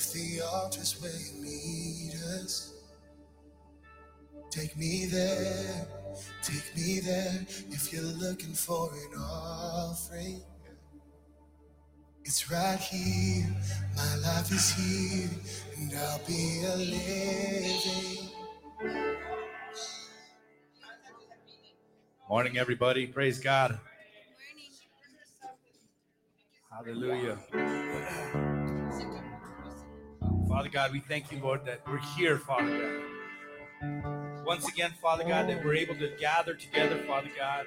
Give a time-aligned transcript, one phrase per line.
[0.00, 2.72] If the altar's where you meet us,
[4.50, 5.86] take me there,
[6.42, 7.44] take me there.
[7.68, 10.40] If you're looking for an offering,
[12.24, 13.46] it's right here.
[13.94, 15.28] My life is here,
[15.76, 18.30] and I'll be a living.
[22.26, 23.06] Morning, everybody.
[23.06, 23.78] Praise God.
[26.72, 27.36] Hallelujah.
[30.50, 33.02] Father God, we thank you, Lord, that we're here, Father
[33.80, 34.44] God.
[34.44, 37.66] Once again, Father God, that we're able to gather together, Father God,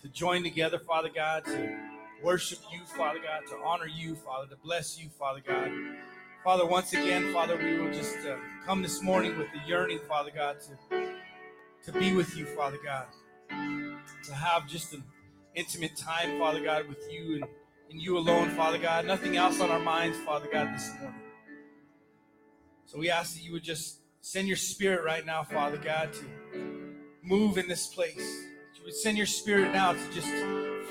[0.00, 1.78] to join together, Father God, to
[2.22, 5.70] worship you, Father God, to honor you, Father, to bless you, Father God.
[6.42, 10.30] Father, once again, Father, we will just uh, come this morning with the yearning, Father
[10.34, 11.04] God, to,
[11.84, 13.08] to be with you, Father God,
[13.50, 15.04] to have just an
[15.54, 17.44] intimate time, Father God, with you and,
[17.90, 19.04] and you alone, Father God.
[19.04, 21.23] Nothing else on our minds, Father God, this morning.
[22.86, 26.24] So we ask that you would just send your spirit right now, Father God, to
[27.22, 28.16] move in this place.
[28.16, 30.28] That you would send your spirit now to just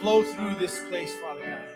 [0.01, 1.69] flow through this place, Father God.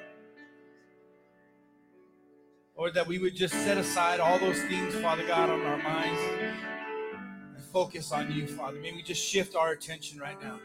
[2.77, 6.21] Lord, that we would just set aside all those things, Father God, on our minds
[6.21, 8.79] and focus on you, Father.
[8.79, 10.59] May we just shift our attention right now.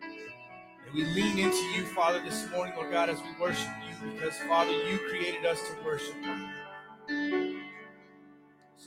[0.00, 4.36] May we lean into you, Father, this morning, Lord God, as we worship you, because,
[4.48, 6.14] Father, you created us to worship.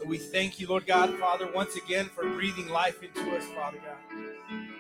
[0.02, 3.77] So we thank you, Lord God, Father, once again for breathing life into us, Father
[3.85, 3.97] God.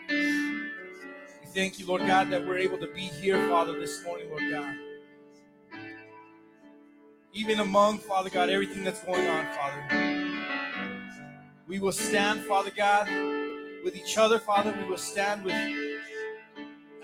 [0.09, 4.49] We thank you, Lord God, that we're able to be here, Father, this morning, Lord
[4.49, 4.75] God.
[7.33, 10.57] Even among, Father God, everything that's going on, Father.
[11.67, 13.07] We will stand, Father God,
[13.83, 14.75] with each other, Father.
[14.75, 15.53] We will stand with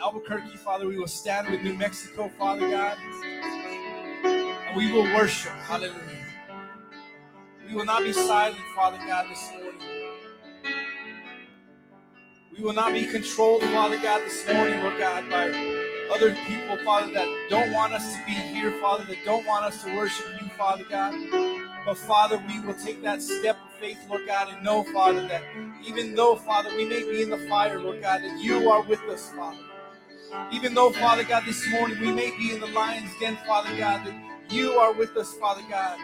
[0.01, 0.87] Albuquerque, Father.
[0.87, 2.97] We will stand with New Mexico, Father God.
[4.23, 5.51] And we will worship.
[5.51, 6.16] Hallelujah.
[7.67, 9.81] We will not be silent, Father God, this morning.
[12.57, 15.49] We will not be controlled, Father God, this morning, Lord God, by
[16.09, 19.83] other people, Father, that don't want us to be here, Father, that don't want us
[19.83, 21.13] to worship you, Father God.
[21.85, 25.43] But Father, we will take that step of faith, Lord God, and know, Father, that
[25.85, 29.01] even though, Father, we may be in the fire, Lord God, that you are with
[29.03, 29.59] us, Father.
[30.53, 34.05] Even though, Father God, this morning we may be in the lion's den, Father God,
[34.07, 35.97] that you are with us, Father God.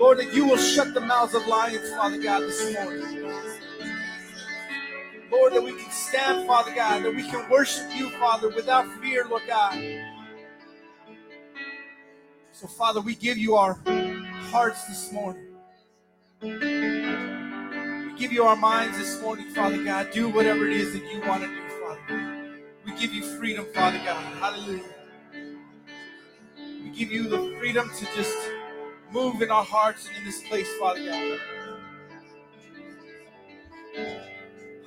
[0.00, 3.22] Lord, that you will shut the mouths of lions, Father God, this morning.
[5.30, 9.26] Lord, that we can stand, Father God, that we can worship you, Father, without fear,
[9.28, 9.78] Lord God.
[12.50, 13.78] So, Father, we give you our
[14.50, 15.48] hearts this morning.
[16.40, 20.10] We give you our minds this morning, Father God.
[20.12, 22.62] Do whatever it is that you want to do, Father.
[22.86, 24.24] We give you freedom, Father God.
[24.38, 24.94] Hallelujah.
[26.56, 28.59] We give you the freedom to just
[29.12, 31.40] move in our hearts and in this place, Father God.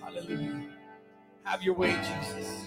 [0.01, 0.63] Hallelujah.
[1.43, 2.63] Have your way, Jesus.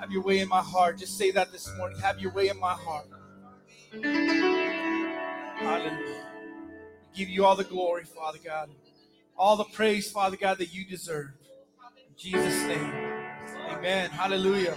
[0.00, 0.98] Have your way in my heart.
[0.98, 1.98] Just say that this morning.
[2.00, 3.06] Have your way in my heart.
[5.58, 6.24] Hallelujah.
[7.12, 8.70] We give you all the glory, Father God.
[9.36, 11.30] All the praise, Father God, that you deserve.
[11.96, 12.92] In Jesus' name.
[13.70, 14.10] Amen.
[14.10, 14.76] Hallelujah.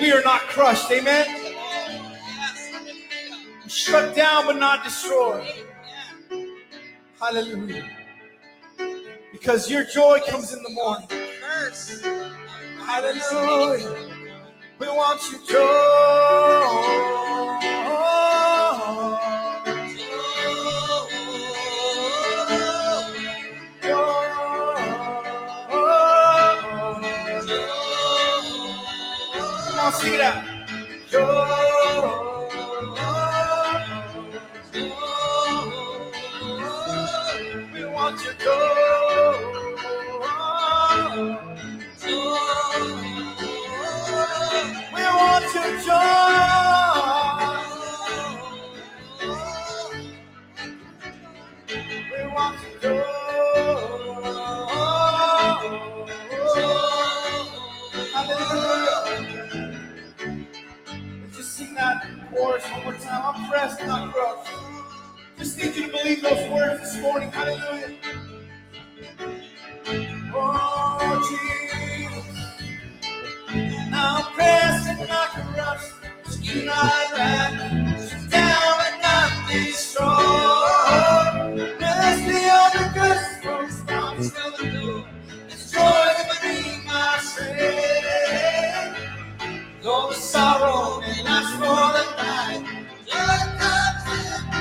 [0.00, 0.90] we are not crushed.
[0.90, 1.26] Amen.
[3.68, 5.46] Shut down but not destroyed.
[7.20, 7.88] Hallelujah.
[9.32, 11.08] Because your joy comes in the morning.
[12.78, 13.96] Hallelujah.
[14.78, 16.76] We want your joy.
[30.06, 30.44] Sing it out.
[37.74, 38.56] We want to go.
[44.94, 46.45] We want your joy.
[62.36, 63.34] Chorus one more time.
[63.34, 64.52] I'm pressed, not crushed.
[65.38, 67.30] Just need you to believe those words this morning.
[67.32, 67.96] Hallelujah.
[70.34, 72.26] Oh, Jesus.
[73.92, 75.94] I'm pressed and not crushed.
[76.26, 78.30] Skin not wrapped.
[78.30, 80.08] Down and not destroyed.
[81.78, 85.06] Bless the other good from stops to the door.
[85.48, 88.05] It's joy beneath my strength.
[89.86, 94.55] Though the sorrow may last for the night, joy comes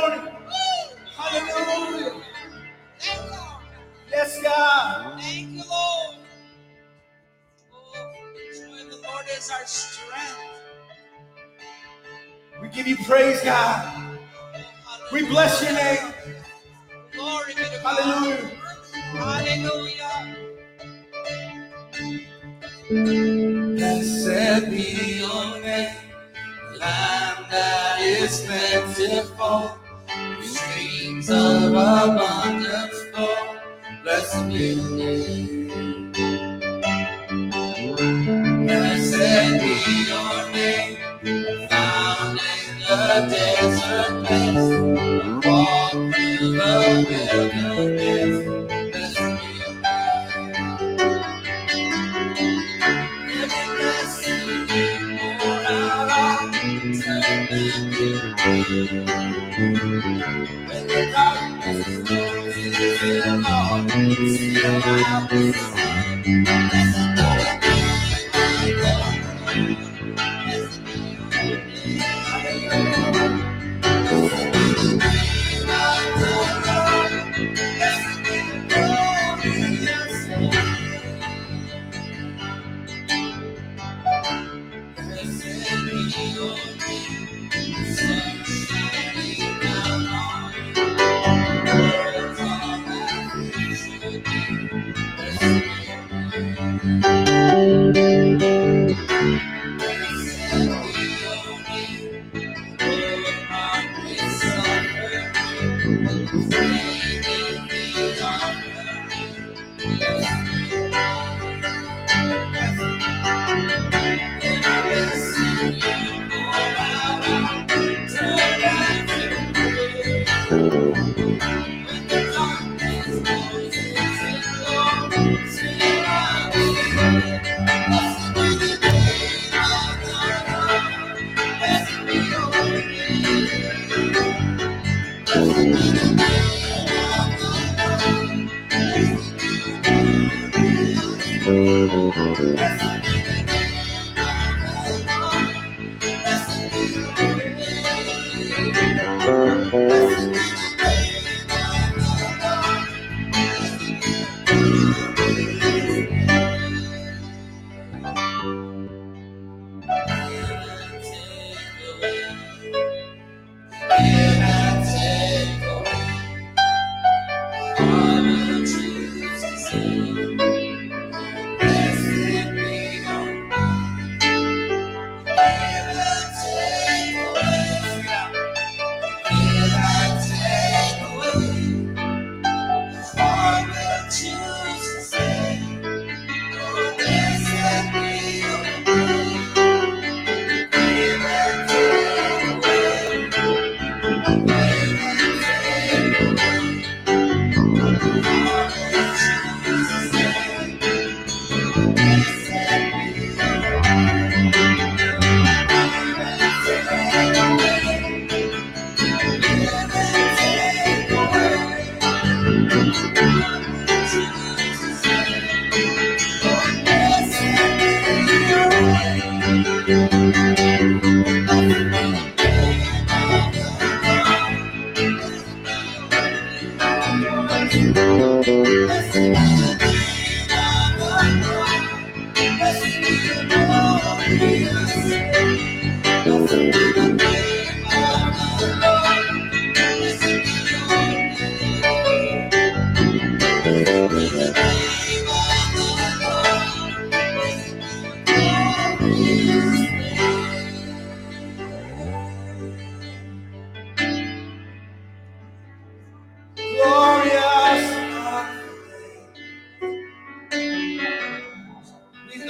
[0.00, 0.34] shout morning.
[1.16, 2.22] Hallelujah.
[2.98, 3.30] Thank you,
[4.10, 5.20] Yes, God.
[5.20, 6.16] Thank you, Lord.
[7.72, 7.92] Oh,
[8.34, 10.38] the joy of the Lord is our strength.
[12.60, 14.18] We give you praise, God.
[15.12, 16.14] We bless your name.
[17.12, 17.98] Glory be to God.
[17.98, 18.50] Hallelujah.
[19.12, 20.36] Hallelujah.
[23.76, 25.94] Blessed be your name,
[26.78, 29.79] Lamb that is plentiful, streams
[31.28, 33.56] of abundance flow.
[34.02, 35.72] Blessed be your name.
[38.66, 39.74] Blessed be
[40.08, 48.19] your name, found in the desert place, walk through the wilderness.
[64.10, 65.54] Lord,
[66.24, 66.89] still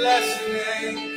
[0.01, 1.10] bless name.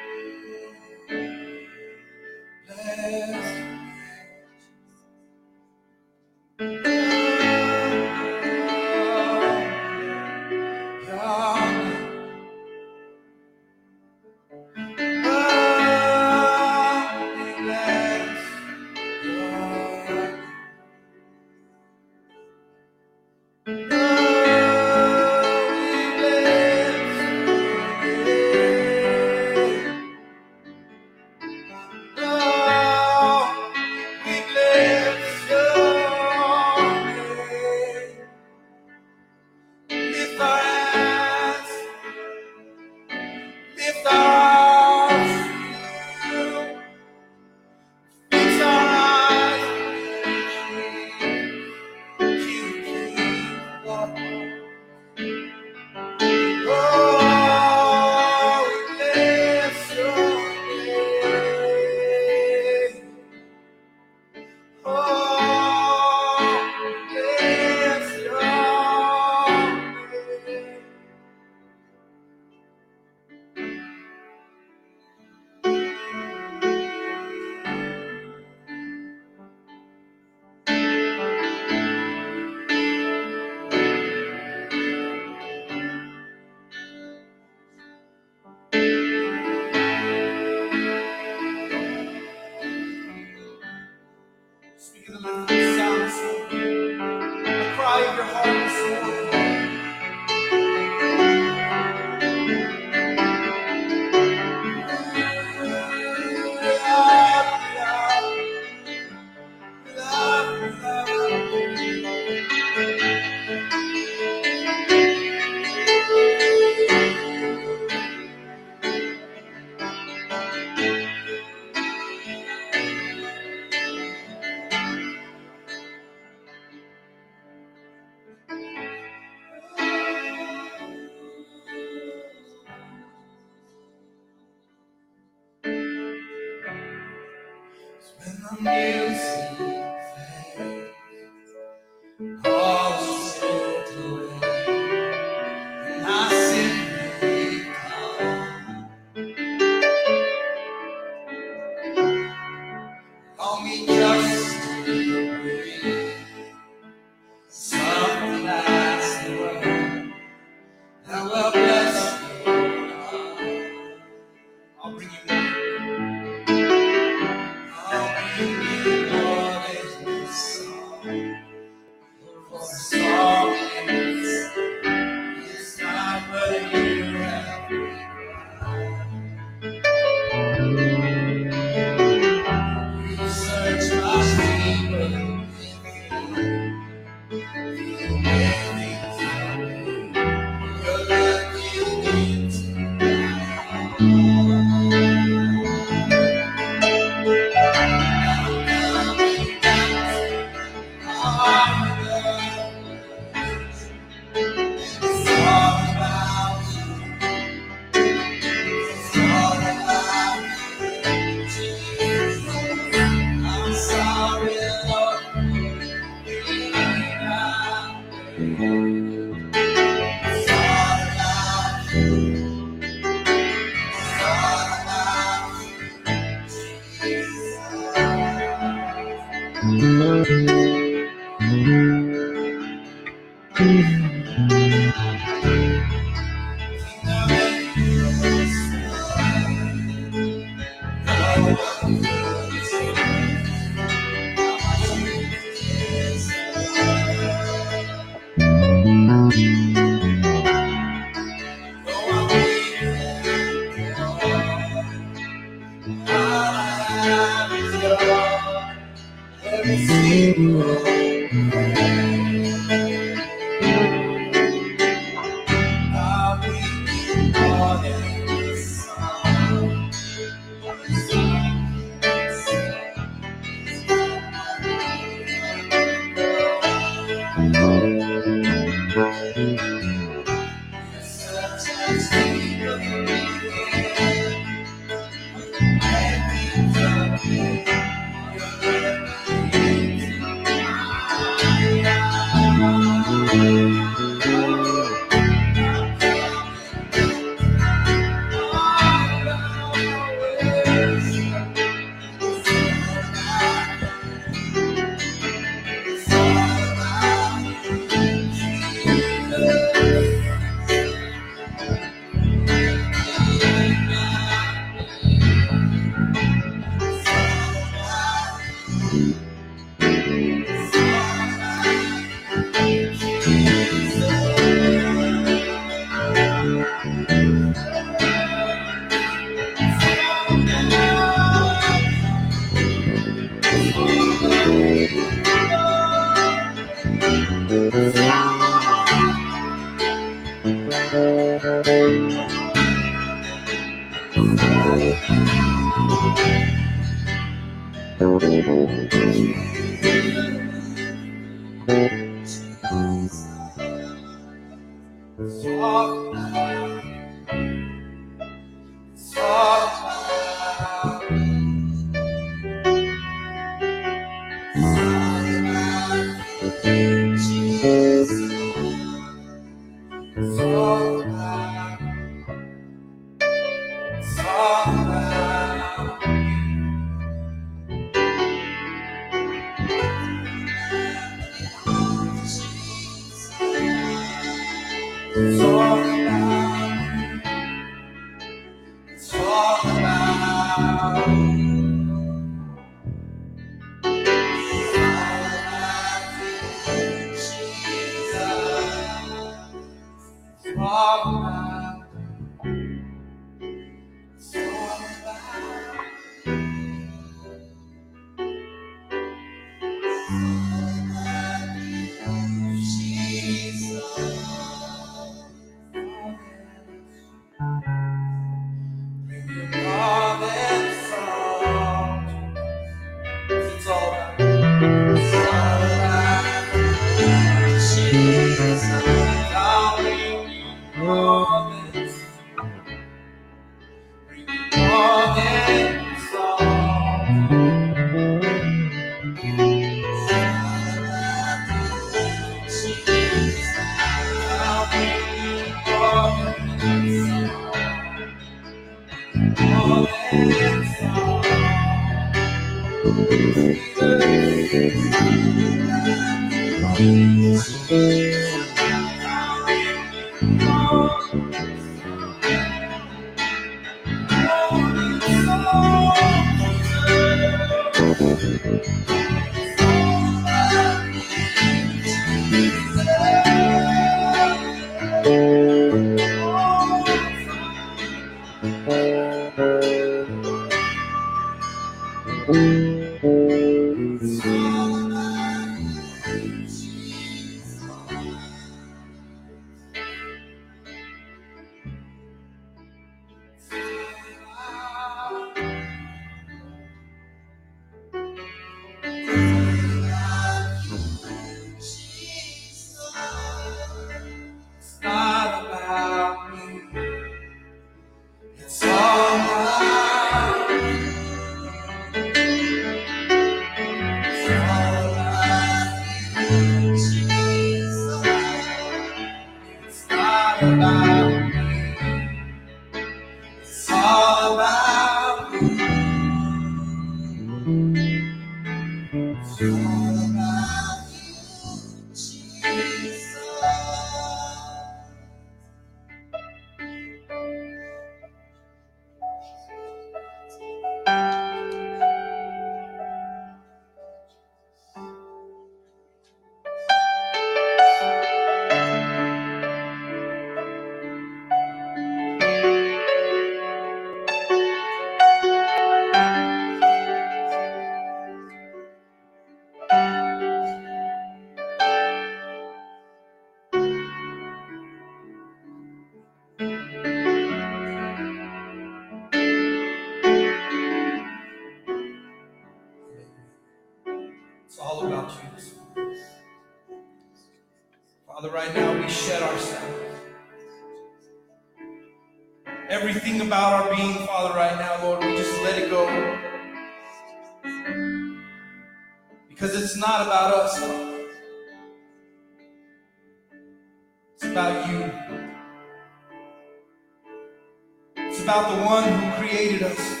[598.28, 600.00] About the one who created us.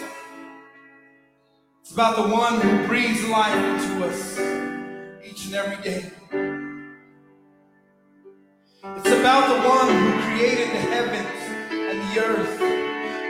[1.80, 4.38] It's about the one who breathes life into us
[5.24, 6.04] each and every day.
[8.84, 11.40] It's about the one who created the heavens
[11.72, 12.58] and the earth.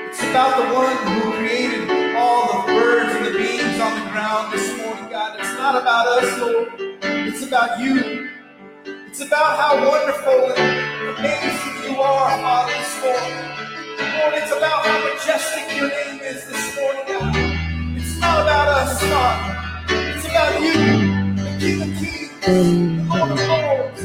[0.09, 4.53] It's about the one who created all the birds and the beings on the ground
[4.53, 5.39] this morning, God.
[5.39, 6.73] It's not about us, Lord.
[7.29, 8.31] It's about you.
[9.07, 13.58] It's about how wonderful and amazing you are, Father, this morning.
[14.19, 17.37] Lord, it's about how majestic your name is this morning, God.
[17.97, 19.55] It's not about us, Father.
[20.17, 20.73] It's about you,
[21.37, 22.53] the King of Kings, the
[23.15, 24.03] Lord of Lords.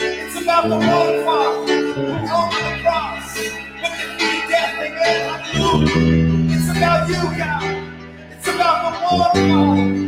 [0.00, 3.34] It's about the one, Father, who hung on the cross,
[3.80, 5.40] but defeated death again.
[5.40, 6.54] Hallelujah.
[6.54, 7.64] It's about you, God.
[8.32, 10.07] It's about the one, Father,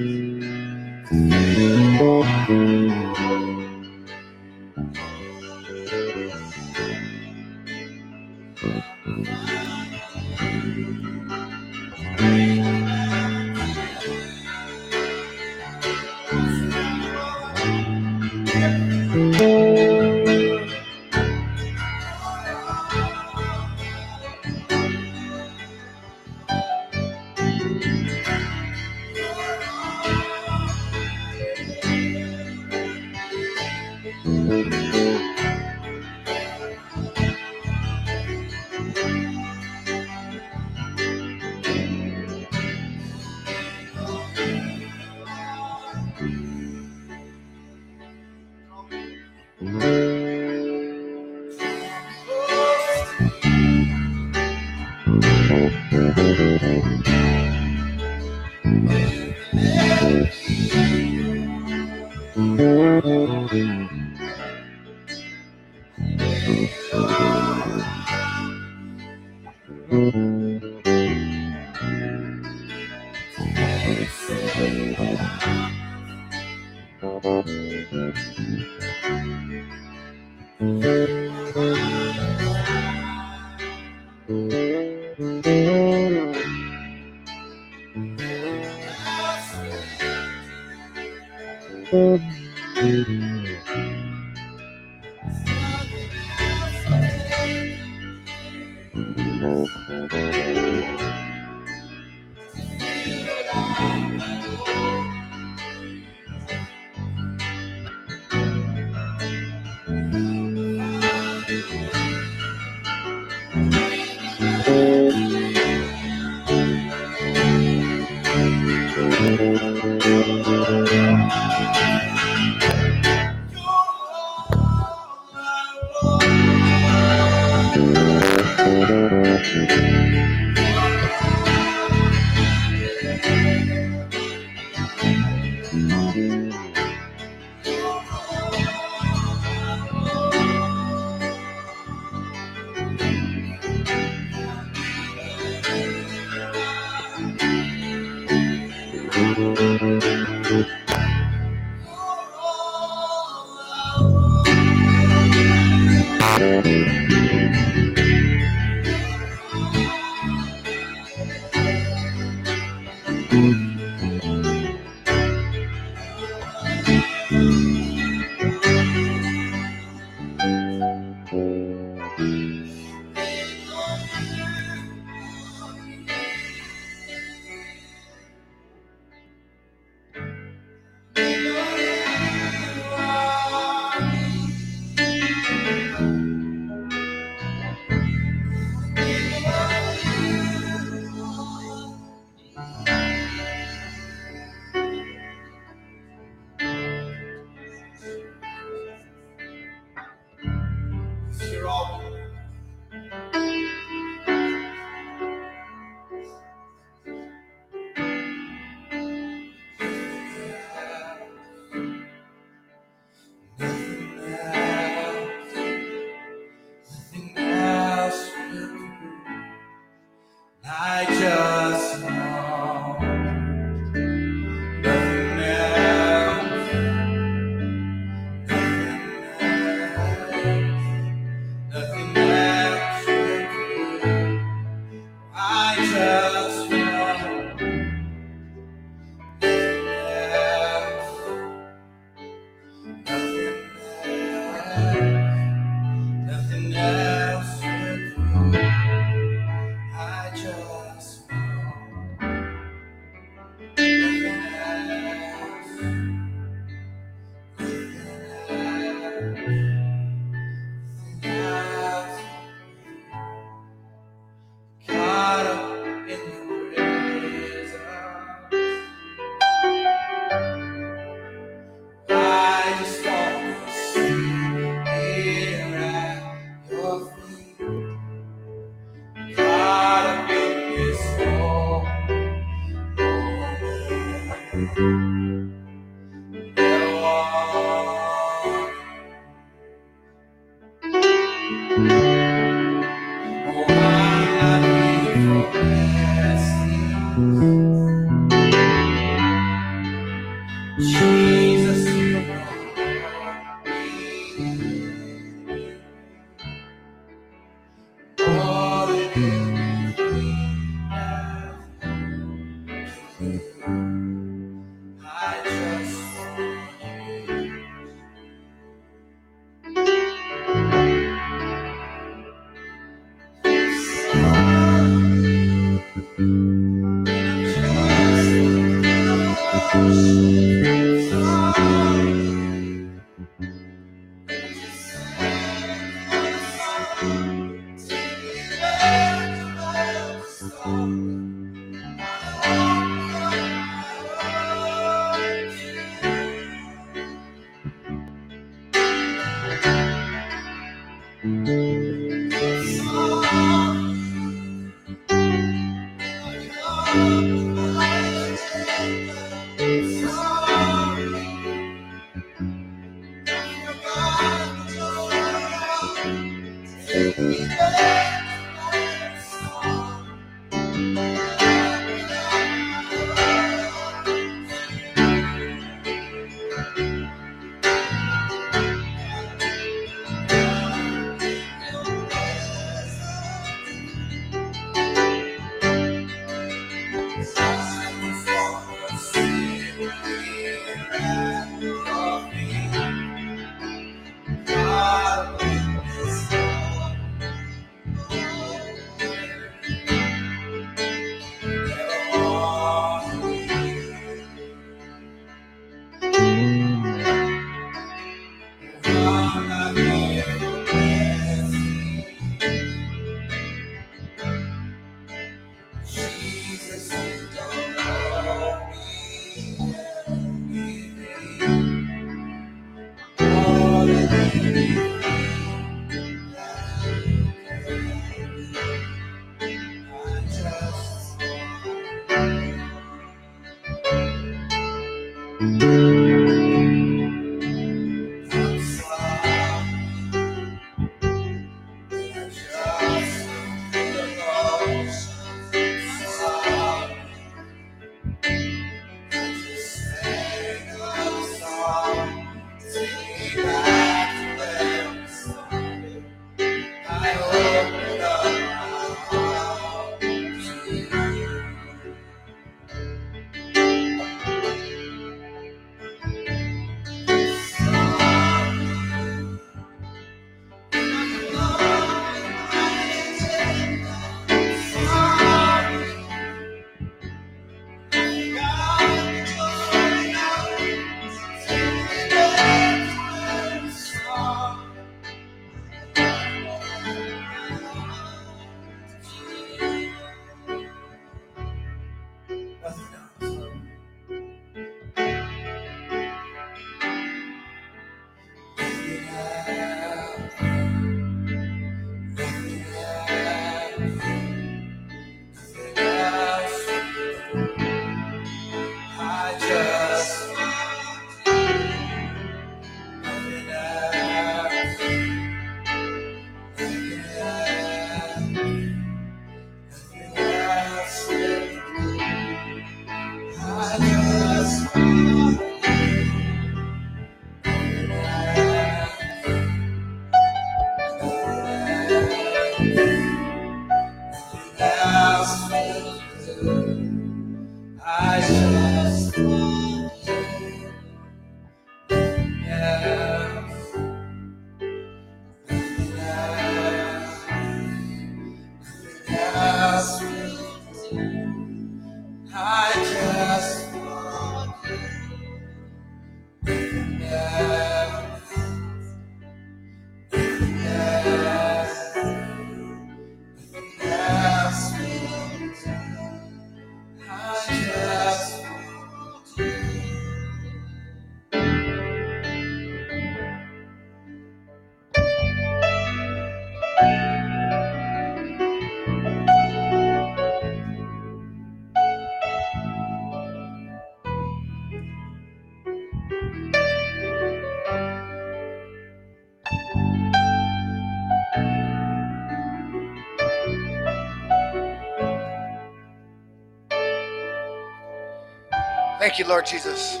[599.14, 600.00] Thank you, Lord Jesus.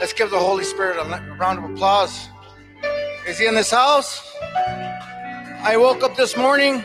[0.00, 2.28] Let's give the Holy Spirit a round of applause.
[3.28, 4.28] Is he in this house?
[5.62, 6.84] I woke up this morning.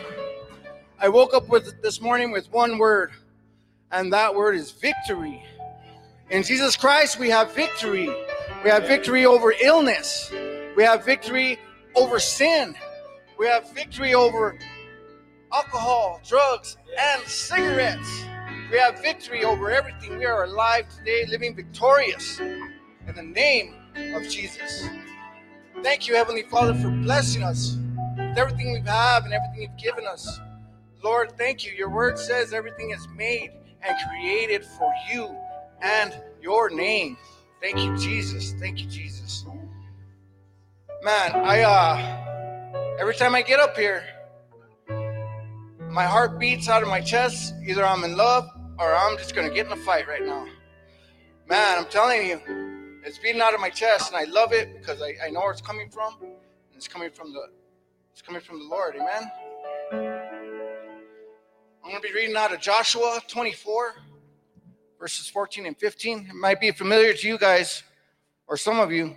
[1.00, 3.10] I woke up with this morning with one word,
[3.90, 5.42] and that word is victory.
[6.30, 8.08] In Jesus Christ, we have victory.
[8.62, 10.30] We have victory over illness.
[10.76, 11.58] We have victory
[11.96, 12.76] over sin.
[13.40, 14.56] We have victory over
[15.52, 18.27] alcohol, drugs, and cigarettes.
[18.70, 20.18] We have victory over everything.
[20.18, 23.74] We are alive today, living victorious in the name
[24.14, 24.86] of Jesus.
[25.82, 27.78] Thank you, Heavenly Father, for blessing us
[28.18, 30.38] with everything we have and everything you've given us.
[31.02, 31.72] Lord, thank you.
[31.72, 35.34] Your word says everything is made and created for you
[35.80, 37.16] and your name.
[37.62, 38.52] Thank you, Jesus.
[38.60, 39.46] Thank you, Jesus.
[41.02, 44.04] Man, I uh every time I get up here,
[45.88, 47.54] my heart beats out of my chest.
[47.66, 48.46] Either I'm in love
[48.78, 50.46] or I'm just gonna get in a fight right now.
[51.48, 52.40] Man, I'm telling you,
[53.04, 55.50] it's beating out of my chest, and I love it because I, I know where
[55.50, 56.14] it's coming from.
[56.20, 56.32] And
[56.76, 57.48] it's coming from the
[58.12, 59.30] it's coming from the Lord, amen.
[61.84, 63.94] I'm gonna be reading out of Joshua 24,
[65.00, 66.26] verses 14 and 15.
[66.28, 67.82] It might be familiar to you guys,
[68.46, 69.16] or some of you,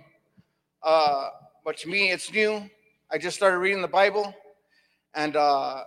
[0.82, 1.28] uh,
[1.64, 2.68] but to me it's new.
[3.10, 4.34] I just started reading the Bible,
[5.14, 5.84] and uh,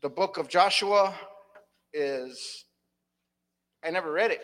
[0.00, 1.14] the book of Joshua
[1.92, 2.64] is
[3.84, 4.40] I never read it,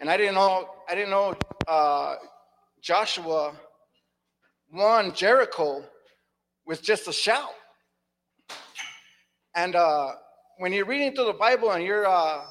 [0.00, 1.34] and I didn't know I didn't know
[1.68, 2.16] uh,
[2.82, 3.54] Joshua
[4.72, 5.84] won Jericho
[6.66, 7.50] with just a shout.
[9.54, 10.12] And uh,
[10.58, 12.42] when you're reading through the Bible and you're uh,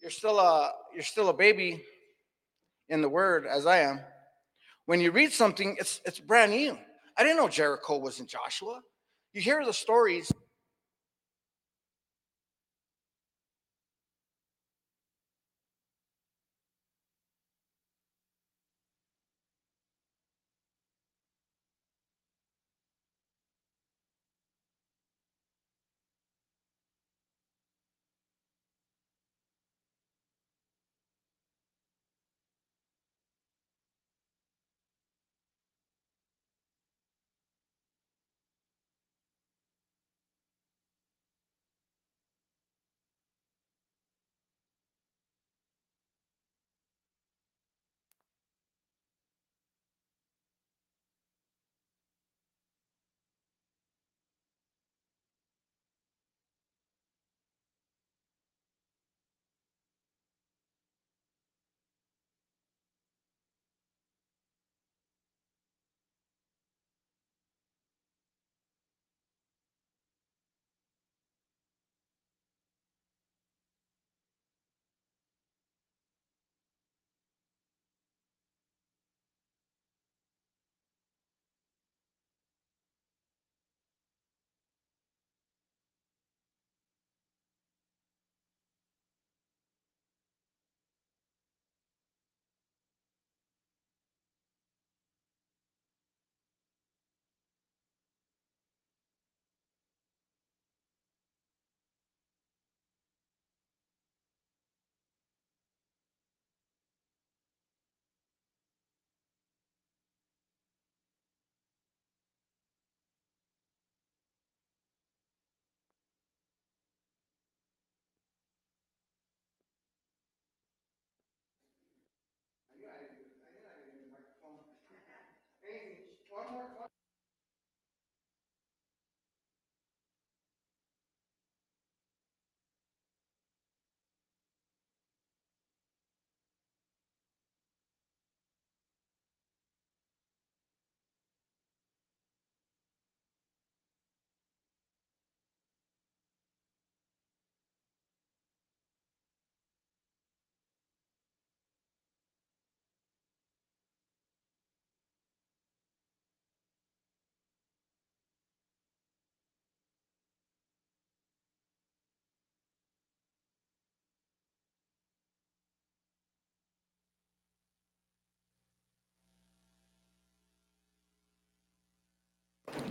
[0.00, 1.82] you're still a you're still a baby
[2.88, 4.00] in the Word, as I am.
[4.86, 6.76] When you read something, it's it's brand new.
[7.16, 8.80] I didn't know Jericho was in Joshua.
[9.32, 10.30] You hear the stories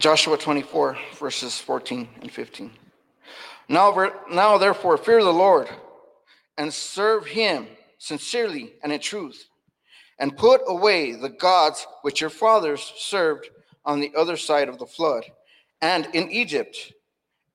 [0.01, 2.71] Joshua 24, verses 14 and 15.
[3.69, 5.69] Now, now therefore, fear the Lord
[6.57, 7.67] and serve him
[7.99, 9.45] sincerely and in truth,
[10.17, 13.51] and put away the gods which your fathers served
[13.85, 15.23] on the other side of the flood
[15.83, 16.93] and in Egypt,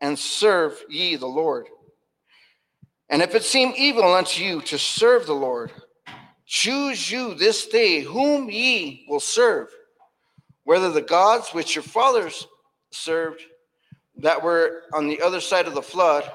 [0.01, 1.67] and serve ye the Lord.
[3.09, 5.73] And if it seem evil unto you to serve the Lord,
[6.47, 9.69] choose you this day whom ye will serve,
[10.67, 12.45] whether the gods which your fathers
[12.91, 13.41] served
[14.17, 16.29] that were on the other side of the flood,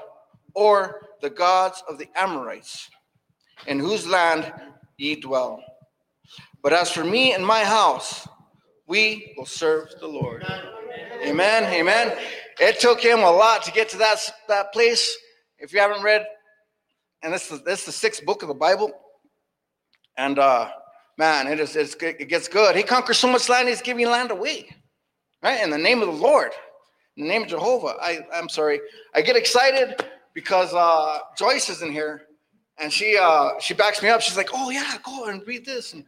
[0.54, 2.88] or the gods of the Amorites,
[3.66, 4.50] in whose land
[4.96, 5.62] ye dwell.
[6.62, 8.26] But as for me and my house,
[8.86, 10.46] we will serve the Lord.
[11.22, 11.64] Amen.
[11.64, 12.16] Amen.
[12.58, 14.18] It took him a lot to get to that,
[14.48, 15.14] that place.
[15.58, 16.24] If you haven't read,
[17.22, 18.92] and this is this is the sixth book of the Bible,
[20.16, 20.70] and uh,
[21.22, 22.74] man, it is it's, it gets good.
[22.74, 24.58] He conquers so much land, he's giving land away,
[25.40, 25.62] right?
[25.62, 26.50] In the name of the Lord,
[27.16, 27.94] in the name of Jehovah.
[28.00, 28.80] I I'm sorry.
[29.14, 30.04] I get excited
[30.34, 32.14] because uh, Joyce is in here,
[32.78, 34.20] and she uh, she backs me up.
[34.20, 36.04] She's like, "Oh yeah, go and read this." And,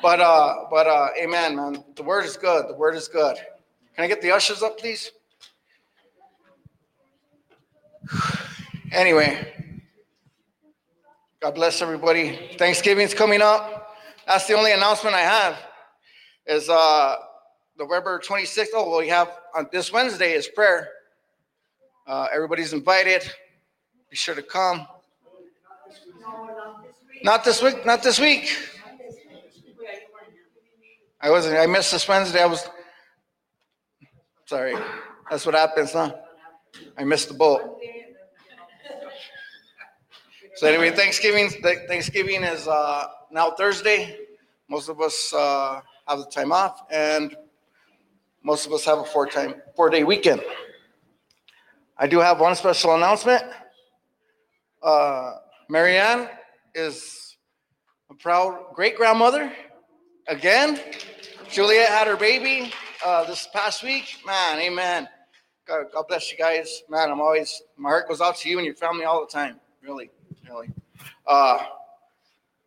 [0.00, 1.84] but uh, but uh, amen, man.
[1.94, 2.62] The word is good.
[2.66, 3.36] The word is good.
[3.94, 5.10] Can I get the ushers up, please?
[8.92, 9.52] Anyway,
[11.40, 12.54] God bless everybody.
[12.56, 13.85] Thanksgiving's coming up.
[14.26, 15.56] That's the only announcement I have.
[16.46, 17.16] Is uh,
[17.78, 18.66] November 26th.
[18.74, 20.88] Oh, well, we have on this Wednesday is prayer.
[22.06, 23.22] Uh, everybody's invited.
[24.10, 24.86] Be sure to come.
[27.22, 27.86] Not this week.
[27.86, 28.56] Not this week.
[31.20, 31.56] I wasn't.
[31.56, 32.42] I missed this Wednesday.
[32.42, 32.68] I was.
[34.44, 34.76] Sorry.
[35.30, 36.14] That's what happens, huh?
[36.96, 37.80] I missed the boat.
[40.56, 41.50] So anyway, Thanksgiving.
[41.88, 44.18] Thanksgiving is uh, now Thursday.
[44.68, 47.36] Most of us uh, have the time off, and
[48.42, 50.42] most of us have a four time four day weekend.
[51.98, 53.42] I do have one special announcement.
[54.82, 55.36] Uh,
[55.68, 56.28] Marianne
[56.74, 57.36] is
[58.10, 59.52] a proud great grandmother
[60.28, 60.80] again.
[61.48, 62.72] Juliet had her baby
[63.04, 64.16] uh, this past week.
[64.26, 65.08] Man, amen.
[65.66, 66.82] God, God bless you guys.
[66.88, 69.58] Man, I'm always, my heart goes out to you and your family all the time.
[69.82, 70.10] Really,
[70.48, 70.68] really.
[71.26, 71.58] Uh,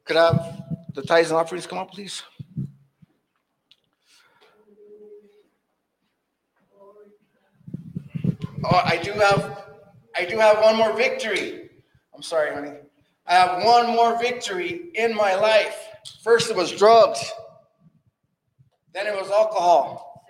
[0.09, 0.63] could I have
[0.95, 2.23] the tithes and offerings come up, please?
[8.65, 9.65] Oh, I do have,
[10.17, 11.69] I do have one more victory.
[12.15, 12.71] I'm sorry, honey.
[13.27, 15.77] I have one more victory in my life.
[16.23, 17.31] First, it was drugs.
[18.95, 20.25] Then it was alcohol.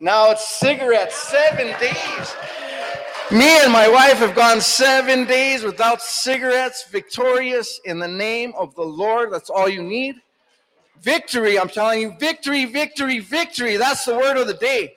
[0.00, 1.16] Now it's cigarettes.
[1.16, 2.36] Seven days.
[3.32, 8.74] Me and my wife have gone seven days without cigarettes, victorious in the name of
[8.74, 9.32] the Lord.
[9.32, 10.16] That's all you need.
[11.00, 13.78] Victory, I'm telling you, victory, victory, victory.
[13.78, 14.96] That's the word of the day.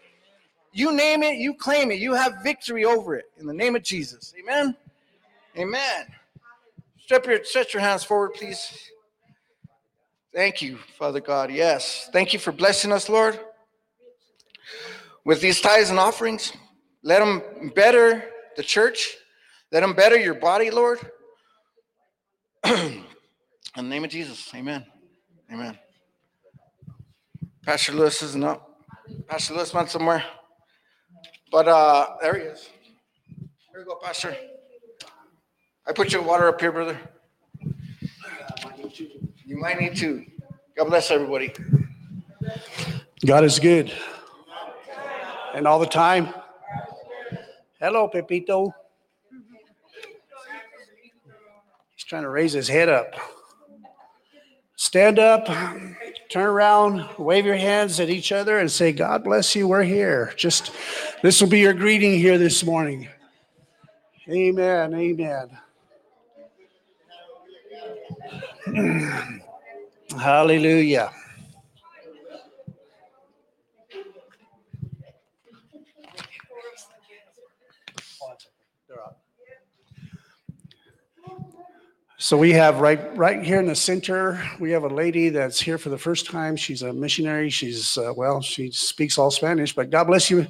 [0.73, 1.99] You name it, you claim it.
[1.99, 4.33] You have victory over it in the name of Jesus.
[4.37, 4.75] Amen.
[5.57, 6.05] Amen.
[7.05, 8.91] Step your, stretch your hands forward, please.
[10.33, 11.51] Thank you, Father God.
[11.51, 12.09] Yes.
[12.11, 13.39] Thank you for blessing us, Lord,
[15.23, 16.51] with these tithes and offerings.
[17.05, 18.23] Let them better
[18.57, 19.15] the church.
[19.71, 20.99] Let them better your body, Lord.
[22.65, 23.03] In
[23.75, 24.51] the name of Jesus.
[24.55, 24.83] Amen.
[25.53, 25.77] Amen.
[27.63, 28.81] Pastor Lewis isn't up.
[29.27, 30.23] Pastor Lewis went somewhere.
[31.51, 32.69] But uh there he is.
[33.69, 34.35] Here you go, Pastor.
[35.85, 36.99] I put your water up here, brother.
[39.45, 40.25] You might need to.
[40.75, 41.53] God bless everybody.
[43.23, 43.93] God is good.
[45.53, 46.33] And all the time.
[47.79, 48.73] Hello, Pepito.
[51.95, 53.13] He's trying to raise his head up.
[54.77, 55.47] Stand up,
[56.29, 60.33] turn around, wave your hands at each other, and say, God bless you, we're here.
[60.37, 60.71] Just
[61.21, 63.09] this will be your greeting here this morning.
[64.29, 64.93] Amen.
[64.93, 65.49] Amen.
[70.17, 71.11] Hallelujah.
[82.17, 85.77] So we have right right here in the center, we have a lady that's here
[85.77, 86.55] for the first time.
[86.55, 87.49] She's a missionary.
[87.49, 89.75] She's uh, well, she speaks all Spanish.
[89.75, 90.47] But God bless you.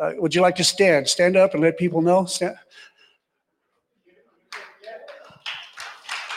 [0.00, 1.06] Uh, would you like to stand?
[1.06, 2.24] Stand up and let people know.
[2.24, 2.56] Stand.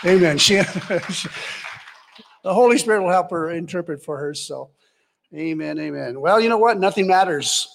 [0.05, 0.37] Amen.
[0.37, 1.29] She, she,
[2.43, 4.33] the Holy Spirit will help her interpret for her.
[4.33, 4.71] So,
[5.33, 6.19] amen, amen.
[6.19, 6.77] Well, you know what?
[6.77, 7.69] Nothing matters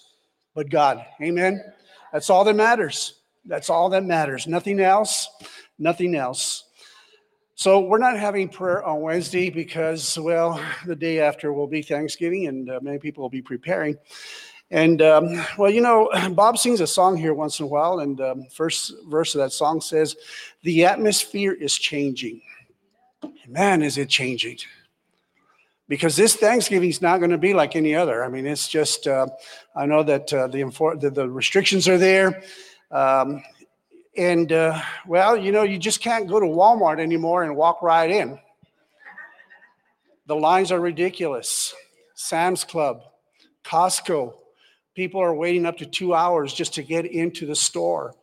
[0.55, 1.05] but God.
[1.23, 1.65] Amen.
[2.13, 3.15] That's all that matters.
[3.47, 4.47] That's all that matters.
[4.47, 5.29] Nothing else.
[5.79, 6.65] Nothing else.
[7.61, 12.47] So, we're not having prayer on Wednesday because, well, the day after will be Thanksgiving
[12.47, 13.99] and uh, many people will be preparing.
[14.71, 18.19] And um, well, you know, Bob sings a song here once in a while, and
[18.23, 20.17] um, first verse of that song says,
[20.63, 22.41] "The atmosphere is changing."
[23.47, 24.57] Man, is it changing?
[25.87, 28.25] Because this Thanksgiving is not going to be like any other.
[28.25, 29.27] I mean, it's just uh,
[29.77, 30.63] I know that uh, the,
[30.99, 32.43] the the restrictions are there,
[32.91, 33.43] um,
[34.17, 38.11] and uh, well, you know, you just can't go to Walmart anymore and walk right
[38.11, 38.39] in.
[40.27, 41.75] The lines are ridiculous.
[42.15, 43.03] Sam's Club,
[43.65, 44.35] Costco,
[44.95, 48.15] people are waiting up to two hours just to get into the store.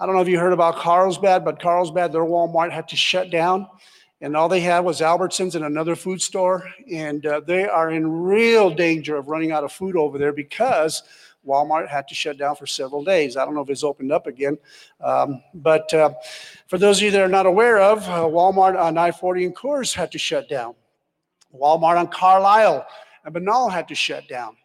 [0.00, 3.30] I don't know if you heard about Carlsbad, but Carlsbad, their Walmart had to shut
[3.30, 3.68] down.
[4.20, 6.68] And all they had was Albertsons and another food store.
[6.92, 11.02] And uh, they are in real danger of running out of food over there because
[11.46, 13.36] Walmart had to shut down for several days.
[13.36, 14.58] I don't know if it's opened up again.
[15.00, 16.12] Um, but uh,
[16.66, 19.56] for those of you that are not aware of, uh, Walmart on I 40 and
[19.56, 20.74] Coors had to shut down.
[21.54, 22.86] Walmart on Carlisle
[23.24, 24.56] and Menaul had to shut down.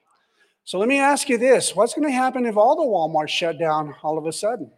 [0.65, 3.59] So let me ask you this what's going to happen if all the Walmarts shut
[3.59, 4.71] down all of a sudden?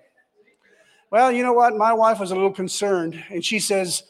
[1.12, 1.76] Well, you know what?
[1.76, 4.04] My wife was a little concerned, and she says,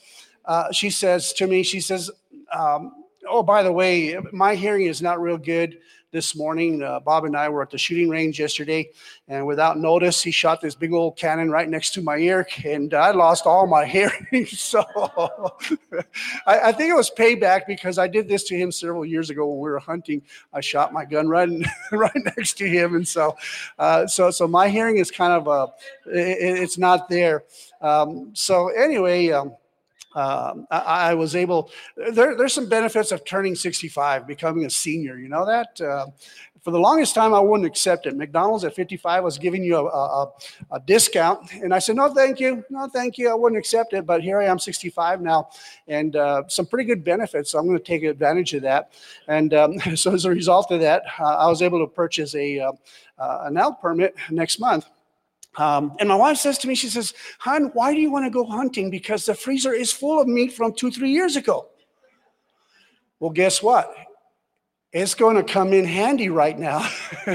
[0.46, 2.10] uh, she says to me, she says,
[2.54, 5.78] um, "Oh, by the way, my hearing is not real good
[6.16, 6.82] this morning.
[6.82, 8.90] Uh, Bob and I were at the shooting range yesterday,
[9.28, 12.94] and without notice, he shot this big old cannon right next to my ear, and
[12.94, 14.46] I lost all my hearing.
[14.46, 14.82] so
[16.48, 19.46] I, I, think it was payback because I did this to him several years ago
[19.46, 20.22] when we were hunting.
[20.54, 21.50] I shot my gun right,
[21.92, 23.36] right next to him, and so
[23.78, 25.68] uh, so so my hearing is kind of uh,
[26.06, 27.44] it, it's not there.
[27.82, 29.32] Um, so anyway.
[29.32, 29.54] Um,
[30.16, 35.18] um, I, I, was able, there, there's some benefits of turning 65, becoming a senior.
[35.18, 35.80] You know that?
[35.82, 36.08] Uh,
[36.66, 38.16] for the longest time, I wouldn't accept it.
[38.16, 40.32] McDonald's at 55 was giving you a, a,
[40.72, 41.52] a, discount.
[41.54, 42.66] And I said, no, thank you.
[42.72, 43.30] No, thank you.
[43.30, 44.08] I wouldn't accept it.
[44.08, 45.50] But here I am, 65 now,
[45.88, 47.52] and uh, some pretty good benefits.
[47.52, 48.94] So I'm going to take advantage of that.
[49.28, 52.60] And um, so as a result of that, uh, I was able to purchase a,
[52.60, 52.72] uh,
[53.20, 54.88] uh an elk permit next month.
[55.58, 58.30] Um, and my wife says to me, she says, Hon, why do you want to
[58.30, 58.90] go hunting?
[58.90, 61.68] Because the freezer is full of meat from two, three years ago.
[63.20, 63.96] Well, guess what?
[64.96, 66.80] it's going to come in handy right now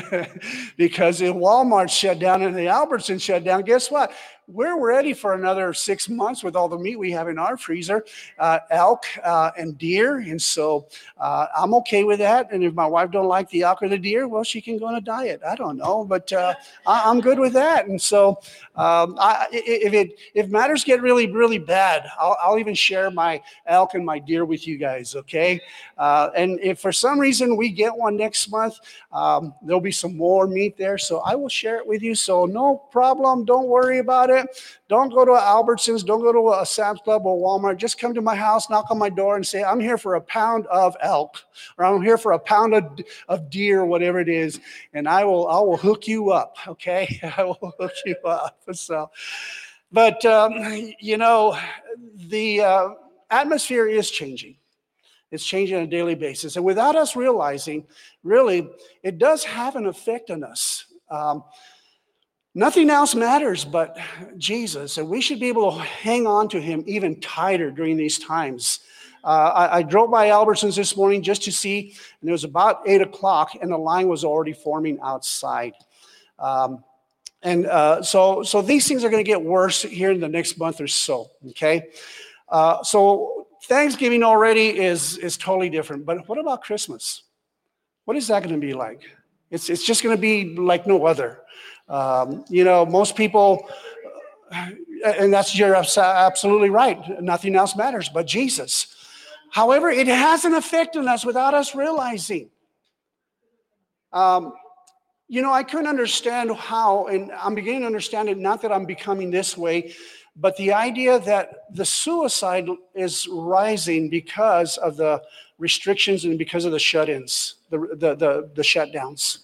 [0.79, 4.13] because if Walmart shut down and the Albertson shut down, guess what?
[4.53, 8.05] We're ready for another six months with all the meat we have in our freezer,
[8.37, 10.89] uh, elk uh, and deer, and so
[11.19, 12.51] uh, I'm okay with that.
[12.51, 14.87] And if my wife don't like the elk or the deer, well, she can go
[14.87, 15.41] on a diet.
[15.47, 17.87] I don't know, but uh, I, am good with that.
[17.87, 18.41] And so
[18.75, 23.41] um, I, if it if matters get really really bad, I'll, I'll, even share my
[23.67, 25.15] elk and my deer with you guys.
[25.15, 25.61] Okay,
[25.97, 28.75] uh, and if for some reason we get one next month,
[29.13, 32.17] um, there'll be some more meat there, so I will share it with you.
[32.17, 33.45] So no problem.
[33.45, 34.40] Don't worry about it.
[34.89, 36.05] Don't go to Albertsons.
[36.05, 37.77] Don't go to a Sam's Club or Walmart.
[37.77, 40.21] Just come to my house, knock on my door, and say, "I'm here for a
[40.21, 41.43] pound of elk,
[41.79, 44.61] or I'm here for a pound of, of deer, whatever it is,"
[44.95, 46.57] and I will I will hook you up.
[46.67, 48.59] Okay, I will hook you up.
[48.73, 49.11] So,
[49.93, 50.53] but um,
[50.99, 51.59] you know,
[52.17, 52.89] the uh,
[53.31, 54.57] atmosphere is changing.
[55.31, 56.57] It's changing on a daily basis.
[56.57, 57.87] And without us realizing,
[58.23, 58.69] really,
[59.03, 60.87] it does have an effect on us.
[61.11, 61.45] Um,
[62.55, 63.99] nothing else matters but
[64.37, 64.99] Jesus.
[64.99, 68.81] And we should be able to hang on to him even tighter during these times.
[69.23, 72.81] Uh, I, I, drove by Albertsons this morning just to see, and it was about
[72.87, 75.75] eight o'clock, and the line was already forming outside.
[76.39, 76.83] Um,
[77.43, 80.59] and uh, so, so these things are going to get worse here in the next
[80.59, 81.31] month or so.
[81.51, 81.89] Okay,
[82.49, 86.07] uh, so Thanksgiving already is, is totally different.
[86.07, 87.23] But what about Christmas?
[88.07, 89.03] What is that going to be like?
[89.51, 91.40] It's, it's just going to be like no other.
[91.91, 93.69] Um, you know, most people,
[94.51, 97.21] and that's you're absolutely right.
[97.21, 98.95] Nothing else matters but Jesus.
[99.51, 102.49] However, it has an effect on us without us realizing.
[104.13, 104.53] Um,
[105.27, 108.39] you know, I couldn't understand how, and I'm beginning to understand it.
[108.39, 109.93] Not that I'm becoming this way,
[110.37, 115.23] but the idea that the suicide is rising because of the
[115.59, 119.39] restrictions and because of the shut-ins, the the the, the shutdowns,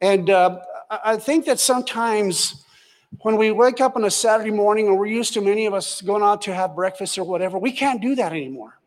[0.00, 2.64] and uh, I think that sometimes
[3.20, 6.00] when we wake up on a Saturday morning, and we're used to many of us
[6.00, 8.78] going out to have breakfast or whatever, we can't do that anymore.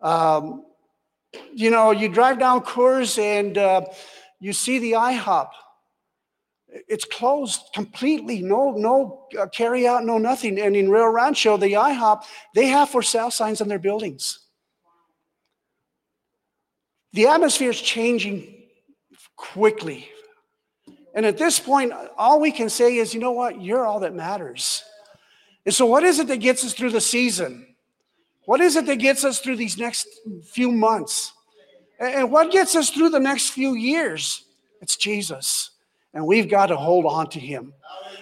[0.00, 0.64] Um,
[1.54, 3.84] you know, you drive down Coors and uh,
[4.40, 5.48] you see the IHOP
[6.70, 8.42] it's closed completely.
[8.42, 10.60] No, no uh, carry out, no nothing.
[10.60, 14.40] And in Rio Rancho, the IHOP, they have for sale signs on their buildings.
[17.12, 18.54] The atmosphere is changing
[19.36, 20.10] quickly.
[21.18, 23.60] And at this point, all we can say is, you know what?
[23.60, 24.84] You're all that matters.
[25.66, 27.74] And so, what is it that gets us through the season?
[28.44, 30.06] What is it that gets us through these next
[30.44, 31.32] few months?
[31.98, 34.44] And what gets us through the next few years?
[34.80, 35.72] It's Jesus.
[36.14, 37.72] And we've got to hold on to him.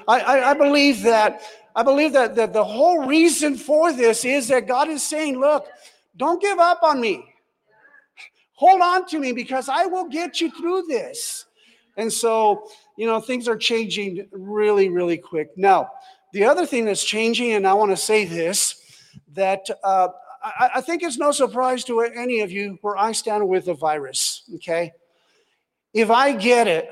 [0.09, 1.43] I, I, I believe that
[1.75, 5.69] I believe that, that the whole reason for this is that God is saying, look,
[6.17, 7.27] don't give up on me.
[8.55, 11.45] Hold on to me because I will get you through this.
[11.97, 15.51] And so, you know, things are changing really, really quick.
[15.57, 15.91] Now,
[16.33, 18.81] the other thing that's changing, and I want to say this,
[19.35, 20.09] that uh,
[20.43, 23.75] I, I think it's no surprise to any of you where I stand with the
[23.75, 24.93] virus, okay?
[25.93, 26.91] If I get it,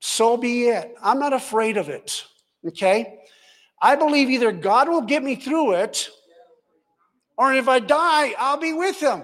[0.00, 0.94] so be it.
[1.02, 2.24] I'm not afraid of it,
[2.66, 3.20] okay?
[3.80, 6.08] I believe either God will get me through it,
[7.36, 9.22] or if I die, I'll be with Him.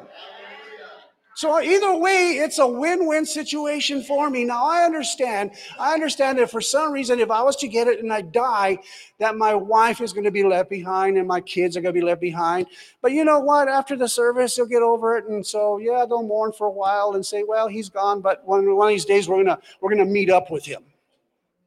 [1.39, 4.45] So either way, it's a win-win situation for me.
[4.45, 5.53] Now I understand.
[5.79, 8.79] I understand that for some reason, if I was to get it and I die,
[9.21, 12.01] that my wife is going to be left behind and my kids are going to
[12.01, 12.67] be left behind.
[13.03, 13.69] But you know what?
[13.69, 17.13] After the service, they'll get over it, and so yeah, they'll mourn for a while
[17.13, 20.07] and say, "Well, he's gone." But one one of these days, we're gonna we're gonna
[20.07, 20.83] meet up with him.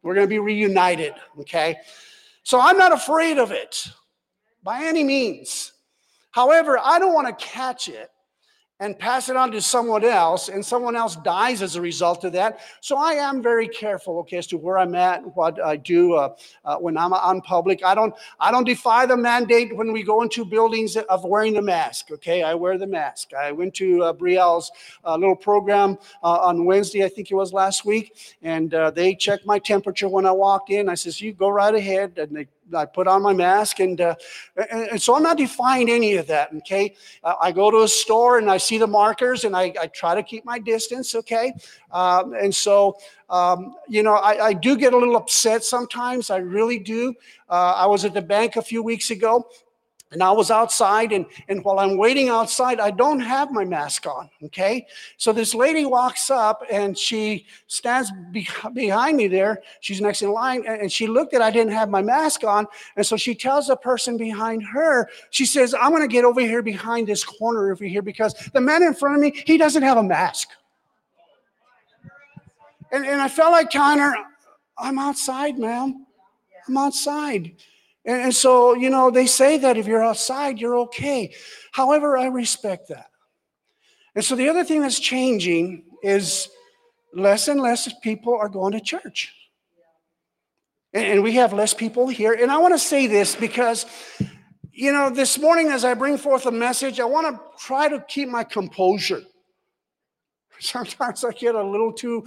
[0.04, 1.14] We're gonna be reunited.
[1.40, 1.78] Okay.
[2.44, 3.88] So I'm not afraid of it
[4.64, 5.72] by any means.
[6.32, 8.11] However, I don't want to catch it
[8.82, 12.34] and pass it on to someone else, and someone else dies as a result of
[12.34, 12.62] that.
[12.82, 16.36] So I am very careful, okay, as to where I'm at, what I do uh,
[16.66, 17.86] uh, when I'm on public.
[17.86, 21.62] I don't, I don't defy the mandate when we go into buildings of wearing the
[21.62, 22.10] mask.
[22.12, 23.36] Okay, I wear the mask.
[23.36, 24.72] I went to uh, Brielle's
[25.06, 29.14] uh, little program uh, on Wednesday, I think it was last week, and uh, they
[29.14, 30.90] checked my temperature when I walked in.
[30.90, 34.16] I says, "You go right ahead," and they I put on my mask, and, uh,
[34.72, 36.54] and, and so I'm not defying any of that.
[36.58, 39.88] Okay, uh, I go to a store and I see the markers, and I, I
[39.88, 41.16] try to keep my distance.
[41.16, 41.54] Okay,
[41.92, 42.98] um, and so
[43.30, 46.30] um, you know I, I, do get a little upset sometimes.
[46.30, 47.14] I really do.
[47.50, 49.48] Uh, I was at the bank a few weeks ago,
[50.12, 54.06] and I was outside, and, and while I'm waiting outside, I don't have my mask
[54.06, 54.30] on.
[54.44, 54.86] Okay.
[55.16, 59.62] So this lady walks up and she stands be- behind me there.
[59.80, 62.68] She's next in line, and she looked at I didn't have my mask on.
[62.98, 66.42] And so she tells the person behind her, she says, I'm going to get over
[66.42, 69.84] here behind this corner over here because the man in front of me, he doesn't
[69.84, 70.50] have a mask.
[72.92, 74.14] And, and I felt like her,
[74.78, 76.06] I'm outside, ma'am.
[76.68, 77.54] I'm outside.
[78.06, 81.34] And, and so, you know, they say that if you're outside, you're okay.
[81.72, 83.08] However, I respect that.
[84.16, 86.50] And so the other thing that's changing is
[87.14, 89.34] less and less people are going to church.
[90.94, 92.34] And we have less people here.
[92.34, 93.86] And I want to say this because,
[94.74, 98.04] you know, this morning as I bring forth a message, I want to try to
[98.10, 99.22] keep my composure.
[100.60, 102.26] Sometimes I get a little too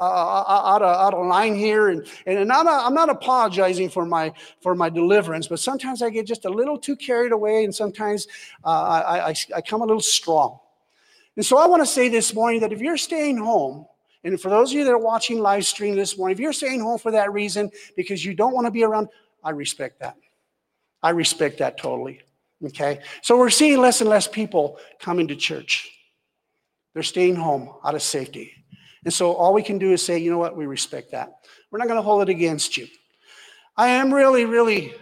[0.00, 4.32] uh, out, of, out of line here, and, and not, I'm not apologizing for my
[4.60, 8.26] for my deliverance, but sometimes I get just a little too carried away, and sometimes
[8.64, 10.58] uh, I, I, I come a little strong.
[11.36, 13.86] And so I want to say this morning that if you're staying home,
[14.24, 16.80] and for those of you that are watching live stream this morning, if you're staying
[16.80, 19.08] home for that reason because you don't want to be around,
[19.44, 20.16] I respect that.
[21.02, 22.20] I respect that totally.
[22.64, 25.92] Okay, so we're seeing less and less people coming to church.
[26.94, 28.55] They're staying home out of safety.
[29.06, 31.38] And so all we can do is say, you know what, we respect that.
[31.70, 32.88] We're not going to hold it against you.
[33.76, 34.94] I am really, really,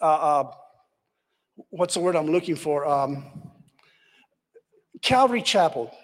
[0.00, 0.52] uh, uh,
[1.68, 2.86] what's the word I'm looking for?
[2.86, 3.26] Um,
[5.02, 5.94] Calvary Chapel.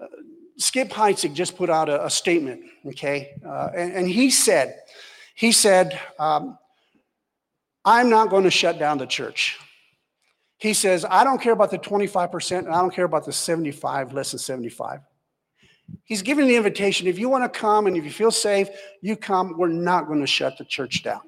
[0.00, 0.06] Uh,
[0.58, 3.30] Skip Heitzig just put out a, a statement, okay?
[3.46, 4.80] Uh, and, and, he said,
[5.36, 6.58] he said, um,
[7.84, 9.60] I'm not going to shut down the church.
[10.58, 14.12] He says, I don't care about the 25% and I don't care about the 75,
[14.12, 15.02] less than 75.
[16.04, 17.06] He's giving the invitation.
[17.06, 18.68] If you want to come and if you feel safe,
[19.00, 19.56] you come.
[19.56, 21.20] We're not going to shut the church down.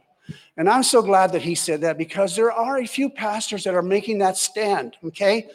[0.57, 3.75] And I'm so glad that he said that because there are a few pastors that
[3.75, 5.49] are making that stand, okay?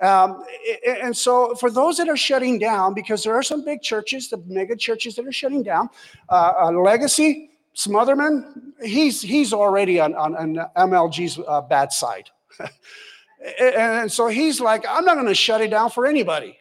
[0.00, 0.44] Um,
[0.86, 4.38] and so, for those that are shutting down, because there are some big churches, the
[4.46, 5.90] mega churches that are shutting down,
[6.30, 12.30] uh, uh, Legacy, Smothermon, he's he's already on, on, on MLG's uh, bad side.
[13.60, 16.56] and so he's like, I'm not going to shut it down for anybody.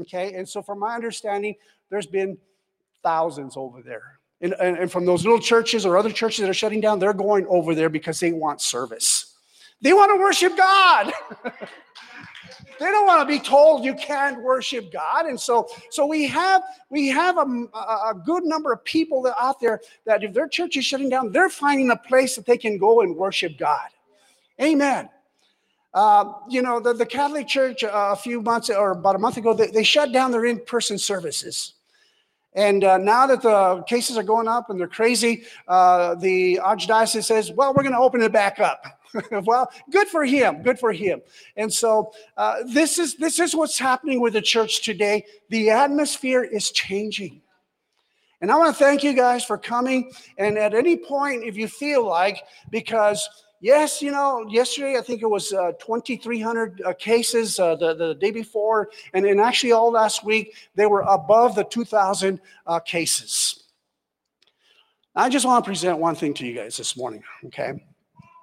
[0.00, 0.34] Okay.
[0.34, 1.54] And so, from my understanding,
[1.90, 2.36] there's been
[3.02, 4.18] thousands over there.
[4.40, 7.14] And, and, and, from those little churches or other churches that are shutting down, they're
[7.14, 9.34] going over there because they want service.
[9.80, 11.12] They want to worship God.
[12.78, 15.26] they don't want to be told you can't worship God.
[15.26, 19.60] And so, so we have we have a, a good number of people that out
[19.60, 22.76] there that if their church is shutting down, they're finding a place that they can
[22.76, 23.88] go and worship God.
[24.60, 25.08] Amen.
[25.96, 29.38] Uh, you know, the, the Catholic Church uh, a few months or about a month
[29.38, 31.72] ago, they, they shut down their in person services.
[32.52, 37.24] And uh, now that the cases are going up and they're crazy, uh, the archdiocese
[37.24, 38.84] says, well, we're going to open it back up.
[39.44, 40.62] well, good for him.
[40.62, 41.22] Good for him.
[41.56, 45.24] And so uh, this is this is what's happening with the church today.
[45.48, 47.40] The atmosphere is changing.
[48.42, 50.12] And I want to thank you guys for coming.
[50.36, 53.26] And at any point, if you feel like, because
[53.66, 58.14] yes, you know, yesterday I think it was uh, 2,300 uh, cases uh, the, the
[58.14, 63.64] day before, and, and actually all last week, they were above the 2,000 uh, cases.
[65.16, 67.72] I just want to present one thing to you guys this morning, okay?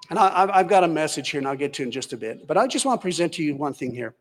[0.09, 2.17] And I, I've- I've got a message here, and I'll get to in just a
[2.17, 2.45] bit.
[2.45, 4.15] But I just want to present to you one thing here.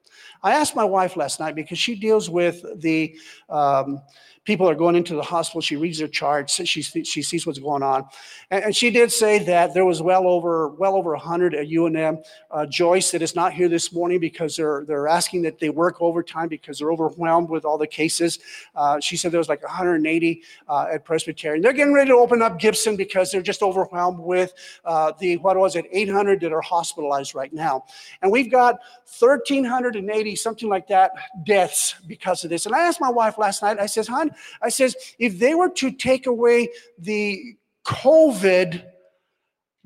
[0.44, 3.16] I asked my wife last night because she deals with the
[3.48, 4.00] um,
[4.44, 5.60] people are going into the hospital.
[5.60, 6.60] She reads their charts.
[6.66, 8.04] She she sees what's going on,
[8.50, 12.22] and, and she did say that there was well over well over hundred at UNM.
[12.50, 15.96] Uh, Joyce that is not here this morning because they're they're asking that they work
[16.00, 18.40] overtime because they're overwhelmed with all the cases.
[18.74, 21.62] Uh, she said there was like 180 uh, at Presbyterian.
[21.62, 24.52] They're getting ready to open up Gibson because they're just overwhelmed with
[24.84, 27.84] uh, the what was it 800 that are hospitalized right now,
[28.22, 28.78] and we've got
[29.18, 31.12] 1,380 something like that
[31.44, 32.66] deaths because of this.
[32.66, 33.78] And I asked my wife last night.
[33.78, 36.68] I says, "Hon." I says, if they were to take away
[36.98, 37.56] the
[37.86, 38.84] COVID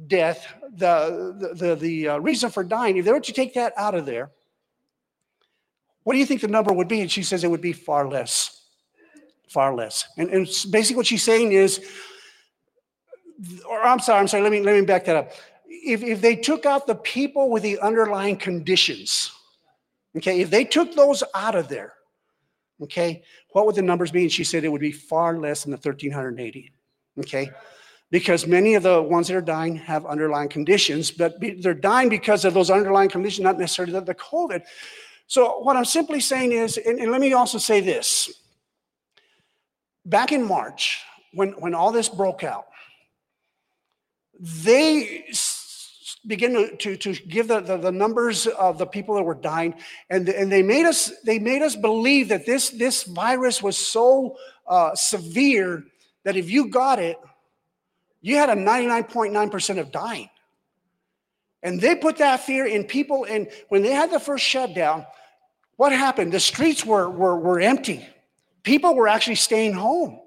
[0.07, 3.73] death, the, the, the, the uh, reason for dying, if they were to take that
[3.77, 4.31] out of there,
[6.05, 7.01] what do you think the number would be?
[7.01, 8.63] And she says it would be far less,
[9.49, 10.07] far less.
[10.17, 11.85] And, and basically what she's saying is,
[13.69, 15.33] or I'm sorry, I'm sorry, let me, let me back that up.
[15.67, 19.33] If, if they took out the people with the underlying conditions,
[20.17, 21.95] okay, if they took those out of there,
[22.83, 24.23] Okay, what would the numbers be?
[24.23, 26.73] And she said it would be far less than the 1380.
[27.21, 27.51] Okay,
[28.11, 32.45] because many of the ones that are dying have underlying conditions, but they're dying because
[32.45, 34.63] of those underlying conditions, not necessarily the, the COVID.
[35.27, 38.31] So, what I'm simply saying is, and, and let me also say this
[40.05, 41.03] back in March,
[41.33, 42.67] when, when all this broke out,
[44.39, 45.25] they
[46.27, 49.75] begin to, to, to give the, the, the, numbers of the people that were dying.
[50.11, 54.37] And, and they made us they made us believe that this this virus was so
[54.67, 55.85] uh, severe
[56.25, 57.19] that if you got it
[58.21, 60.29] you had a 99.9% of dying.
[61.63, 65.07] And they put that fear in people and when they had the first shutdown
[65.77, 66.33] what happened?
[66.33, 68.07] The streets were, were, were empty.
[68.63, 70.19] People were actually staying home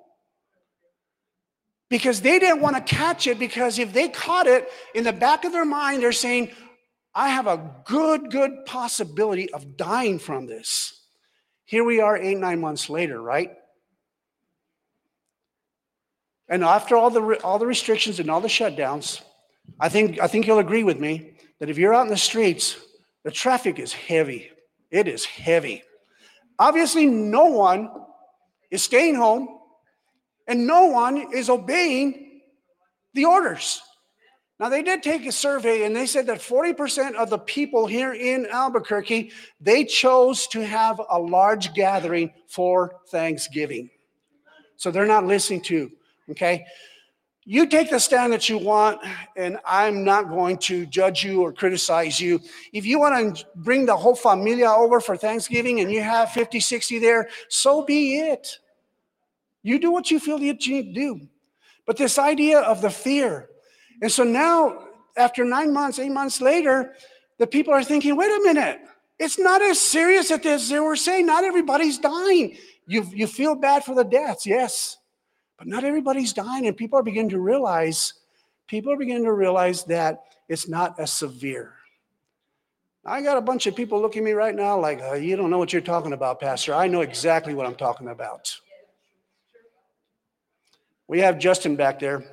[1.89, 5.45] because they didn't want to catch it because if they caught it in the back
[5.45, 6.51] of their mind they're saying
[7.15, 10.95] i have a good good possibility of dying from this.
[11.65, 13.51] Here we are eight nine months later right?
[16.47, 19.21] And after all the all the restrictions and all the shutdowns
[19.79, 22.77] i think i think you'll agree with me that if you're out in the streets
[23.23, 24.49] the traffic is heavy.
[24.91, 25.83] It is heavy.
[26.57, 27.89] Obviously no one
[28.71, 29.58] is staying home
[30.49, 32.41] and no one is obeying
[33.13, 33.81] the orders.
[34.59, 38.13] Now, they did take a survey and they said that 40% of the people here
[38.13, 39.31] in Albuquerque,
[39.61, 43.89] they chose to have a large gathering for Thanksgiving.
[44.75, 45.89] So they're not listening to,
[46.31, 46.65] okay?
[47.45, 48.99] You take the stand that you want,
[49.37, 52.41] and I'm not going to judge you or criticize you.
[52.73, 56.59] If you want to bring the whole familia over for Thanksgiving and you have 50,
[56.59, 58.59] 60 there, so be it.
[59.63, 61.27] You do what you feel you need to do.
[61.85, 63.49] But this idea of the fear.
[64.01, 64.87] And so now,
[65.17, 66.93] after nine months, eight months later,
[67.39, 68.79] the people are thinking, wait a minute,
[69.17, 70.69] it's not as serious as.
[70.69, 72.57] They were saying not everybody's dying.
[72.87, 74.97] You, you feel bad for the deaths, yes.
[75.57, 76.67] But not everybody's dying.
[76.67, 78.13] And people are beginning to realize,
[78.67, 81.73] people are beginning to realize that it's not as severe.
[83.05, 85.49] I got a bunch of people looking at me right now like, oh, you don't
[85.49, 86.73] know what you're talking about, Pastor.
[86.73, 88.55] I know exactly what I'm talking about.
[91.09, 92.23] We have Justin back there.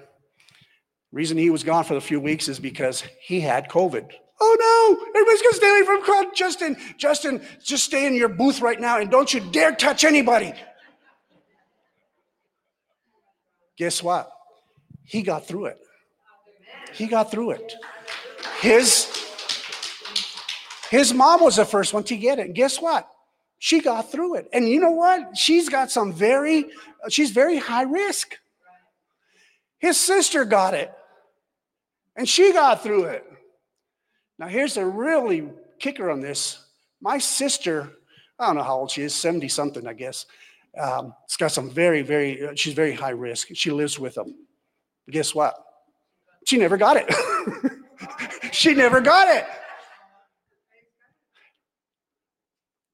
[1.10, 4.10] Reason he was gone for a few weeks is because he had COVID.
[4.38, 6.34] Oh no, everybody's gonna stay away from COVID.
[6.34, 10.52] Justin, Justin, just stay in your booth right now and don't you dare touch anybody.
[13.78, 14.30] Guess what?
[15.04, 15.78] He got through it.
[16.92, 17.74] He got through it.
[18.60, 19.08] His
[20.90, 22.52] his mom was the first one to get it.
[22.52, 23.08] Guess what?
[23.58, 24.48] She got through it.
[24.52, 25.34] And you know what?
[25.34, 26.66] She's got some very,
[27.08, 28.36] she's very high risk.
[29.86, 30.92] His sister got it,
[32.16, 33.24] and she got through it.
[34.36, 36.58] Now, here's a really kicker on this.
[37.00, 37.92] My sister,
[38.36, 40.26] I don't know how old she is, 70 something, I guess.
[40.76, 43.46] Um, it's got some very, very, uh, she's very high risk.
[43.54, 44.34] She lives with them.
[45.04, 45.54] But guess what?
[46.46, 48.52] She never got it.
[48.52, 49.46] she never got it.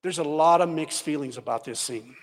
[0.02, 2.14] There's a lot of mixed feelings about this thing.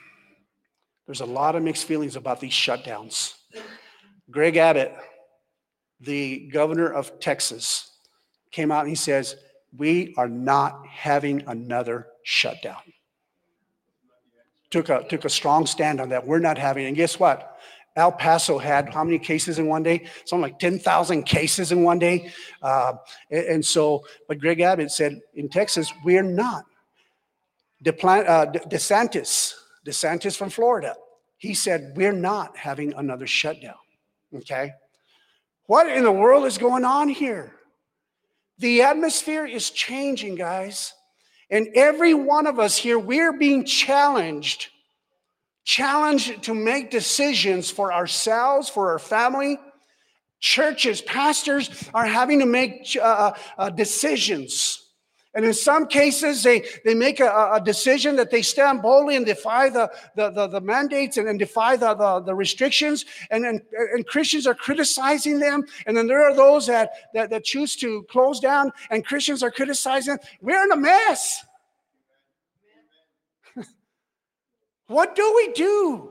[1.08, 3.34] There's a lot of mixed feelings about these shutdowns.
[4.32, 4.94] Greg Abbott,
[6.00, 7.92] the governor of Texas,
[8.52, 9.36] came out and he says,
[9.78, 12.82] We are not having another shutdown.
[14.72, 16.26] Took a, took a strong stand on that.
[16.26, 17.60] We're not having, and guess what?
[17.96, 20.06] El Paso had how many cases in one day?
[20.26, 22.32] Something like 10,000 cases in one day.
[22.62, 22.94] Uh,
[23.32, 26.66] and, and so, but Greg Abbott said in Texas, we're not.
[27.84, 29.54] DePlan, uh, De- DeSantis,
[29.86, 30.96] DeSantis from Florida,
[31.38, 33.76] he said, we're not having another shutdown.
[34.36, 34.74] Okay.
[35.66, 37.54] What in the world is going on here?
[38.58, 40.94] The atmosphere is changing, guys.
[41.50, 44.70] And every one of us here, we're being challenged,
[45.64, 49.60] challenged to make decisions for ourselves, for our family.
[50.40, 54.89] Churches, pastors are having to make uh, uh, decisions.
[55.36, 59.26] And in some cases, they, they make a, a decision that they stand boldly and
[59.26, 63.06] defy the, the, the, the mandates and, and defy the, the, the restrictions.
[63.30, 63.62] And, and,
[63.94, 65.66] and Christians are criticizing them.
[65.86, 69.52] And then there are those that, that, that choose to close down, and Christians are
[69.52, 70.18] criticizing.
[70.42, 71.46] We're in a mess.
[74.88, 76.10] what do we do?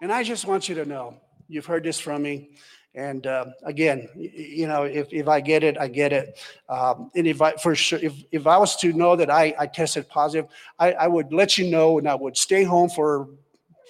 [0.00, 2.52] And I just want you to know you've heard this from me.
[2.98, 6.36] And uh, again, you know, if, if I get it, I get it.
[6.68, 9.66] Um, and if I, for sure, if, if I was to know that I, I
[9.68, 13.28] tested positive, I, I would let you know and I would stay home for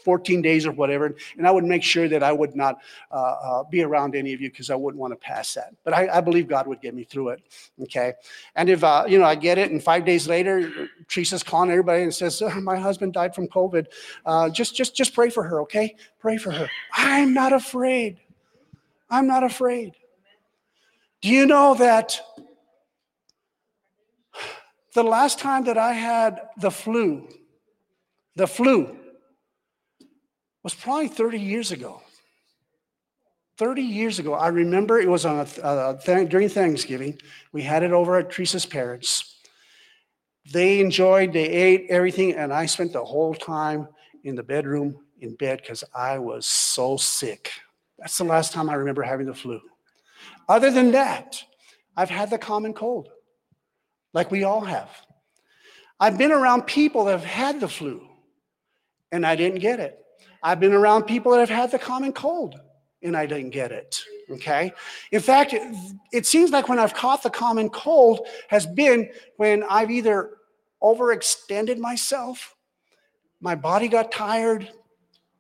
[0.05, 1.15] 14 days or whatever.
[1.39, 2.81] And I would make sure that I would not
[3.11, 5.73] uh, uh, be around any of you because I wouldn't want to pass that.
[5.85, 7.43] But I, I believe God would get me through it.
[7.85, 8.13] Okay.
[8.57, 12.03] And if, uh, you know, I get it and five days later, Teresa's calling everybody
[12.03, 13.87] and says, "Oh, my husband died from COVID.
[14.27, 15.63] Uh, just, just, just pray for her.
[15.63, 15.97] Okay.
[16.21, 16.69] Pray for her.
[16.93, 18.19] I'm not afraid.
[19.11, 19.93] I'm not afraid.
[21.23, 22.21] Do you know that
[24.95, 27.29] the last time that I had the flu,
[28.37, 28.97] the flu,
[30.63, 32.03] was probably 30 years ago.
[33.59, 34.35] 30 years ago.
[34.35, 37.19] I remember it was on a, a th- during Thanksgiving.
[37.53, 39.37] We had it over at Teresa's parents.
[40.53, 43.89] They enjoyed, they ate everything, and I spent the whole time
[44.25, 47.51] in the bedroom in bed because I was so sick.
[47.99, 49.61] That's the last time I remember having the flu.
[50.49, 51.43] Other than that,
[51.97, 53.09] I've had the common cold,
[54.13, 54.91] like we all have.
[56.01, 58.07] I've been around people that have had the flu,
[59.11, 59.99] and I didn't get it.
[60.43, 62.61] I've been around people that have had the common cold,
[63.03, 64.01] and I didn't get it.
[64.31, 64.73] Okay.
[65.11, 65.77] In fact, it,
[66.13, 70.31] it seems like when I've caught the common cold has been when I've either
[70.83, 72.55] overextended myself,
[73.41, 74.71] my body got tired,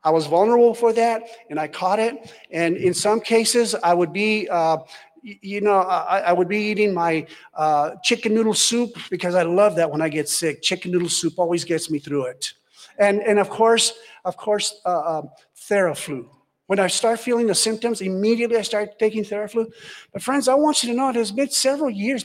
[0.08, 2.32] I was vulnerable for that, and I caught it.
[2.50, 4.78] And in some cases, I would be, uh,
[5.22, 9.76] you know, I, I would be eating my uh, chicken noodle soup because I love
[9.76, 10.62] that when I get sick.
[10.62, 12.54] Chicken noodle soup always gets me through it.
[12.98, 13.92] And and of course,
[14.24, 16.26] of course, uh, um, Theraflu.
[16.68, 19.66] When I start feeling the symptoms, immediately I start taking Theraflu.
[20.14, 22.24] But friends, I want you to know it has been several years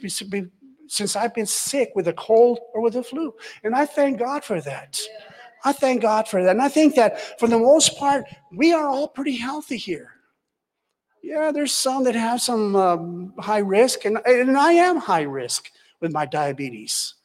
[0.87, 4.45] since I've been sick with a cold or with a flu, and I thank God
[4.45, 5.01] for that.
[5.63, 6.51] I thank God for that.
[6.51, 10.09] And I think that for the most part, we are all pretty healthy here.
[11.21, 15.71] Yeah, there's some that have some um, high risk, and, and I am high risk
[16.01, 17.15] with my diabetes.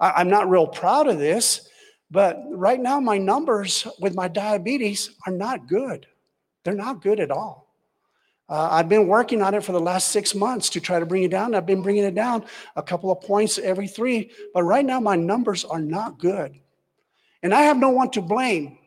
[0.00, 1.68] I, I'm not real proud of this,
[2.10, 6.06] but right now my numbers with my diabetes are not good.
[6.64, 7.64] They're not good at all.
[8.48, 11.22] Uh, I've been working on it for the last six months to try to bring
[11.22, 11.54] it down.
[11.54, 12.44] I've been bringing it down
[12.76, 16.58] a couple of points every three, but right now my numbers are not good.
[17.44, 18.78] And I have no one to blame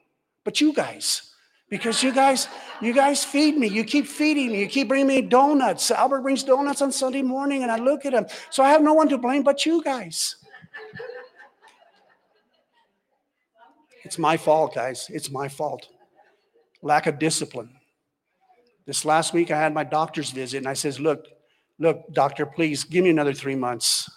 [0.44, 1.34] but you guys.
[1.70, 2.48] Because you guys,
[2.82, 3.68] you guys feed me.
[3.68, 4.62] You keep feeding me.
[4.62, 5.92] You keep bringing me donuts.
[5.92, 8.26] Albert brings donuts on Sunday morning, and I look at him.
[8.50, 10.38] So I have no one to blame but you guys.
[14.06, 15.10] It's my fault, guys.
[15.10, 15.90] It's my fault.
[16.82, 17.70] Lack of discipline.
[18.86, 21.26] This last week, I had my doctor's visit, and I says, "Look,
[21.78, 24.10] look, doctor, please give me another three months."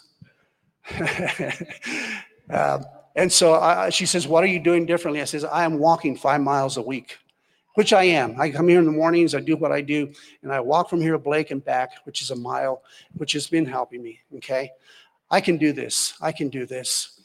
[2.49, 2.85] Um,
[3.17, 5.21] and so I, she says, What are you doing differently?
[5.21, 7.19] I says, I am walking five miles a week,
[7.75, 8.41] which I am.
[8.41, 10.13] I come here in the mornings, I do what I do,
[10.43, 12.83] and I walk from here to Blake and back, which is a mile,
[13.17, 14.21] which has been helping me.
[14.37, 14.71] Okay.
[15.31, 16.15] I can do this.
[16.21, 17.21] I can do this.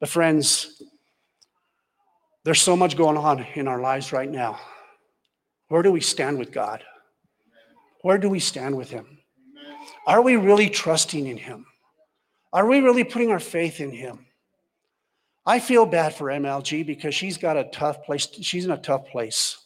[0.00, 0.82] But friends,
[2.44, 4.58] there's so much going on in our lives right now.
[5.68, 6.82] Where do we stand with God?
[8.02, 9.18] Where do we stand with Him?
[10.06, 11.66] Are we really trusting in Him?
[12.52, 14.26] Are we really putting our faith in Him?
[15.48, 18.28] I feel bad for MLG because she's got a tough place.
[18.42, 19.56] She's in a tough place.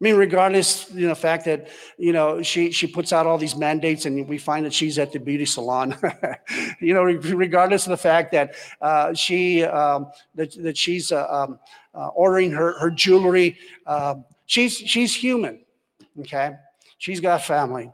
[0.00, 1.68] I mean, regardless, you know, the fact that
[1.98, 5.12] you know she she puts out all these mandates, and we find that she's at
[5.12, 5.98] the beauty salon.
[6.80, 11.58] you know, regardless of the fact that uh, she um, that that she's uh, um,
[11.92, 13.58] uh, ordering her her jewelry,
[13.88, 15.58] um, she's she's human.
[16.20, 16.52] Okay,
[17.00, 17.90] She's got family.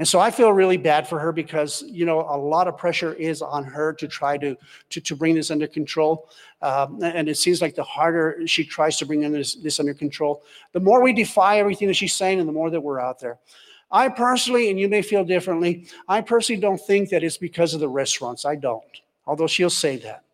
[0.00, 3.12] And so I feel really bad for her because, you know, a lot of pressure
[3.12, 4.56] is on her to try to,
[4.88, 6.30] to, to bring this under control.
[6.62, 10.42] Um, and it seems like the harder she tries to bring this, this under control,
[10.72, 13.40] the more we defy everything that she's saying and the more that we're out there.
[13.90, 17.80] I personally, and you may feel differently, I personally don't think that it's because of
[17.80, 18.46] the restaurants.
[18.46, 18.82] I don't,
[19.26, 20.24] although she'll say that.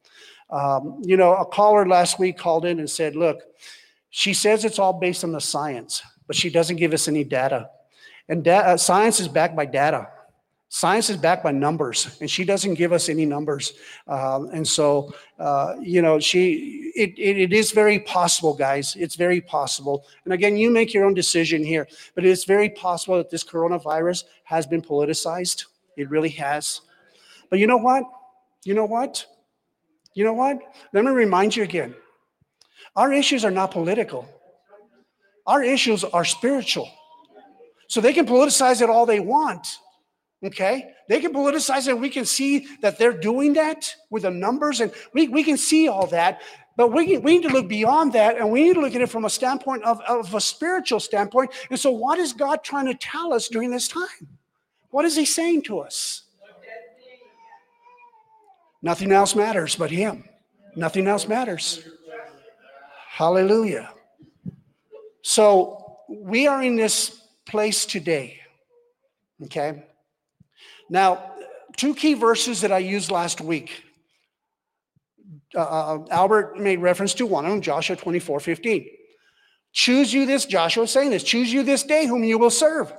[0.48, 3.40] Um, you know, a caller last week called in and said, look,
[4.10, 7.70] she says it's all based on the science, but she doesn't give us any data.
[8.28, 10.08] And da- uh, science is backed by data.
[10.68, 13.74] Science is backed by numbers, and she doesn't give us any numbers.
[14.08, 18.96] Um, and so, uh, you know, she it, it, it is very possible, guys.
[18.96, 20.04] It's very possible.
[20.24, 21.86] And again, you make your own decision here,
[22.16, 25.66] but it's very possible that this coronavirus has been politicized.
[25.96, 26.80] It really has.
[27.48, 28.02] But you know what?
[28.64, 29.24] You know what?
[30.14, 30.58] You know what?
[30.92, 31.94] Let me remind you again.
[32.96, 34.28] Our issues are not political.
[35.46, 36.90] Our issues are spiritual.
[37.88, 39.66] So they can politicize it all they want.
[40.44, 40.90] Okay?
[41.08, 41.98] They can politicize it.
[41.98, 45.88] We can see that they're doing that with the numbers, and we, we can see
[45.88, 46.42] all that.
[46.76, 49.08] But we, we need to look beyond that, and we need to look at it
[49.08, 51.52] from a standpoint of, of a spiritual standpoint.
[51.70, 54.28] And so, what is God trying to tell us during this time?
[54.90, 56.22] What is He saying to us?
[58.82, 60.24] Nothing else matters but Him.
[60.74, 61.82] Nothing else matters.
[63.08, 63.90] Hallelujah.
[65.22, 68.40] So, we are in this place today.
[69.44, 69.84] Okay?
[70.90, 71.32] Now,
[71.76, 73.82] two key verses that I used last week.
[75.54, 78.86] Uh, uh, Albert made reference to one of them, Joshua 24 15.
[79.72, 82.92] Choose you this, Joshua is saying this, choose you this day whom you will serve.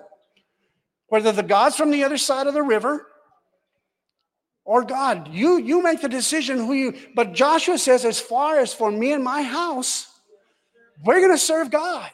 [1.07, 3.07] Whether the gods from the other side of the river
[4.63, 8.73] or God, you, you make the decision who you, but Joshua says, as far as
[8.73, 10.07] for me and my house,
[11.03, 12.11] we're going to serve God.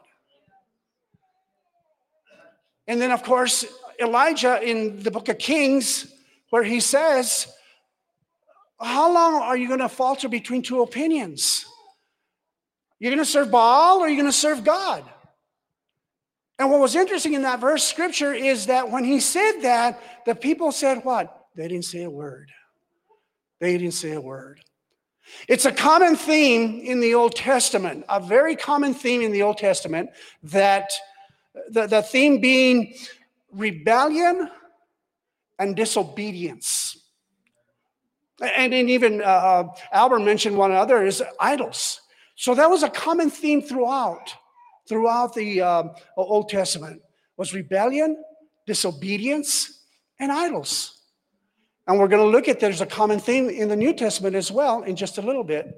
[2.88, 3.65] And then, of course,
[3.99, 6.07] Elijah in the book of Kings,
[6.49, 7.47] where he says,
[8.80, 11.65] How long are you going to falter between two opinions?
[12.99, 15.03] You're going to serve Baal or you're going to serve God?
[16.60, 20.35] And what was interesting in that verse scripture is that when he said that, the
[20.35, 21.47] people said, What?
[21.55, 22.51] They didn't say a word.
[23.60, 24.60] They didn't say a word.
[25.47, 29.57] It's a common theme in the Old Testament, a very common theme in the Old
[29.57, 30.10] Testament
[30.43, 30.91] that
[31.69, 32.93] the, the theme being
[33.51, 34.49] rebellion
[35.59, 36.97] and disobedience.
[38.41, 42.01] And even uh, uh, Albert mentioned one other is idols.
[42.35, 44.34] So that was a common theme throughout,
[44.89, 45.84] throughout the uh,
[46.17, 47.01] Old Testament
[47.38, 48.21] was rebellion,
[48.65, 49.85] disobedience,
[50.19, 51.01] and idols.
[51.88, 54.51] And we're going to look at there's a common theme in the New Testament as
[54.51, 55.73] well in just a little bit.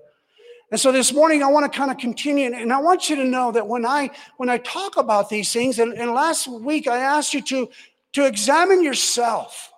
[0.71, 3.23] And so this morning I want to kind of continue, and I want you to
[3.23, 6.97] know that when I when I talk about these things, and, and last week I
[6.97, 7.69] asked you to
[8.13, 9.71] to examine yourself.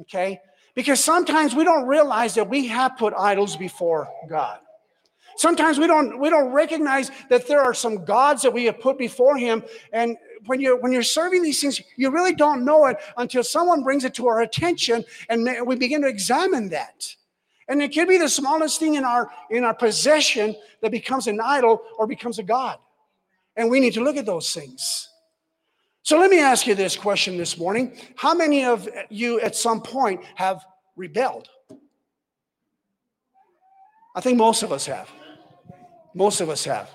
[0.00, 0.40] Okay?
[0.74, 4.58] Because sometimes we don't realize that we have put idols before God.
[5.36, 8.96] Sometimes we don't we don't recognize that there are some gods that we have put
[8.96, 10.16] before him and
[10.46, 14.04] when you're when you're serving these things you really don't know it until someone brings
[14.04, 17.14] it to our attention and we begin to examine that.
[17.68, 21.40] And it can be the smallest thing in our in our possession that becomes an
[21.40, 22.78] idol or becomes a god.
[23.56, 25.08] And we need to look at those things.
[26.02, 27.96] So let me ask you this question this morning.
[28.16, 30.62] How many of you at some point have
[30.96, 31.48] rebelled?
[34.14, 35.10] I think most of us have.
[36.14, 36.90] Most of us have.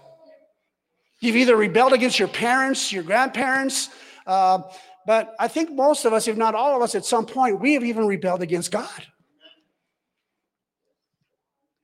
[1.22, 3.90] You've either rebelled against your parents, your grandparents,
[4.28, 4.62] uh,
[5.06, 7.74] but I think most of us, if not all of us, at some point, we
[7.74, 9.08] have even rebelled against God.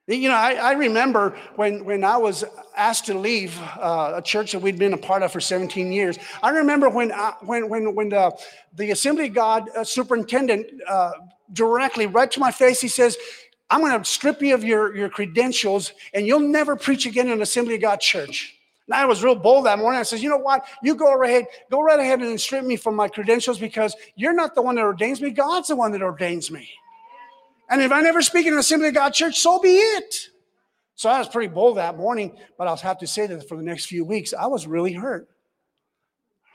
[0.07, 2.43] You know, I, I, remember when, when I was
[2.77, 6.19] asked to leave uh, a church that we'd been a part of for 17 years.
[6.43, 8.37] I remember when, I, uh, when, when, when the,
[8.75, 11.11] the Assembly of God uh, superintendent uh,
[11.53, 13.17] directly, right to my face, he says,
[13.71, 17.33] I'm going to strip you of your, your credentials and you'll never preach again in
[17.33, 18.55] an Assembly of God church.
[18.85, 19.99] And I was real bold that morning.
[19.99, 20.67] I says, you know what?
[20.83, 24.33] You go right ahead, go right ahead and strip me from my credentials because you're
[24.33, 25.31] not the one that ordains me.
[25.31, 26.69] God's the one that ordains me.
[27.69, 30.29] And if I never speak in an Assembly of God church, so be it.
[30.95, 33.63] So I was pretty bold that morning, but I'll have to say that for the
[33.63, 35.27] next few weeks, I was really hurt.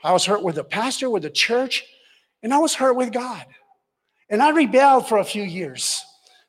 [0.03, 1.85] I was hurt with the pastor, with the church,
[2.41, 3.45] and I was hurt with God.
[4.29, 6.03] And I rebelled for a few years,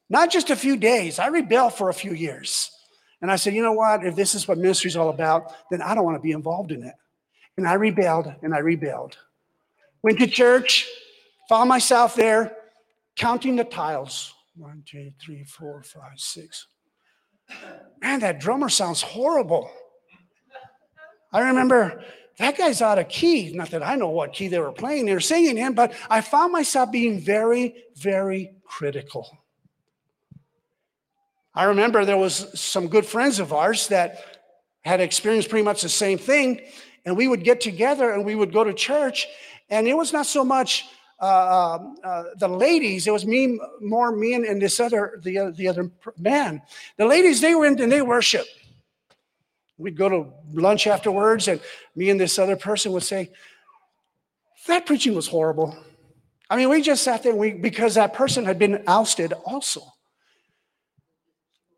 [0.09, 1.19] not just a few days.
[1.19, 2.71] I rebelled for a few years.
[3.21, 4.07] And I said, you know what?
[4.07, 6.73] If this is what ministry is all about, then I don't want to be involved
[6.73, 6.95] in it.
[7.57, 9.19] And I rebelled and I rebelled.
[10.03, 10.89] Went to church,
[11.49, 12.57] found myself there
[13.17, 16.67] counting the tiles one, two, three, four, five, six.
[18.01, 19.71] Man, that drummer sounds horrible.
[21.33, 22.03] I remember
[22.39, 23.53] that guy's out of key.
[23.53, 26.21] Not that I know what key they were playing, they were singing in, but I
[26.21, 29.39] found myself being very, very critical.
[31.55, 34.41] I remember there was some good friends of ours that
[34.85, 36.63] had experienced pretty much the same thing,
[37.05, 39.27] and we would get together and we would go to church,
[39.69, 40.87] and it was not so much
[41.23, 43.07] uh, um, uh, the ladies.
[43.07, 46.61] It was me, more me, and, and this other the uh, the other man.
[46.97, 48.45] The ladies they went and they worship.
[49.79, 51.61] We'd go to lunch afterwards, and
[51.95, 53.31] me and this other person would say,
[54.67, 55.77] "That preaching was horrible."
[56.51, 59.81] I mean, we just sat there we, because that person had been ousted also.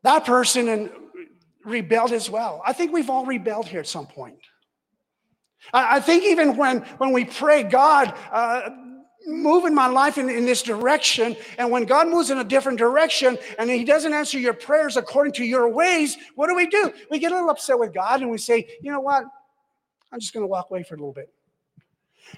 [0.03, 0.91] That person and
[1.65, 2.63] rebelled as well.
[2.67, 4.39] I think we've all rebelled here at some point.
[5.73, 8.71] I, think even when when we pray, God, uh,
[9.27, 11.37] move in my life in, in this direction.
[11.59, 15.33] And when God moves in a different direction and He doesn't answer your prayers according
[15.35, 16.93] to your ways, what do we do?
[17.11, 19.25] We get a little upset with God and we say, you know what?
[20.13, 21.31] I'm just going to walk away for a little bit.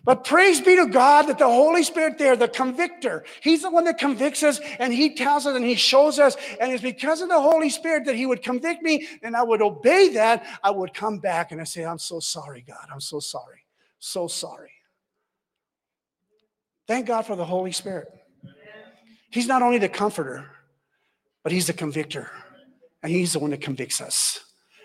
[0.05, 3.85] But praise be to God that the Holy Spirit there, the convictor, He's the one
[3.85, 6.37] that convicts us and He tells us and He shows us.
[6.61, 9.63] And it's because of the Holy Spirit that He would convict me and I would
[9.63, 10.45] obey that.
[10.63, 12.87] I would come back and I say, I'm so sorry, God.
[12.93, 13.65] I'm so sorry.
[13.99, 14.73] So sorry.
[16.87, 18.09] Thank God for the Holy Spirit.
[19.31, 20.51] He's not only the comforter,
[21.43, 22.31] but He's the convictor.
[23.03, 24.41] And He's the one that convicts us.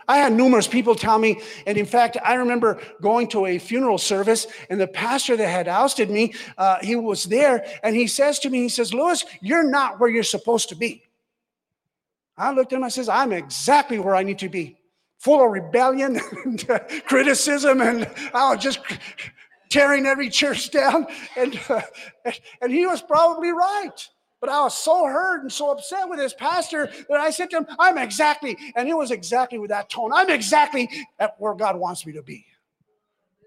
[0.07, 3.97] I had numerous people tell me, and in fact, I remember going to a funeral
[3.97, 8.39] service, and the pastor that had ousted me, uh, he was there, and he says
[8.39, 11.03] to me, he says, Lewis, you're not where you're supposed to be.
[12.37, 14.77] I looked at him, I says, I'm exactly where I need to be.
[15.19, 16.67] Full of rebellion and
[17.05, 18.79] criticism, and I was just
[19.71, 21.07] tearing every church down.
[21.35, 21.81] And, uh,
[22.61, 24.07] and he was probably right.
[24.39, 27.57] But I was so hurt and so upset with his pastor that I said to
[27.57, 30.89] him, I'm exactly, and it was exactly with that tone, I'm exactly
[31.19, 32.45] at where God wants me to be.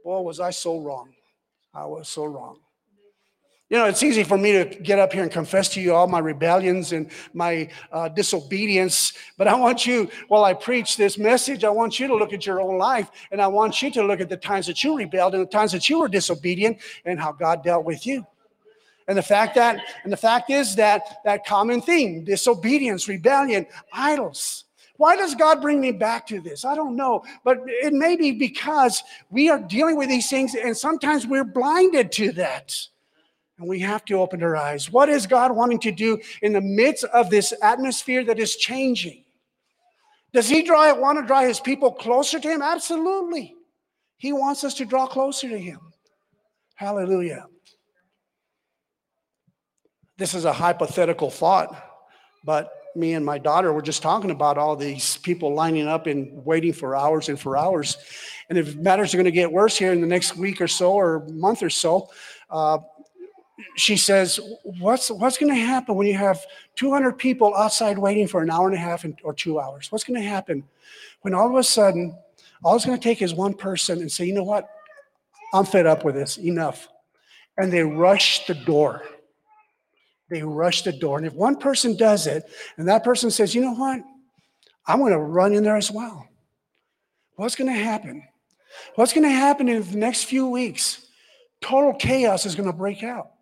[0.05, 1.13] Boy, was I so wrong.
[1.75, 2.61] I was so wrong.
[3.71, 6.07] You know, it's easy for me to get up here and confess to you all
[6.07, 11.65] my rebellions and my uh, disobedience, but I want you, while I preach this message,
[11.65, 14.21] I want you to look at your own life and I want you to look
[14.21, 17.33] at the times that you rebelled and the times that you were disobedient and how
[17.33, 18.27] God dealt with you.
[19.09, 24.65] And the fact that, and the fact is that that common theme, disobedience, rebellion, idols.
[24.99, 26.67] Why does God bring me back to this?
[26.67, 30.77] I don't know, but it may be because we are dealing with these things and
[30.77, 32.77] sometimes we're blinded to that.
[33.59, 34.91] And we have to open our eyes.
[34.91, 39.25] What is God wanting to do in the midst of this atmosphere that is changing?
[40.33, 42.63] Does He draw, want to draw His people closer to Him?
[42.63, 43.55] Absolutely.
[44.17, 45.79] He wants us to draw closer to Him.
[46.75, 47.47] Hallelujah.
[50.17, 51.75] This is a hypothetical thought,
[52.45, 56.45] but me and my daughter were just talking about all these people lining up and
[56.45, 57.97] waiting for hours and for hours.
[58.49, 60.93] And if matters are going to get worse here in the next week or so
[60.93, 62.09] or month or so,
[62.51, 62.79] uh,
[63.77, 66.45] she says, "What's what's going to happen when you have
[66.77, 69.91] 200 people outside waiting for an hour and a half or two hours?
[69.93, 70.65] What's going to happen
[71.23, 72.17] when all of a sudden
[72.63, 74.69] all it's going to take is one person and say, you know what,
[75.53, 76.89] I'm fed up with this, enough,
[77.57, 79.03] and they rush the door."
[80.31, 81.19] They rush the door.
[81.19, 82.45] And if one person does it,
[82.77, 84.01] and that person says, you know what?
[84.87, 86.27] I'm going to run in there as well.
[87.37, 88.23] What's going to happen?
[88.95, 91.07] What's going to happen in the next few weeks?
[91.61, 93.34] Total chaos is going to break out.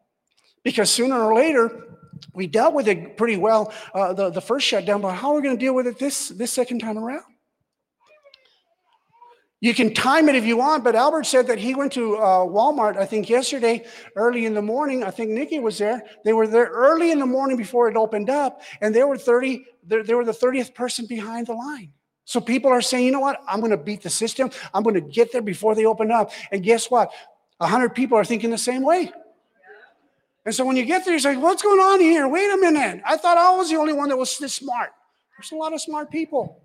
[0.62, 1.86] Because sooner or later,
[2.34, 5.43] we dealt with it pretty well uh, the, the first shutdown, but how are we
[5.43, 7.24] going to deal with it this, this second time around?
[9.60, 12.39] You can time it if you want, but Albert said that he went to uh,
[12.39, 13.86] Walmart, I think yesterday,
[14.16, 15.05] early in the morning.
[15.05, 16.02] I think Nikki was there.
[16.24, 19.64] They were there early in the morning before it opened up, and they were 30,
[19.84, 21.93] they were the 30th person behind the line.
[22.24, 23.40] So people are saying, you know what?
[23.47, 24.51] I'm going to beat the system.
[24.74, 26.32] I'm going to get there before they open up.
[26.51, 27.12] And guess what?
[27.59, 29.12] 100 people are thinking the same way.
[30.44, 32.27] And so when you get there, you're like, what's going on here?
[32.27, 33.01] Wait a minute.
[33.06, 34.90] I thought I was the only one that was this smart.
[35.39, 36.62] There's a lot of smart people.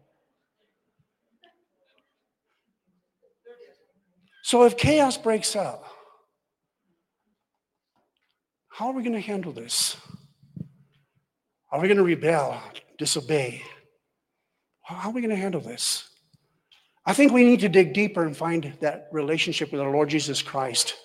[4.44, 5.84] So if chaos breaks out,
[8.70, 9.98] how are we going to handle this?
[11.72, 12.62] Are we going to rebel,
[12.98, 13.62] disobey?
[14.84, 16.08] How are we going to handle this?
[17.06, 20.42] I think we need to dig deeper and find that relationship with our Lord Jesus
[20.42, 20.96] Christ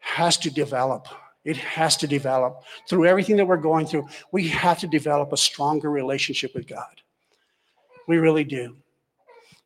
[0.00, 1.08] has to develop.
[1.44, 2.62] It has to develop.
[2.88, 7.02] Through everything that we're going through, we have to develop a stronger relationship with God.
[8.08, 8.76] We really do.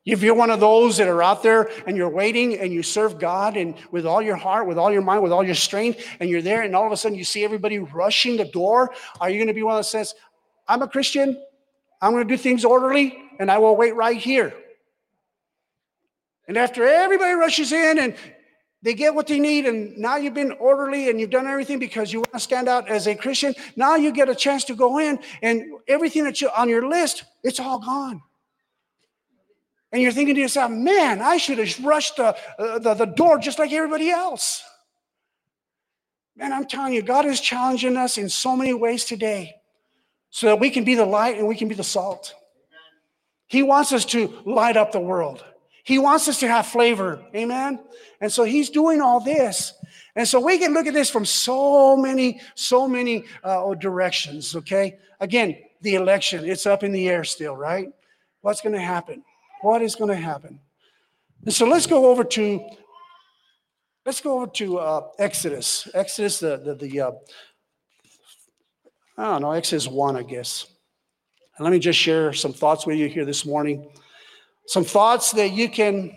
[0.04, 3.18] If you're one of those that are out there and you're waiting and you serve
[3.18, 6.30] God and with all your heart, with all your mind, with all your strength, and
[6.30, 8.90] you're there and all of a sudden you see everybody rushing the door,
[9.20, 10.14] are you going to be one that says,
[10.66, 11.40] I'm a Christian,
[12.00, 14.54] I'm going to do things orderly, and I will wait right here?
[16.46, 18.14] And after everybody rushes in and
[18.82, 22.12] they get what they need, and now you've been orderly and you've done everything because
[22.12, 23.54] you want to stand out as a Christian.
[23.74, 27.24] Now you get a chance to go in, and everything that you on your list,
[27.42, 28.22] it's all gone.
[29.90, 33.38] And you're thinking to yourself, man, I should have rushed the, uh, the, the door
[33.38, 34.62] just like everybody else.
[36.36, 39.54] Man, I'm telling you, God is challenging us in so many ways today
[40.30, 42.34] so that we can be the light and we can be the salt.
[43.46, 45.42] He wants us to light up the world.
[45.88, 47.24] He wants us to have flavor.
[47.34, 47.80] Amen.
[48.20, 49.72] And so he's doing all this.
[50.14, 54.54] And so we can look at this from so many, so many uh, directions.
[54.54, 54.98] Okay.
[55.18, 57.88] Again, the election, it's up in the air still, right?
[58.42, 59.24] What's going to happen?
[59.62, 60.60] What is going to happen?
[61.46, 62.68] And so let's go over to
[64.04, 65.88] let's go over to uh, Exodus.
[65.94, 67.12] Exodus, the the, the uh,
[69.16, 70.66] I don't know, Exodus one, I guess.
[71.56, 73.90] And let me just share some thoughts with you here this morning.
[74.68, 76.14] Some thoughts that you can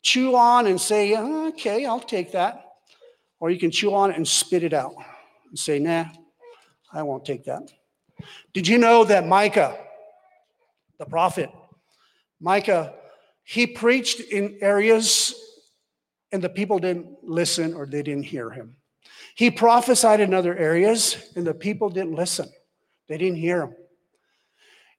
[0.00, 2.64] chew on and say, uh, okay, I'll take that.
[3.38, 4.94] Or you can chew on it and spit it out
[5.50, 6.06] and say, nah,
[6.90, 7.70] I won't take that.
[8.54, 9.78] Did you know that Micah,
[10.98, 11.50] the prophet,
[12.40, 12.94] Micah,
[13.44, 15.34] he preached in areas
[16.32, 18.76] and the people didn't listen or they didn't hear him.
[19.34, 22.48] He prophesied in other areas and the people didn't listen.
[23.06, 23.74] They didn't hear him.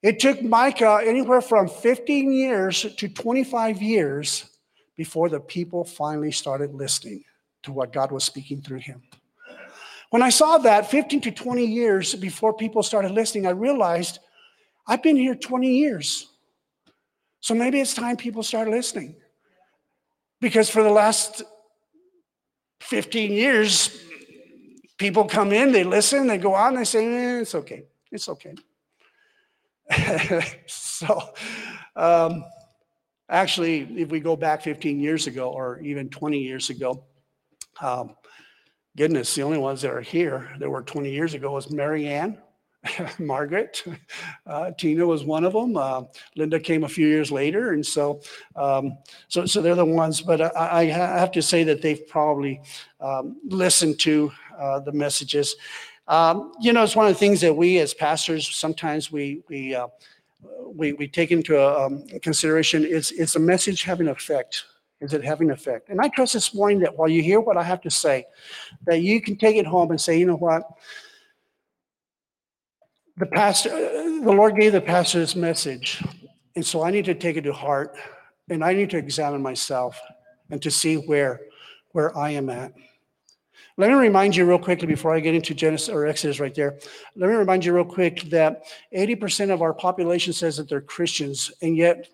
[0.01, 4.45] It took Micah anywhere from 15 years to 25 years
[4.95, 7.23] before the people finally started listening
[7.63, 9.01] to what God was speaking through him.
[10.09, 14.19] When I saw that 15 to 20 years before people started listening, I realized
[14.87, 16.27] I've been here 20 years.
[17.41, 19.15] So maybe it's time people start listening.
[20.41, 21.43] Because for the last
[22.81, 24.01] 15 years,
[24.97, 27.83] people come in, they listen, they go on, they say, eh, it's okay.
[28.11, 28.55] It's okay.
[30.67, 31.33] so,
[31.95, 32.43] um,
[33.29, 37.03] actually, if we go back 15 years ago or even 20 years ago,
[37.81, 38.15] um,
[38.97, 42.37] goodness, the only ones that are here that were 20 years ago was Mary Ann
[43.19, 43.83] Margaret.
[44.45, 45.75] Uh, Tina was one of them.
[45.77, 46.03] Uh,
[46.35, 48.21] Linda came a few years later, and so
[48.55, 48.97] um,
[49.27, 50.21] so so they're the ones.
[50.21, 52.61] But I, I have to say that they've probably
[52.99, 55.55] um, listened to uh, the messages.
[56.09, 59.75] Um, you know, it's one of the things that we as pastors sometimes we we
[59.75, 59.87] uh,
[60.65, 62.83] we, we take into um, consideration.
[62.83, 64.65] Is is a message having effect?
[64.99, 65.89] Is it having effect?
[65.89, 68.25] And I trust this morning that while you hear what I have to say,
[68.85, 70.63] that you can take it home and say, you know what
[73.19, 76.01] the pastor, the Lord gave the pastor this message.
[76.55, 77.97] And so I need to take it to heart
[78.49, 79.99] and I need to examine myself
[80.49, 81.41] and to see where,
[81.91, 82.71] where I am at.
[83.79, 86.77] Let me remind you real quickly before I get into Genesis or Exodus right there.
[87.15, 91.49] Let me remind you real quick that 80% of our population says that they're Christians,
[91.61, 92.09] and yet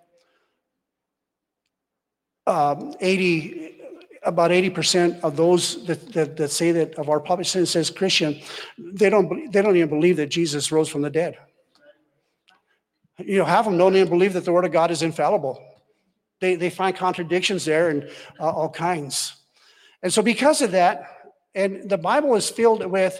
[2.45, 3.77] um, 80,
[4.21, 8.39] about 80% of those that, that, that, say that of our population says Christian,
[8.77, 11.35] they don't, they don't even believe that Jesus rose from the dead.
[13.17, 15.59] You know, half of them don't even believe that the word of God is infallible.
[16.41, 18.07] They, they find contradictions there and
[18.39, 19.33] uh, all kinds.
[20.03, 21.14] And so because of that,
[21.55, 23.19] and the Bible is filled with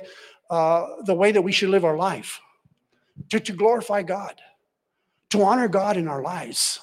[0.49, 2.41] uh, the way that we should live our life,
[3.29, 4.39] to, to glorify God,
[5.29, 6.79] to honor God in our lives.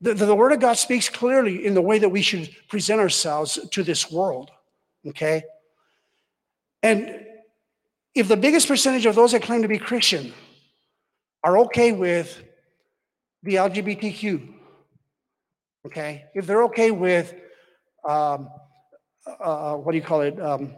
[0.00, 3.58] The, the, Word of God speaks clearly in the way that we should present ourselves
[3.70, 4.50] to this world.
[5.06, 5.44] Okay?
[6.82, 7.24] And
[8.14, 10.32] if the biggest percentage of those that claim to be Christian
[11.44, 12.42] are okay with
[13.44, 14.48] the LGBTQ,
[15.86, 17.34] okay, if they're okay with
[18.08, 18.48] um,
[19.26, 20.40] uh, what do you call it?
[20.40, 20.74] Um,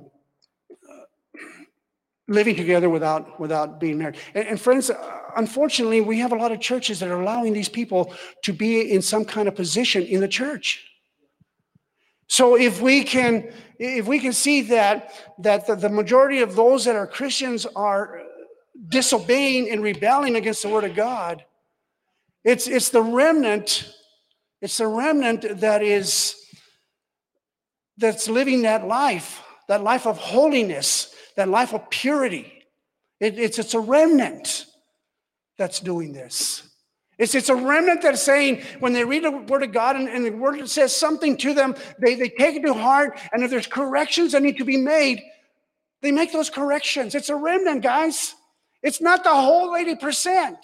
[2.28, 4.16] living together without without being married.
[4.34, 4.90] And, and friends,
[5.36, 9.02] unfortunately, we have a lot of churches that are allowing these people to be in
[9.02, 10.86] some kind of position in the church.
[12.26, 16.84] So if we can if we can see that that the, the majority of those
[16.86, 18.22] that are Christians are
[18.88, 21.44] disobeying and rebelling against the word of God,
[22.42, 23.92] it's it's the remnant,
[24.62, 26.43] it's the remnant that is
[27.96, 32.52] that's living that life, that life of holiness, that life of purity.
[33.20, 34.66] It, it's, it's a remnant
[35.56, 36.68] that's doing this.
[37.16, 40.24] It's, it's a remnant that's saying when they read the word of God and, and
[40.24, 43.20] the word says something to them, they, they take it to heart.
[43.32, 45.22] And if there's corrections that need to be made,
[46.02, 47.14] they make those corrections.
[47.14, 48.34] It's a remnant, guys.
[48.82, 50.56] It's not the whole 80%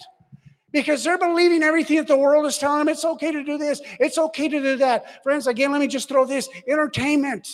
[0.71, 2.89] because they're believing everything that the world is telling them.
[2.89, 5.23] It's okay to do this, it's okay to do that.
[5.23, 7.47] Friends, again, let me just throw this entertainment.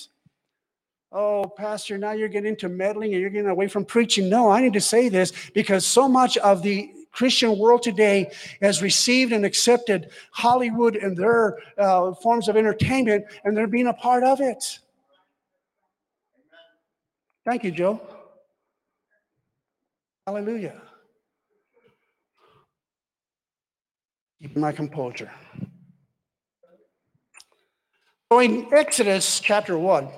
[1.11, 4.29] Oh, Pastor, now you're getting into meddling and you're getting away from preaching.
[4.29, 8.31] No, I need to say this because so much of the Christian world today
[8.61, 13.93] has received and accepted Hollywood and their uh, forms of entertainment, and they're being a
[13.93, 14.79] part of it.
[17.45, 18.01] Thank you, Joe.
[20.27, 20.81] Hallelujah.
[24.55, 25.31] My composure.
[28.31, 30.09] So in Exodus chapter 1,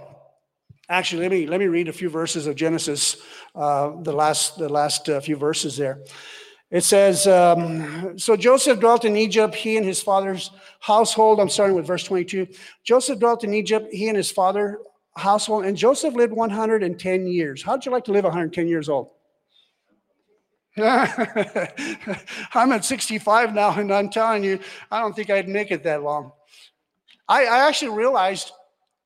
[0.90, 3.18] actually, let me, let me read a few verses of Genesis,
[3.56, 6.00] uh, the last, the last uh, few verses there.
[6.72, 11.40] It says, um, So Joseph dwelt in Egypt, he and his father's household.
[11.40, 12.48] I'm starting with verse 22.
[12.84, 14.80] Joseph dwelt in Egypt, he and his father
[15.16, 17.62] household, and Joseph lived 110 years.
[17.64, 19.12] How'd you like to live 110 years old?
[20.78, 24.60] I'm at 65 now, and I'm telling you,
[24.92, 26.32] I don't think I'd make it that long.
[27.28, 28.52] I, I actually realized,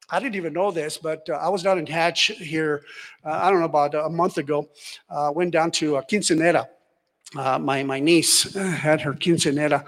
[0.10, 2.84] I didn't even know this, but uh, I was down in Hatch here,
[3.26, 4.69] uh, I don't know, about a month ago.
[5.10, 6.68] Uh, went down to uh, Quinceanera.
[7.35, 9.84] Uh, my, my niece had her quinceanera.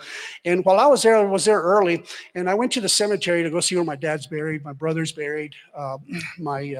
[0.45, 2.03] And while I was there, I was there early,
[2.33, 5.11] and I went to the cemetery to go see where my dad's buried, my brother's
[5.11, 5.97] buried, uh,
[6.39, 6.73] my,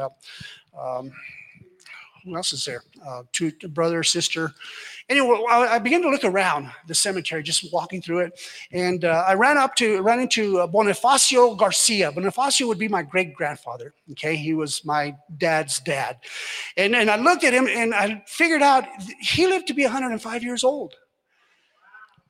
[0.78, 1.12] um,
[2.26, 2.84] who else is there?
[3.06, 4.52] Uh, two brother, sister.
[5.08, 8.40] Anyway, I began to look around the cemetery, just walking through it,
[8.72, 12.12] and uh, I ran up to ran into uh, Bonifacio Garcia.
[12.12, 13.94] Bonifacio would be my great grandfather.
[14.12, 16.18] Okay, he was my dad's dad,
[16.76, 18.86] and and I looked at him and I figured out
[19.20, 20.96] he lived to be 105 years old.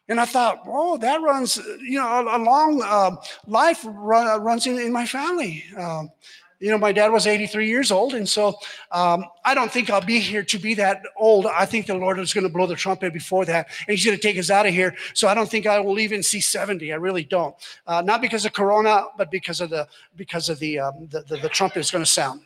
[0.08, 3.16] And I thought, oh, that runs, you know, a, a long uh,
[3.48, 5.64] life run, runs in, in my family.
[5.76, 6.12] Um,
[6.60, 8.56] you know, my dad was 83 years old, and so
[8.91, 11.45] um, I don't think I'll be here to be that old.
[11.48, 14.18] I think the Lord is going to blow the trumpet before that, and He's going
[14.18, 14.95] to take us out of here.
[15.14, 16.94] So I don't think I will even see 70.
[16.94, 17.56] I really don't.
[17.86, 21.38] Uh, not because of Corona, but because of the because of the um, the, the,
[21.38, 22.41] the trumpet is going to sound.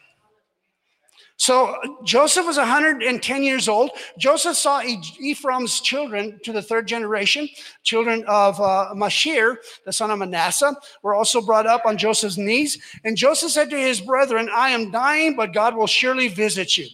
[1.40, 3.92] So Joseph was 110 years old.
[4.18, 7.48] Joseph saw Ephraim's children to the third generation,
[7.84, 12.78] children of uh, Machir, the son of Manasseh, were also brought up on Joseph's knees.
[13.06, 16.88] And Joseph said to his brethren, I am dying, but God will surely visit you.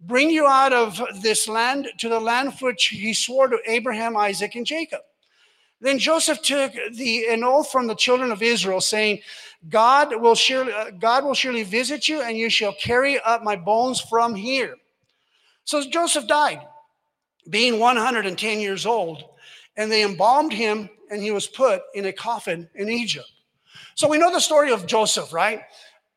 [0.00, 4.56] Bring you out of this land to the land which he swore to Abraham, Isaac,
[4.56, 5.02] and Jacob.
[5.86, 9.20] Then Joseph took the, an oath from the children of Israel, saying,
[9.68, 13.54] God will surely, uh, God will surely visit you, and you shall carry up my
[13.54, 14.74] bones from here.
[15.62, 16.66] So Joseph died,
[17.50, 19.22] being 110 years old,
[19.76, 23.30] and they embalmed him, and he was put in a coffin in Egypt.
[23.94, 25.60] So we know the story of Joseph, right?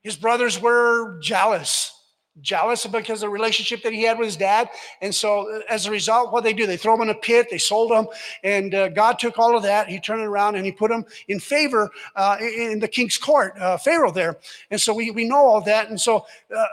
[0.01, 1.93] His brothers were jealous
[2.41, 4.69] jealous because of the relationship that he had with his dad.
[5.01, 7.47] And so, uh, as a result, what they do, they throw him in a pit,
[7.49, 8.07] they sold him,
[8.43, 9.87] and uh, God took all of that.
[9.87, 13.57] He turned it around and he put him in favor uh, in the king's court,
[13.59, 14.37] uh, Pharaoh there.
[14.71, 15.89] And so, we, we know all that.
[15.89, 16.25] And so,
[16.55, 16.65] uh,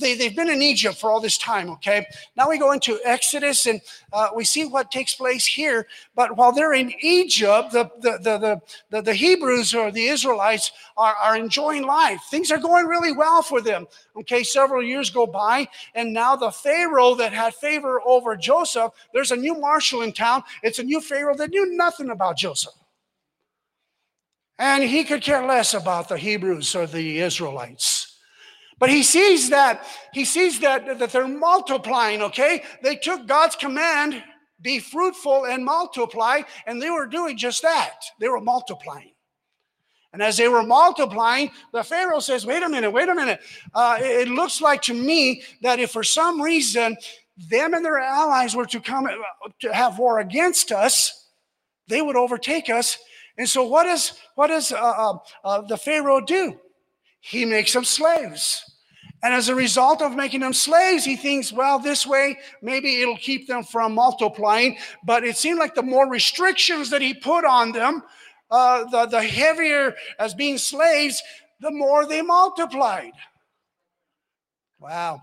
[0.00, 2.06] they, they've been in Egypt for all this time, okay?
[2.36, 3.80] Now we go into Exodus and
[4.12, 5.86] uh, we see what takes place here.
[6.14, 8.60] But while they're in Egypt, the, the, the,
[8.90, 12.20] the, the Hebrews or the Israelites are, are enjoying life.
[12.30, 13.86] Things are going really well for them.
[14.16, 19.30] Okay, several years go by, and now the Pharaoh that had favor over Joseph, there's
[19.30, 20.42] a new marshal in town.
[20.62, 22.74] It's a new Pharaoh that knew nothing about Joseph.
[24.58, 28.18] And he could care less about the Hebrews or the Israelites.
[28.78, 32.62] But he sees that he sees that, that they're multiplying, okay?
[32.82, 34.22] They took God's command,
[34.60, 38.00] be fruitful and multiply, and they were doing just that.
[38.20, 39.13] They were multiplying.
[40.14, 43.40] And as they were multiplying, the Pharaoh says, Wait a minute, wait a minute.
[43.74, 46.96] Uh, it looks like to me that if for some reason
[47.36, 49.10] them and their allies were to come uh,
[49.58, 51.30] to have war against us,
[51.88, 52.96] they would overtake us.
[53.36, 56.60] And so, what does, what does uh, uh, uh, the Pharaoh do?
[57.18, 58.62] He makes them slaves.
[59.24, 63.16] And as a result of making them slaves, he thinks, well, this way, maybe it'll
[63.16, 64.76] keep them from multiplying.
[65.02, 68.02] But it seemed like the more restrictions that he put on them,
[68.54, 71.20] uh, the, the heavier as being slaves,
[71.60, 73.12] the more they multiplied.
[74.78, 75.22] Wow.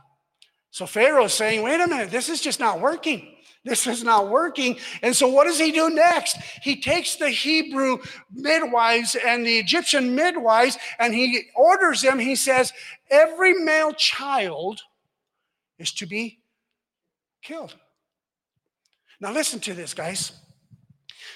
[0.71, 3.35] So Pharaoh is saying, wait a minute, this is just not working.
[3.63, 4.77] This is not working.
[5.03, 6.35] And so, what does he do next?
[6.63, 7.99] He takes the Hebrew
[8.33, 12.17] midwives and the Egyptian midwives and he orders them.
[12.17, 12.73] He says,
[13.11, 14.81] Every male child
[15.77, 16.39] is to be
[17.43, 17.75] killed.
[19.19, 20.31] Now, listen to this, guys.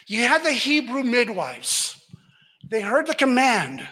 [0.08, 2.00] You had the Hebrew midwives,
[2.68, 3.88] they heard the command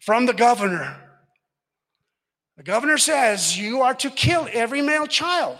[0.00, 0.96] from the governor.
[2.56, 5.58] The governor says, You are to kill every male child.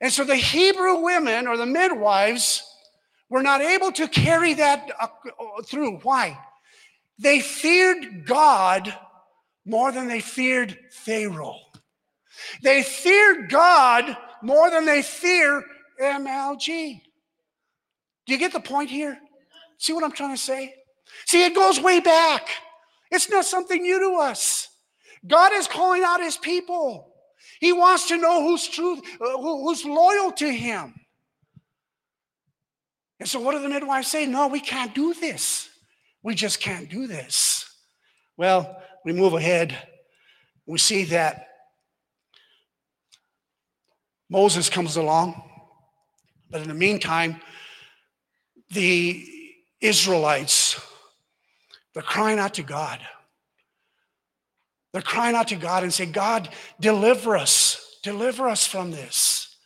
[0.00, 2.64] And so the Hebrew women or the midwives
[3.28, 5.06] were not able to carry that uh,
[5.64, 5.98] through.
[5.98, 6.36] Why?
[7.18, 8.92] They feared God
[9.64, 11.60] more than they feared Pharaoh.
[12.62, 15.64] They feared God more than they fear
[16.00, 17.00] MLG.
[18.26, 19.18] Do you get the point here?
[19.78, 20.74] See what I'm trying to say?
[21.26, 22.48] See, it goes way back.
[23.10, 24.68] It's not something new to us.
[25.26, 27.12] God is calling out his people.
[27.60, 30.94] He wants to know who's true, uh, who's loyal to him.
[33.20, 34.26] And so, what do the midwives say?
[34.26, 35.68] No, we can't do this.
[36.22, 37.66] We just can't do this.
[38.36, 39.76] Well, we move ahead.
[40.66, 41.46] We see that
[44.28, 45.40] Moses comes along,
[46.50, 47.40] but in the meantime,
[48.72, 49.28] the
[49.80, 50.80] Israelites,
[51.94, 53.00] they're crying out to God.
[54.92, 56.48] They're crying out to God and say, God,
[56.80, 59.56] deliver us, deliver us from this.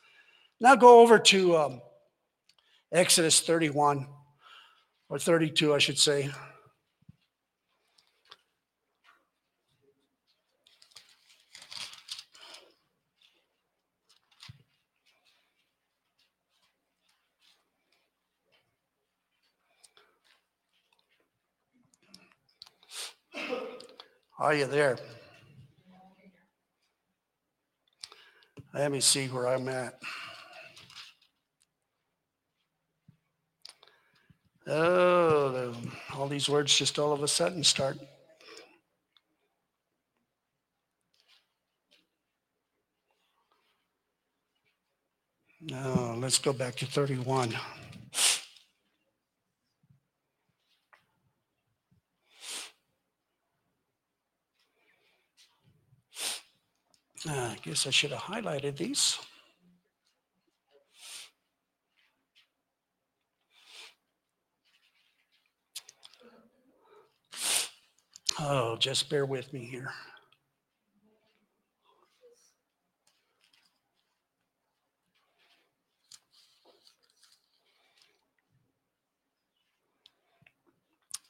[0.60, 1.82] Now go over to um,
[2.92, 4.06] Exodus 31,
[5.08, 6.30] or 32, I should say.
[24.38, 24.98] Are you there?
[28.74, 29.94] Let me see where I'm at.
[34.66, 35.74] Oh,
[36.14, 37.96] all these words just all of a sudden start.
[45.62, 47.56] No, let's go back to 31.
[57.28, 59.18] Uh, I guess I should have highlighted these.
[68.38, 69.90] Oh, just bear with me here.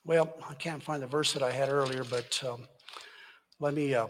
[0.05, 2.69] Well, I can't find the verse that I had earlier, but um,
[3.61, 4.09] let me, uh,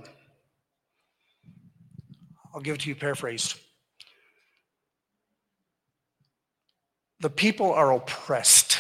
[2.57, 3.61] I'll give it to you paraphrased.
[7.20, 8.78] The people are oppressed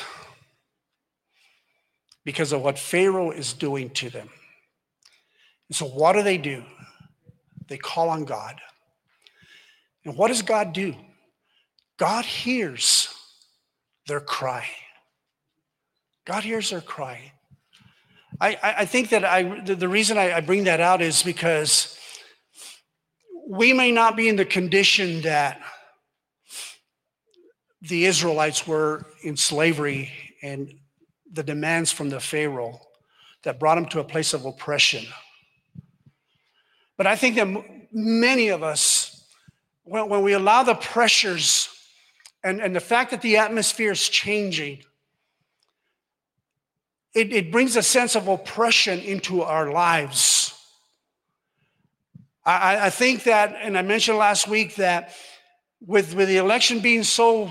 [2.24, 4.30] because of what Pharaoh is doing to them.
[5.68, 6.64] And so, what do they do?
[7.68, 8.58] They call on God.
[10.06, 10.94] And what does God do?
[11.98, 13.12] God hears
[14.06, 14.66] their cry.
[16.24, 17.32] God hears their cry.
[18.40, 21.98] I, I, think that I, the, reason I bring that out is because
[23.46, 25.60] we may not be in the condition that
[27.80, 30.10] the Israelites were in slavery
[30.42, 30.74] and
[31.32, 32.80] the demands from the Pharaoh
[33.44, 35.04] that brought them to a place of oppression.
[36.96, 37.46] But I think that
[37.92, 39.24] many of us,
[39.84, 41.68] when, when we allow the pressures
[42.42, 44.82] and, and the fact that the atmosphere is changing,
[47.14, 50.55] it, it brings a sense of oppression into our lives.
[52.46, 55.12] I, I- think that, and I mentioned last week that
[55.80, 57.50] with, with the election being so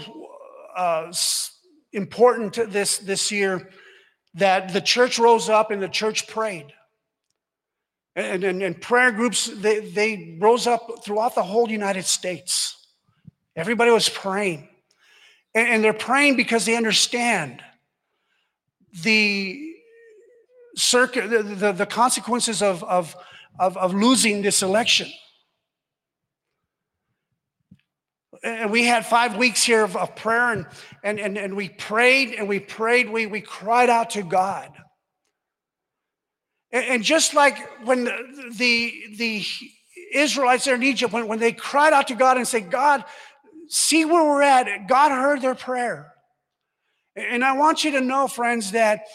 [0.75, 1.11] uh,
[1.91, 3.69] important this, this year,
[4.35, 6.67] that the church rose up and the church prayed.
[8.15, 12.87] And, and, and prayer groups, they, they rose up throughout the whole United States.
[13.55, 14.69] Everybody was praying.
[15.53, 17.61] And, and they're praying because they understand
[19.03, 19.73] the
[20.77, 23.15] circuit, the, the, the consequences of, of,
[23.59, 25.09] of, of losing this election.
[28.43, 30.65] And we had five weeks here of, of prayer, and,
[31.03, 34.69] and, and, and we prayed and we prayed, we, we cried out to God.
[36.71, 39.45] And, and just like when the, the, the
[40.13, 43.03] Israelites there in Egypt, when, when they cried out to God and said, God,
[43.67, 46.11] see where we're at, God heard their prayer.
[47.15, 49.05] And I want you to know, friends, that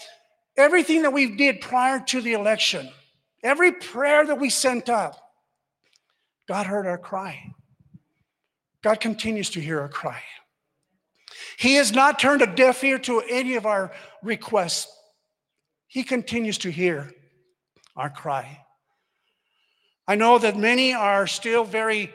[0.57, 2.91] everything that we did prior to the election,
[3.43, 5.21] every prayer that we sent up,
[6.49, 7.53] God heard our cry.
[8.83, 10.23] God continues to hear our cry.
[11.59, 13.93] He has not turned a deaf ear to any of our
[14.23, 14.91] requests.
[15.87, 17.11] He continues to hear
[17.97, 18.65] our cry.
[20.09, 22.13] I know that many are still very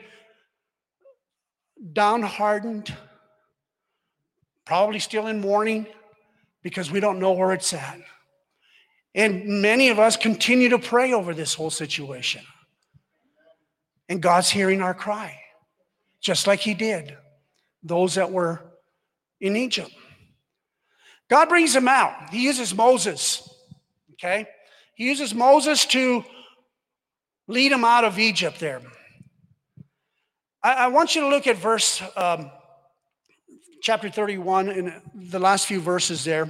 [1.92, 2.94] downhearted,
[4.64, 5.86] probably still in mourning
[6.62, 8.00] because we don't know where it's at.
[9.16, 12.42] And many of us continue to pray over this whole situation.
[14.10, 15.40] And God's hearing our cry,
[16.20, 17.16] just like He did
[17.82, 18.62] those that were
[19.40, 19.90] in Egypt.
[21.28, 22.30] God brings them out.
[22.30, 23.48] He uses Moses,
[24.12, 24.46] okay?
[24.94, 26.24] He uses Moses to
[27.48, 28.82] lead them out of Egypt there.
[30.62, 32.50] I, I want you to look at verse um,
[33.80, 36.48] chapter 31 in the last few verses there.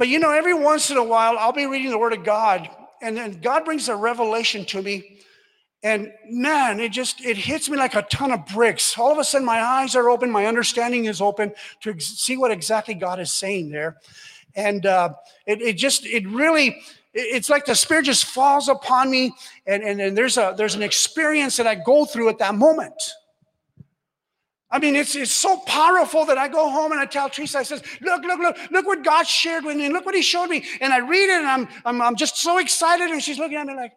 [0.00, 2.70] But you know, every once in a while, I'll be reading the Word of God,
[3.02, 5.18] and then God brings a revelation to me.
[5.82, 8.96] And man, it just it hits me like a ton of bricks.
[8.96, 11.52] All of a sudden, my eyes are open, my understanding is open
[11.82, 13.98] to ex- see what exactly God is saying there.
[14.56, 15.12] And uh,
[15.46, 16.80] it, it just it really
[17.12, 19.34] it's like the spirit just falls upon me,
[19.66, 22.94] and, and, and there's a there's an experience that I go through at that moment.
[24.70, 27.62] I mean, it's, it's so powerful that I go home and I tell Teresa, I
[27.64, 29.86] says, look, look, look, look what God shared with me.
[29.86, 30.64] And Look what he showed me.
[30.80, 33.10] And I read it and I'm, I'm, I'm just so excited.
[33.10, 33.92] And she's looking at me like,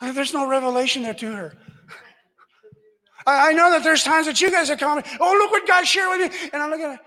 [0.00, 1.54] "Uh, there's no revelation there to her.
[3.26, 5.86] I, I know that there's times that you guys are coming, oh, look what God
[5.86, 6.38] shared with me.
[6.52, 7.00] And I'm looking at it.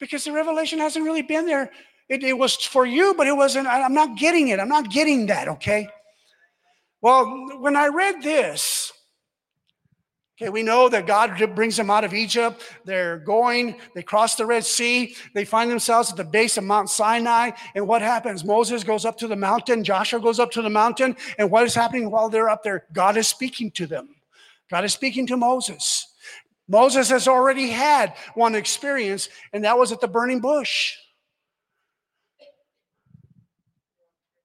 [0.00, 1.70] because the revelation hasn't really been there.
[2.08, 4.60] It, it was for you, but it wasn't, I- I'm not getting it.
[4.60, 5.88] I'm not getting that, okay?
[7.00, 8.81] Well, when I read this,
[10.42, 12.64] Okay, we know that God brings them out of Egypt.
[12.84, 15.14] They're going, they cross the Red Sea.
[15.34, 17.52] They find themselves at the base of Mount Sinai.
[17.76, 18.44] And what happens?
[18.44, 21.16] Moses goes up to the mountain, Joshua goes up to the mountain.
[21.38, 22.86] And what is happening while they're up there?
[22.92, 24.16] God is speaking to them.
[24.68, 26.08] God is speaking to Moses.
[26.66, 30.96] Moses has already had one experience, and that was at the burning bush.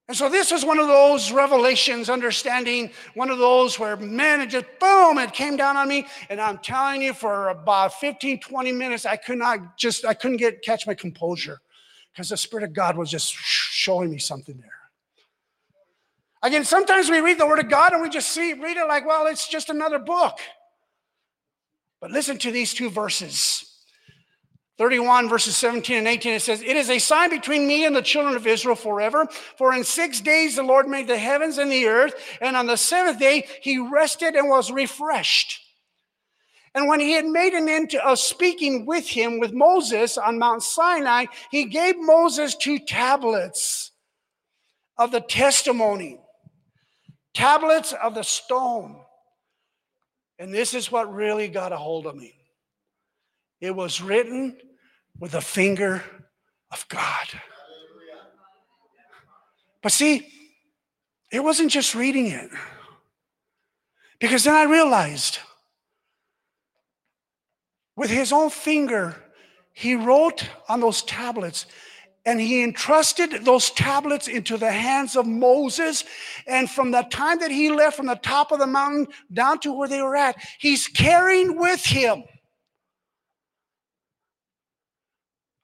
[0.07, 4.47] And so this was one of those revelations, understanding one of those where, man, it
[4.47, 6.07] just boom, it came down on me.
[6.29, 10.37] And I'm telling you, for about 15, 20 minutes, I could not just, I couldn't
[10.37, 11.59] get catch my composure
[12.13, 14.71] because the Spirit of God was just showing me something there.
[16.41, 19.05] Again, sometimes we read the Word of God and we just see, read it like,
[19.05, 20.39] well, it's just another book.
[21.99, 23.66] But listen to these two verses.
[24.77, 28.01] 31 verses 17 and 18 it says it is a sign between me and the
[28.01, 29.27] children of israel forever.
[29.57, 32.77] For in six days the lord made the heavens and the earth and on the
[32.77, 35.61] seventh day he rested and was refreshed.
[36.75, 40.63] And when he had made an end of speaking with him with moses on mount
[40.63, 43.91] sinai he gave moses two tablets
[44.97, 46.19] of the testimony
[47.37, 48.99] tablets of the stone.
[50.39, 52.33] And this is what really got a hold of me.
[53.61, 54.57] It was written
[55.19, 56.03] with the finger
[56.71, 57.27] of God.
[59.81, 60.27] But see,
[61.31, 62.49] it wasn't just reading it.
[64.19, 65.39] Because then I realized
[67.95, 69.15] with his own finger,
[69.73, 71.67] he wrote on those tablets
[72.25, 76.03] and he entrusted those tablets into the hands of Moses.
[76.45, 79.71] And from the time that he left from the top of the mountain down to
[79.71, 82.23] where they were at, he's carrying with him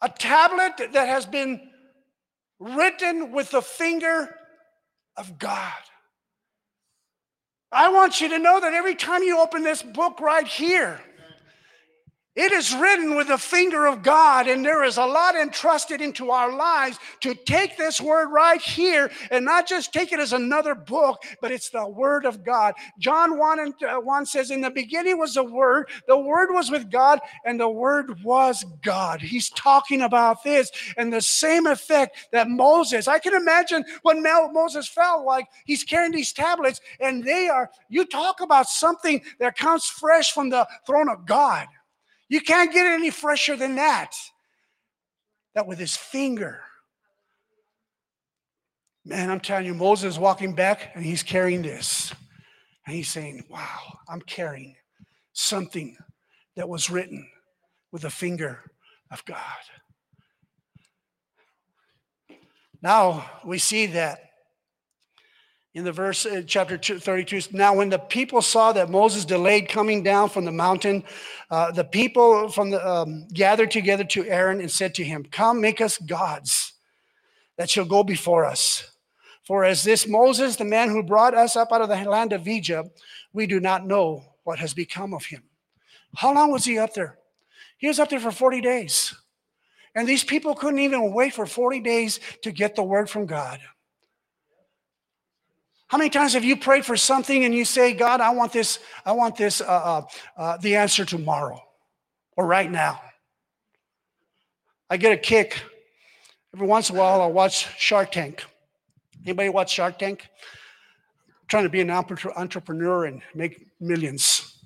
[0.04, 1.62] a tablet that has been
[2.60, 4.36] written with the finger
[5.18, 5.72] of God.
[7.72, 11.00] I want you to know that every time you open this book right here,
[12.36, 16.32] it is written with the finger of God, and there is a lot entrusted into
[16.32, 20.74] our lives to take this word right here and not just take it as another
[20.74, 22.74] book, but it's the word of God.
[22.98, 26.72] John 1 and uh, 1 says, In the beginning was the word, the word was
[26.72, 29.22] with God, and the word was God.
[29.22, 34.18] He's talking about this and the same effect that Moses, I can imagine what
[34.52, 35.48] Moses felt like.
[35.66, 40.50] He's carrying these tablets, and they are, you talk about something that comes fresh from
[40.50, 41.68] the throne of God.
[42.34, 44.16] You can't get any fresher than that.
[45.54, 46.62] That with his finger.
[49.06, 52.12] Man, I'm telling you, Moses is walking back and he's carrying this.
[52.88, 54.76] And he's saying, Wow, I'm carrying
[55.34, 55.96] something
[56.56, 57.30] that was written
[57.92, 58.62] with the finger
[59.12, 59.38] of God.
[62.82, 64.22] Now we see that
[65.74, 70.04] in the verse uh, chapter 32 now when the people saw that moses delayed coming
[70.04, 71.04] down from the mountain
[71.50, 75.60] uh, the people from the um, gathered together to aaron and said to him come
[75.60, 76.74] make us gods
[77.56, 78.92] that shall go before us.
[79.46, 82.48] For as this moses the man who brought us up out of the land of
[82.48, 83.02] egypt
[83.34, 85.44] we do not know what has become of him
[86.16, 87.18] how long was he up there?
[87.78, 89.16] He was up there for 40 days.
[89.96, 93.60] And these people couldn't even wait for 40 days to get the word from god
[95.94, 98.80] how many times have you prayed for something and you say, God, I want this,
[99.06, 100.02] I want this, uh, uh,
[100.36, 101.62] uh, the answer tomorrow
[102.36, 103.00] or right now?
[104.90, 105.62] I get a kick
[106.52, 107.22] every once in a while.
[107.22, 108.44] I'll watch Shark Tank.
[109.24, 110.28] Anybody watch Shark Tank?
[111.28, 114.64] I'm trying to be an entrepreneur and make millions.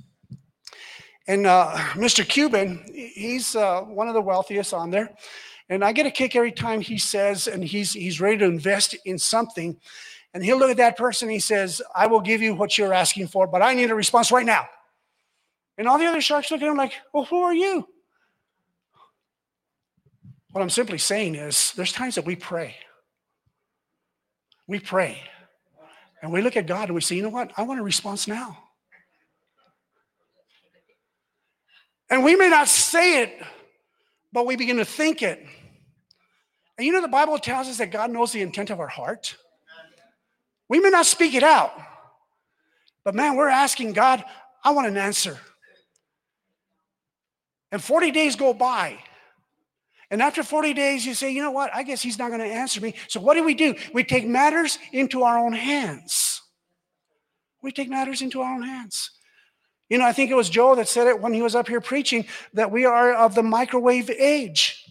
[1.28, 2.26] And uh, Mr.
[2.26, 5.14] Cuban, he's uh, one of the wealthiest on there.
[5.68, 8.96] And I get a kick every time he says, and he's he's ready to invest
[9.04, 9.78] in something.
[10.34, 11.30] And he'll look at that person.
[11.30, 14.32] He says, I will give you what you're asking for, but I need a response
[14.32, 14.68] right now.
[15.78, 17.88] And all the other sharks look at him like, well, who are you?
[20.52, 22.76] What I'm simply saying is there's times that we pray.
[24.68, 25.22] We pray.
[26.22, 27.52] And we look at God and we say, you know what?
[27.58, 28.58] I want a response now.
[32.10, 33.42] And we may not say it,
[34.32, 35.46] but we begin to think it.
[36.78, 39.36] And you know, the Bible tells us that God knows the intent of our heart.
[40.70, 41.72] We may not speak it out,
[43.04, 44.24] but man, we're asking God,
[44.64, 45.40] I want an answer.
[47.72, 48.98] And 40 days go by.
[50.10, 51.74] And after 40 days, you say, you know what?
[51.74, 52.96] I guess he's not going to answer me.
[53.10, 53.76] So what do we do?
[53.94, 56.42] We take matters into our own hands.
[57.62, 59.12] We take matters into our own hands.
[59.90, 61.82] You know, I think it was Joe that said it when he was up here
[61.82, 64.84] preaching that we are of the microwave age.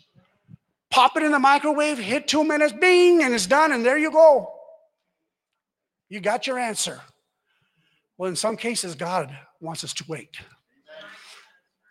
[0.90, 4.10] Pop it in the microwave, hit two minutes, bing, and it's done, and there you
[4.10, 4.55] go.
[6.08, 7.00] You got your answer.
[8.18, 10.36] Well, in some cases, God wants us to wait.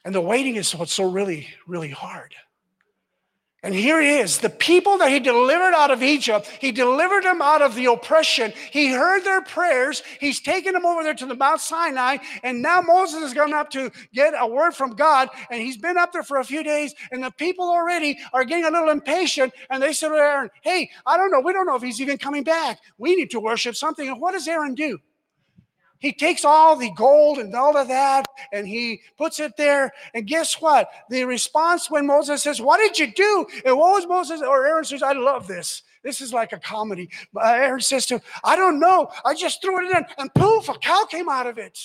[0.04, 2.34] And the waiting is what's so really, really hard.
[3.66, 7.42] And here it is the people that he delivered out of Egypt, he delivered them
[7.42, 8.54] out of the oppression.
[8.70, 10.04] He heard their prayers.
[10.20, 12.18] He's taken them over there to the Mount Sinai.
[12.44, 15.30] And now Moses has gone up to get a word from God.
[15.50, 16.94] And he's been up there for a few days.
[17.12, 19.52] And the people already are getting a little impatient.
[19.72, 21.40] And they said to Aaron, Hey, I don't know.
[21.40, 22.78] We don't know if he's even coming back.
[23.00, 24.08] We need to worship something.
[24.08, 25.00] And what does Aaron do?
[26.06, 29.91] He takes all the gold and all of that and he puts it there.
[30.14, 30.91] And guess what?
[31.10, 33.48] The response when Moses says, What did you do?
[33.65, 35.82] And what was Moses or Aaron says, I love this.
[36.03, 37.10] This is like a comedy.
[37.36, 39.10] Uh, Aaron says to him, I don't know.
[39.26, 41.80] I just threw it in and poof, a cow came out of it.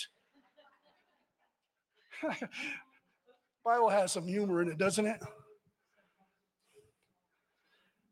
[3.64, 5.22] Bible has some humor in it, doesn't it?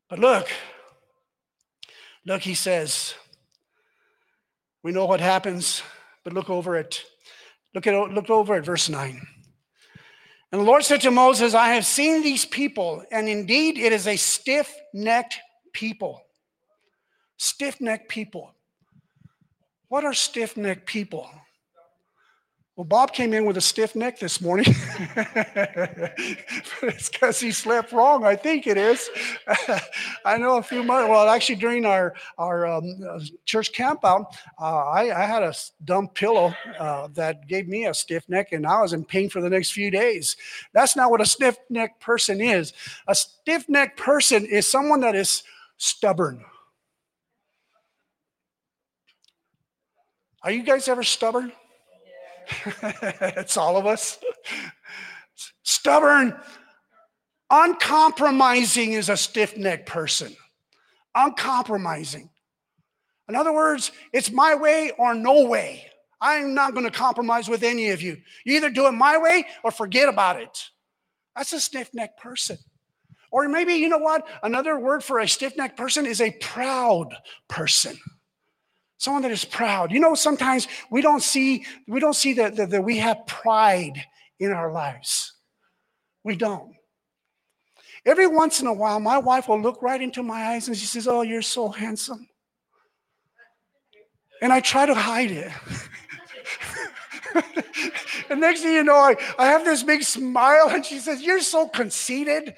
[0.09, 0.49] But look,
[2.25, 3.13] look, he says,
[4.83, 5.83] we know what happens,
[6.29, 7.05] but look over it.
[7.75, 9.27] Look at look over at verse 9.
[10.53, 14.07] And the Lord said to Moses, I have seen these people, and indeed it is
[14.07, 15.39] a stiff-necked
[15.73, 16.23] people.
[17.39, 18.55] Stiff-necked people.
[19.89, 21.31] What are stiff-necked people?
[22.79, 24.67] Well, Bob came in with a stiff neck this morning.
[26.81, 29.11] it's because he slept wrong, I think it is.
[30.25, 34.27] I know a few months, well, actually, during our, our um, church campout,
[34.61, 35.53] uh, I, I, had a
[35.87, 39.41] dumb pillow uh, that gave me a stiff neck, and I was in pain for
[39.41, 40.37] the next few days.
[40.73, 42.75] That's not what a stiff neck person is.
[43.09, 45.43] A stiff neck person is someone that is
[45.79, 46.45] stubborn.
[50.45, 51.51] Are you guys ever stubborn?
[52.83, 54.19] it's all of us.
[55.63, 56.39] Stubborn,
[57.51, 60.35] uncompromising is a stiff necked person.
[61.15, 62.31] Uncompromising.
[63.29, 65.87] In other words, it's my way or no way.
[66.21, 68.17] I'm not going to compromise with any of you.
[68.45, 70.71] You either do it my way or forget about it.
[71.37, 72.59] That's a stiff necked person.
[73.31, 74.27] Or maybe, you know what?
[74.43, 77.15] Another word for a stiff necked person is a proud
[77.47, 77.99] person
[78.99, 79.91] someone that is proud.
[79.91, 84.05] You know sometimes we don't see we don't see that, that, that we have pride
[84.39, 85.35] in our lives.
[86.25, 86.75] We don't.
[88.05, 90.87] Every once in a while my wife will look right into my eyes and she
[90.87, 92.29] says oh you're so handsome.
[94.43, 95.53] And i try to hide it.
[98.31, 101.41] And next thing you know I, I have this big smile and she says you're
[101.41, 102.49] so conceited.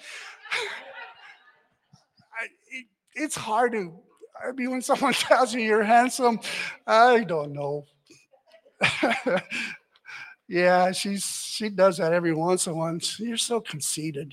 [2.41, 3.93] I, it, it's hard to
[4.47, 6.41] I mean, when someone tells you you're handsome,
[6.87, 7.87] I don't know.
[10.49, 12.99] yeah, she's she does that every once in a while.
[13.19, 14.33] You're so conceited.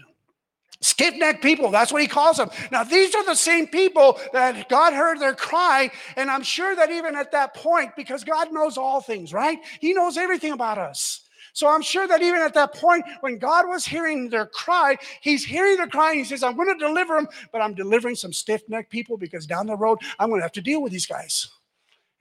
[0.80, 2.52] Stiff necked people, that's what he calls them.
[2.72, 5.90] Now, these are the same people that God heard their cry.
[6.16, 9.58] And I'm sure that even at that point, because God knows all things, right?
[9.80, 11.27] He knows everything about us.
[11.58, 15.44] So I'm sure that even at that point, when God was hearing their cry, He's
[15.44, 18.32] hearing their cry and He says, I'm going to deliver them, but I'm delivering some
[18.32, 21.08] stiff necked people because down the road, I'm going to have to deal with these
[21.08, 21.50] guys.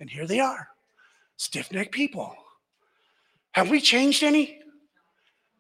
[0.01, 0.69] And here they are
[1.37, 2.35] stiff necked people.
[3.53, 4.59] Have we changed any?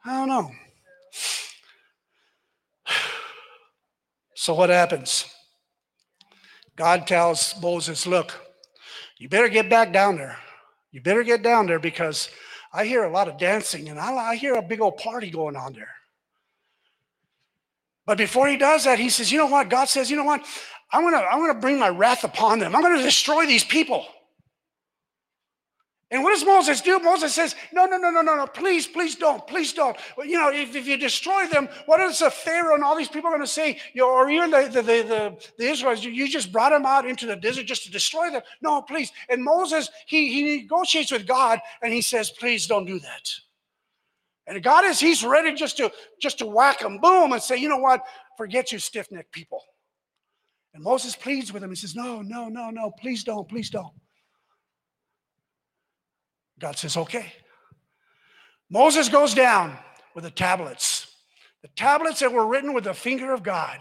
[0.07, 0.51] I don't know.
[4.39, 5.27] So what happens?
[6.77, 8.32] God tells Moses, Look,
[9.19, 10.39] you better get back down there.
[10.93, 12.31] You better get down there because
[12.77, 15.57] I hear a lot of dancing and I, I hear a big old party going
[15.57, 15.90] on there.
[18.07, 19.70] But before he does that, he says, You know what?
[19.70, 20.44] God says, You know what?
[20.93, 22.77] I'm to I'm to bring my wrath upon them.
[22.77, 24.07] I'm to destroy these people.
[26.12, 27.00] And what does Moses do?
[27.00, 29.96] Moses says, No, no, no, no, no, no, please, please don't, please don't.
[30.18, 33.30] You know, if, if you destroy them, what is the Pharaoh and all these people
[33.30, 33.80] going to say?
[33.92, 37.34] You or even the, the, the, the, Israelites, you, just brought them out into the
[37.34, 38.42] desert just to destroy them.
[38.60, 39.10] No, please.
[39.28, 43.30] And Moses, he, he negotiates with God and he says, Please don't do that.
[44.46, 45.90] And God is, he's ready just to
[46.22, 48.04] just to whack them, boom, and say, you know what?
[48.36, 49.64] Forget you stiff-necked people.
[50.72, 51.70] And Moses pleads with him.
[51.70, 53.92] He says, No, no, no, no, please don't, please don't.
[56.58, 57.32] God says, Okay.
[58.68, 59.78] Moses goes down
[60.14, 61.06] with the tablets,
[61.62, 63.78] the tablets that were written with the finger of God.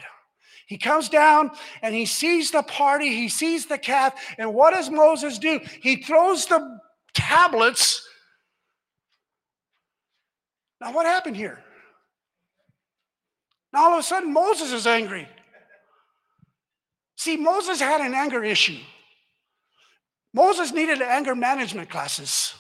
[0.68, 4.90] He comes down and he sees the party, he sees the calf, and what does
[4.90, 5.60] Moses do?
[5.82, 6.80] He throws the
[7.14, 8.08] tablets.
[10.82, 11.64] Now, what happened here?
[13.72, 15.28] Now, all of a sudden, Moses is angry.
[17.18, 18.80] See, Moses had an anger issue.
[20.34, 22.56] Moses needed anger management classes.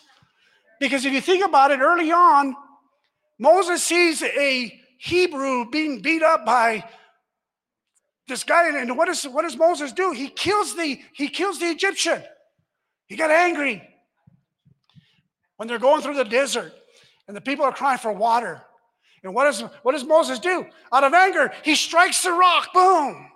[0.79, 2.55] Because if you think about it early on,
[3.39, 6.87] Moses sees a Hebrew being beat up by
[8.27, 10.11] this guy, and what, is, what does Moses do?
[10.11, 12.23] He kills the he kills the Egyptian.
[13.07, 13.87] He got angry
[15.57, 16.73] when they're going through the desert
[17.27, 18.61] and the people are crying for water.
[19.23, 20.65] And what does what does Moses do?
[20.91, 23.29] Out of anger, he strikes the rock, boom.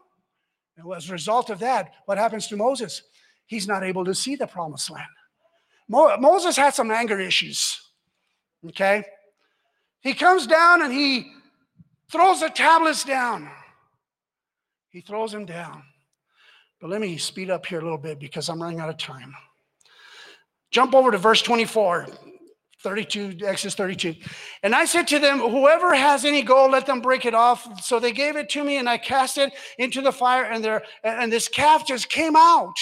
[0.78, 3.04] And as a result of that, what happens to Moses?
[3.46, 5.08] He's not able to see the promised land.
[5.90, 7.82] Mo- Moses had some anger issues.
[8.68, 9.04] Okay?
[10.02, 11.32] He comes down and he
[12.12, 13.50] throws the tablets down.
[14.92, 15.84] He throws them down.
[16.80, 19.34] But let me speed up here a little bit because I'm running out of time.
[20.72, 22.08] Jump over to verse 24,
[22.82, 24.16] 32, Exodus 32.
[24.64, 27.84] And I said to them, Whoever has any gold, let them break it off.
[27.84, 30.84] So they gave it to me, and I cast it into the fire, and there
[31.04, 32.76] and this calf just came out.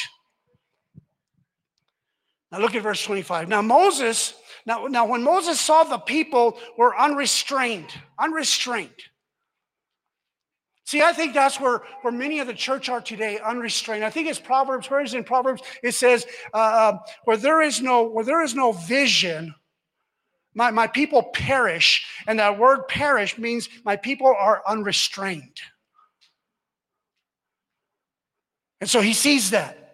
[2.52, 3.50] Now look at verse 25.
[3.50, 4.34] Now Moses,
[4.66, 8.92] now, now when Moses saw the people were unrestrained, unrestrained.
[10.86, 14.06] See, I think that's where, where many of the church are today, unrestrained.
[14.06, 15.62] I think it's Proverbs, where is in Proverbs?
[15.84, 19.54] It says, uh, uh, where there is no, where there is no vision,
[20.54, 22.08] my, my people perish.
[22.26, 25.60] And that word perish means my people are unrestrained.
[28.80, 29.87] And so he sees that.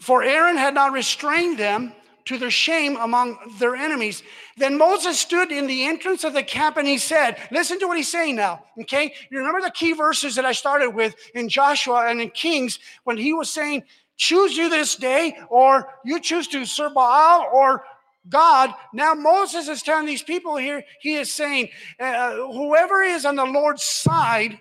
[0.00, 1.92] For Aaron had not restrained them
[2.26, 4.22] to their shame among their enemies.
[4.56, 7.96] Then Moses stood in the entrance of the camp and he said, Listen to what
[7.96, 9.12] he's saying now, okay?
[9.30, 13.18] You remember the key verses that I started with in Joshua and in Kings when
[13.18, 13.82] he was saying,
[14.16, 17.84] Choose you this day, or you choose to serve Baal or
[18.28, 18.74] God.
[18.92, 23.46] Now Moses is telling these people here, he is saying, uh, Whoever is on the
[23.46, 24.60] Lord's side,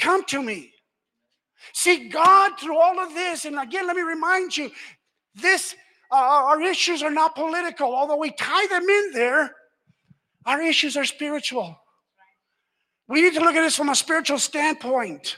[0.00, 0.72] come to me.
[1.72, 4.70] See, God, through all of this, and again, let me remind you,
[5.34, 5.74] this
[6.10, 9.54] uh, our issues are not political, although we tie them in there.
[10.46, 11.78] Our issues are spiritual.
[13.08, 15.36] We need to look at this from a spiritual standpoint.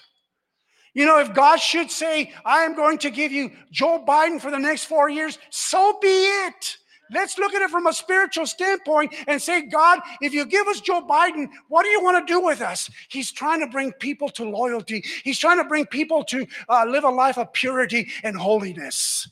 [0.94, 4.50] You know, if God should say, I am going to give you Joe Biden for
[4.50, 6.76] the next four years, so be it.
[7.12, 10.80] Let's look at it from a spiritual standpoint and say, God, if you give us
[10.80, 12.90] Joe Biden, what do you want to do with us?
[13.08, 17.04] He's trying to bring people to loyalty, he's trying to bring people to uh, live
[17.04, 19.28] a life of purity and holiness.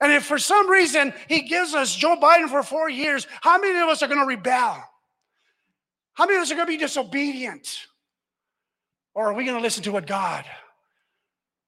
[0.00, 3.78] And if for some reason he gives us Joe Biden for four years, how many
[3.78, 4.82] of us are going to rebel?
[6.14, 7.86] How many of us are going to be disobedient?
[9.14, 10.44] Or are we going to listen to what God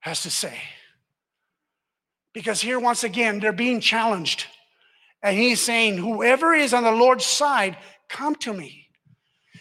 [0.00, 0.58] has to say?
[2.32, 4.46] Because here, once again, they're being challenged.
[5.22, 7.76] And he's saying, Whoever is on the Lord's side,
[8.08, 8.88] come to me.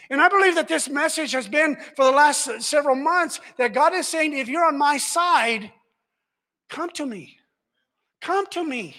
[0.10, 3.94] And I believe that this message has been for the last several months that God
[3.94, 5.72] is saying, If you're on my side,
[6.70, 7.38] come to me.
[8.22, 8.96] Come to me.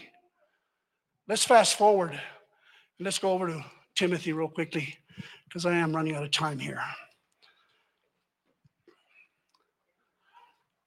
[1.28, 2.18] Let's fast forward.
[2.98, 3.64] Let's go over to
[3.94, 4.96] Timothy real quickly
[5.44, 6.80] because I am running out of time here.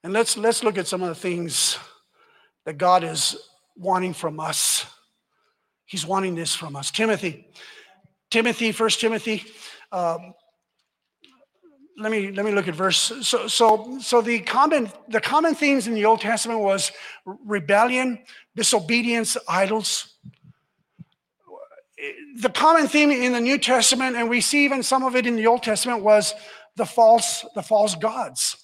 [0.04, 1.78] And let's let's look at some of the things
[2.66, 3.36] that God is
[3.76, 4.86] wanting from us
[5.86, 6.92] He's wanting this from us.
[6.92, 7.48] Timothy,
[8.30, 9.44] Timothy, First Timothy.
[9.92, 10.34] Um,
[11.98, 13.14] let me let me look at verse.
[13.22, 16.92] So so so the common the common themes in the Old Testament was
[17.26, 18.20] rebellion,
[18.56, 20.16] disobedience, idols.
[22.42, 25.38] The common theme in the New Testament, and we see even some of it in
[25.38, 26.34] the Old Testament, was
[26.76, 28.58] the false the false gods.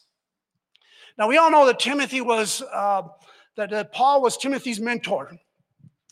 [1.18, 3.03] Now we all know that Timothy was uh,
[3.56, 5.31] that, that Paul was Timothy's mentor.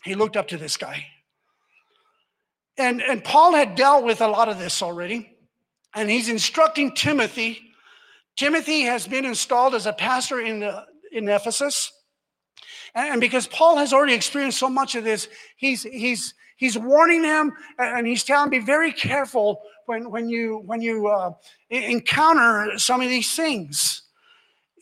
[0.04, 1.06] He looked up to this guy.
[2.78, 5.36] And, and Paul had dealt with a lot of this already,
[5.94, 7.60] and he's instructing Timothy.
[8.36, 11.92] Timothy has been installed as a pastor in, the, in Ephesus.
[12.94, 17.52] And, because Paul has already experienced so much of this, he's, he's, he's warning him
[17.78, 21.32] and he's telling him, be very careful when, when you, when you uh,
[21.68, 24.02] encounter some of these things.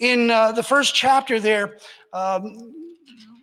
[0.00, 1.78] In uh, the first chapter there,
[2.12, 2.72] um,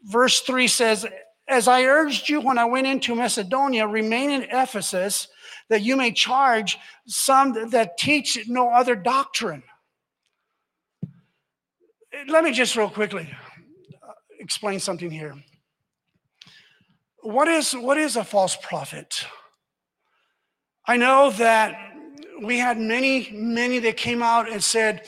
[0.05, 1.05] verse 3 says,
[1.47, 5.27] as I urged you when I went into Macedonia, remain in Ephesus,
[5.69, 6.77] that you may charge
[7.07, 9.63] some that teach no other doctrine.
[12.27, 13.29] Let me just real quickly
[14.01, 15.35] uh, explain something here.
[17.21, 19.25] What is what is a false prophet?
[20.87, 21.93] I know that
[22.41, 25.07] we had many, many that came out and said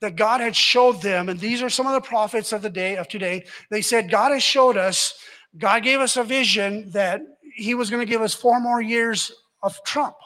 [0.00, 2.96] that God had showed them, and these are some of the prophets of the day
[2.96, 3.44] of today.
[3.70, 5.14] They said, God has showed us,
[5.58, 7.20] God gave us a vision that
[7.54, 9.32] He was going to give us four more years
[9.62, 10.16] of Trump.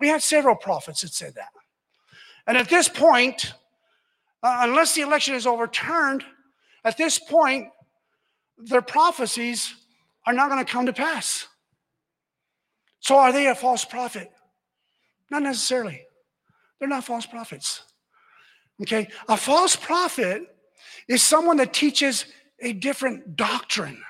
[0.00, 1.50] We had several prophets that said that.
[2.46, 3.54] And at this point,
[4.42, 6.24] uh, unless the election is overturned,
[6.84, 7.68] at this point,
[8.58, 9.74] their prophecies
[10.26, 11.46] are not going to come to pass.
[13.00, 14.30] So are they a false prophet?
[15.30, 16.02] Not necessarily.
[16.78, 17.82] They're not false prophets.
[18.82, 19.08] Okay?
[19.28, 20.42] A false prophet
[21.08, 22.26] is someone that teaches
[22.60, 24.02] a different doctrine.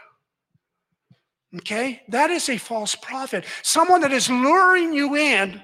[1.54, 2.02] Okay?
[2.08, 3.44] That is a false prophet.
[3.62, 5.62] Someone that is luring you in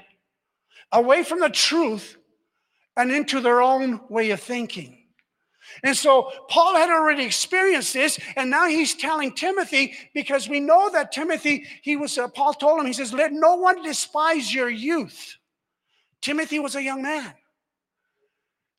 [0.92, 2.16] away from the truth
[2.96, 4.98] and into their own way of thinking.
[5.82, 10.90] And so Paul had already experienced this, and now he's telling Timothy because we know
[10.90, 14.68] that Timothy, he was, uh, Paul told him, he says, Let no one despise your
[14.68, 15.36] youth.
[16.20, 17.32] Timothy was a young man.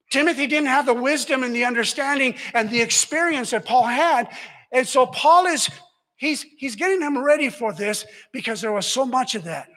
[0.10, 4.30] Timothy didn't have the wisdom and the understanding and the experience that Paul had.
[4.72, 5.70] And so Paul is,
[6.24, 9.68] he's, he's getting him ready for this because there was so much of that.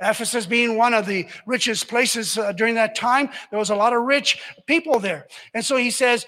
[0.00, 3.94] Ephesus being one of the richest places uh, during that time, there was a lot
[3.94, 5.26] of rich people there.
[5.54, 6.26] And so he says,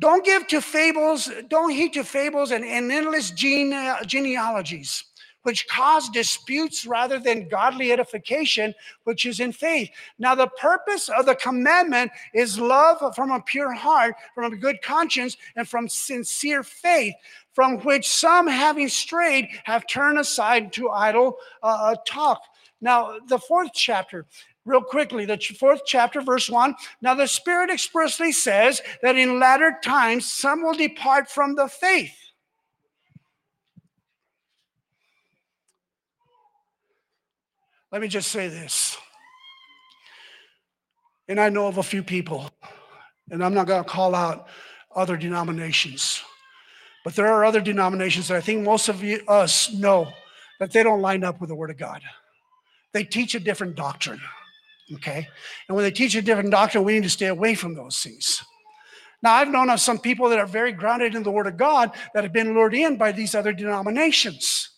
[0.00, 5.04] don't give to fables, don't heed to fables and, and endless gene, uh, genealogies,
[5.42, 8.74] which cause disputes rather than godly edification,
[9.04, 9.88] which is in faith.
[10.18, 14.82] Now, the purpose of the commandment is love from a pure heart, from a good
[14.82, 17.14] conscience, and from sincere faith,
[17.54, 22.42] from which some, having strayed, have turned aside to idle uh, talk
[22.84, 24.26] now, the fourth chapter,
[24.66, 26.74] real quickly, the fourth chapter, verse one.
[27.00, 32.14] Now, the Spirit expressly says that in latter times some will depart from the faith.
[37.90, 38.98] Let me just say this.
[41.26, 42.50] And I know of a few people,
[43.30, 44.48] and I'm not going to call out
[44.94, 46.22] other denominations,
[47.04, 50.10] but there are other denominations that I think most of you, us know
[50.58, 52.02] that they don't line up with the Word of God
[52.94, 54.20] they teach a different doctrine.
[54.94, 55.28] Okay.
[55.68, 58.42] And when they teach a different doctrine, we need to stay away from those things.
[59.22, 61.90] Now, I've known of some people that are very grounded in the Word of God
[62.14, 64.70] that have been lured in by these other denominations.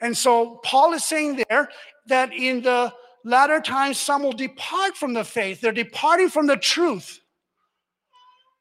[0.00, 1.68] And so Paul is saying there
[2.06, 2.92] that in the
[3.24, 5.60] latter times, some will depart from the faith.
[5.60, 7.20] They're departing from the truth.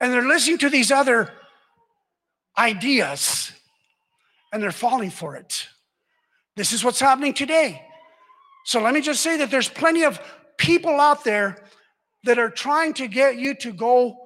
[0.01, 1.33] And they're listening to these other
[2.59, 3.51] ideas
[4.51, 5.67] and they're falling for it.
[6.55, 7.81] This is what's happening today.
[8.65, 10.19] So let me just say that there's plenty of
[10.57, 11.63] people out there
[12.25, 14.17] that are trying to get you to go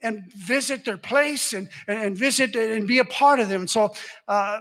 [0.00, 3.68] and visit their place and, and, visit and be a part of them.
[3.68, 3.94] So
[4.26, 4.60] uh,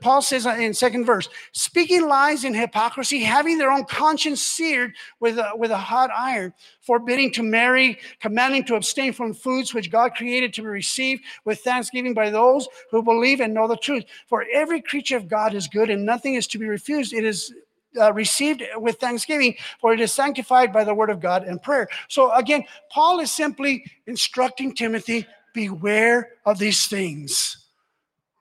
[0.00, 5.38] Paul says in second verse, speaking lies in hypocrisy, having their own conscience seared with
[5.38, 10.14] a, with a hot iron, forbidding to marry, commanding to abstain from foods which God
[10.14, 14.04] created to be received with thanksgiving by those who believe and know the truth.
[14.26, 17.12] For every creature of God is good and nothing is to be refused.
[17.12, 17.52] It is
[18.00, 21.88] uh, received with thanksgiving, for it is sanctified by the word of God and prayer.
[22.08, 27.66] So again, Paul is simply instructing Timothy beware of these things.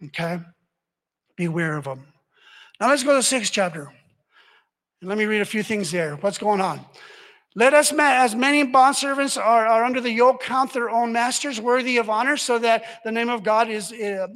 [0.04, 0.40] Okay?
[1.38, 2.06] Beware of them.
[2.82, 3.90] Now let's go to the sixth chapter.
[5.00, 6.16] And let me read a few things there.
[6.18, 6.82] What's going on?
[7.56, 11.98] Let us, as many bondservants are, are under the yoke, count their own masters worthy
[11.98, 14.28] of honor, so that the name of God is uh,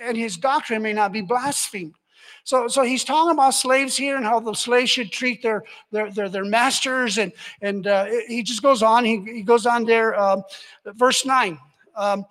[0.00, 1.94] and his doctrine may not be blasphemed.
[2.42, 5.62] So, so he's talking about slaves here and how the slaves should treat their
[5.92, 7.32] their their, their masters, and
[7.62, 9.04] and uh, he just goes on.
[9.04, 10.42] He, he goes on there, um,
[10.84, 11.58] verse nine.
[11.96, 12.26] Um,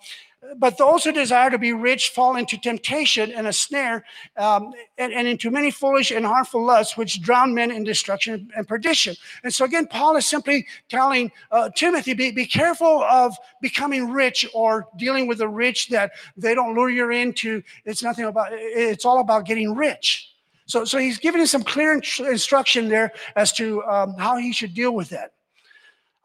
[0.58, 4.04] but those who desire to be rich fall into temptation and a snare,
[4.38, 8.68] um, and, and, into many foolish and harmful lusts, which drown men in destruction and
[8.68, 9.16] perdition.
[9.44, 14.48] And so, again, Paul is simply telling uh, Timothy be, be careful of becoming rich
[14.54, 17.64] or dealing with the rich that they don't lure you into.
[17.86, 20.30] It's nothing about, it's all about getting rich.
[20.66, 24.94] So, so he's giving some clear instruction there as to um, how he should deal
[24.94, 25.32] with that.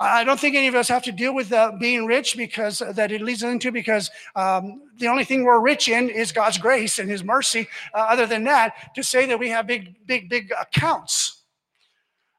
[0.01, 2.93] I don't think any of us have to deal with uh, being rich because uh,
[2.93, 7.01] that it leads into because um, the only thing we're rich in is God's grace
[7.01, 7.69] and His mercy.
[7.93, 11.43] Uh, other than that, to say that we have big, big, big accounts,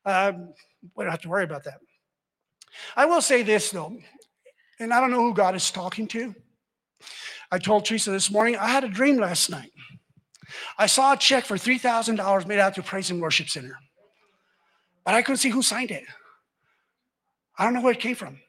[0.06, 0.54] um,
[0.96, 1.80] we don't have to worry about that.
[2.96, 3.98] I will say this though,
[4.80, 6.34] and I don't know who God is talking to.
[7.52, 9.72] I told Teresa this morning I had a dream last night.
[10.78, 13.78] I saw a check for $3,000 made out to Praise and Worship Center,
[15.04, 16.06] but I couldn't see who signed it.
[17.60, 18.40] I don't know where it came from.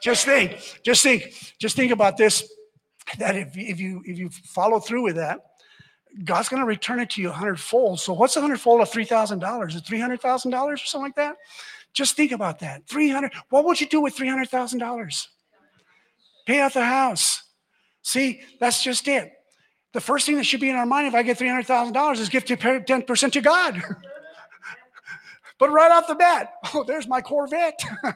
[0.00, 2.48] just think, just think, just think about this.
[3.18, 5.40] That if, if you if you follow through with that,
[6.24, 7.98] God's going to return it to you a hundredfold.
[7.98, 9.74] So what's a hundredfold of three thousand dollars?
[9.74, 11.36] Is three hundred thousand dollars or something like that?
[11.92, 12.86] Just think about that.
[12.86, 13.32] Three hundred.
[13.50, 15.28] What would you do with three hundred thousand dollars?
[16.46, 17.42] Pay out the house.
[18.02, 19.32] See, that's just it.
[19.92, 21.94] The first thing that should be in our mind if I get three hundred thousand
[21.94, 23.82] dollars is give ten percent to God.
[25.58, 27.80] but right off the bat, oh, there's my Corvette.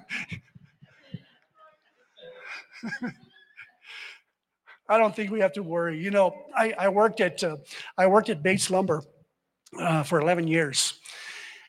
[4.89, 5.99] I don't think we have to worry.
[5.99, 7.57] You know, I, I worked at uh,
[7.99, 9.03] I worked at Bates Lumber
[9.79, 10.99] uh, for 11 years,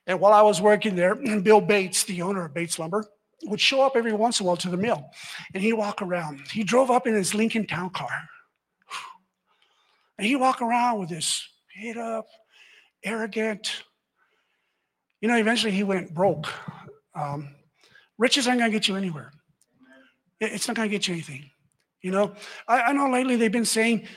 [0.06, 3.06] and while I was working there, Bill Bates, the owner of Bates Lumber,
[3.43, 5.09] would show up every once in a while to the mill,
[5.53, 6.41] and he'd walk around.
[6.51, 8.30] He drove up in his Lincoln Town Car,
[10.18, 12.26] and he'd walk around with this head up,
[13.03, 13.84] arrogant.
[15.22, 16.47] You know, eventually he went broke.
[17.15, 17.49] Um,
[18.18, 19.31] riches aren't going to get you anywhere.
[20.39, 21.49] It's not going to get you anything.
[22.01, 22.35] You know,
[22.68, 24.07] I, I know lately they've been saying,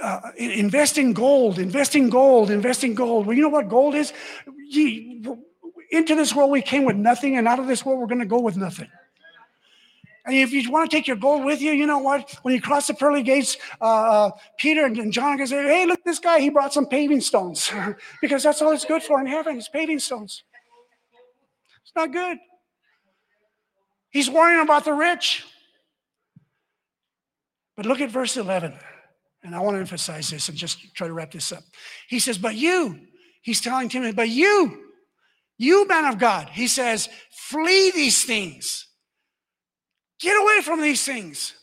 [0.00, 3.26] uh, uh, invest in gold, invest in gold, invest in gold.
[3.26, 4.12] Well, you know what gold is?
[4.68, 5.20] Ye,
[5.90, 8.26] into this world we came with nothing, and out of this world we're going to
[8.26, 8.88] go with nothing.
[10.26, 12.30] And if you want to take your gold with you, you know what?
[12.42, 16.04] When you cross the pearly gates, uh, uh Peter and John can say, "Hey, look,
[16.04, 17.72] this guy, he brought some paving stones,"
[18.20, 20.42] because that's all it's good for in heaven is paving stones.
[21.82, 22.38] It's not good.
[24.10, 25.44] He's worrying about the rich.
[27.76, 28.74] But look at verse 11.
[29.44, 31.62] And I want to emphasize this and just try to wrap this up.
[32.08, 32.98] He says, But you,
[33.40, 34.87] he's telling Timothy, but you,
[35.58, 38.86] you man of God, he says, flee these things.
[40.20, 41.54] Get away from these things.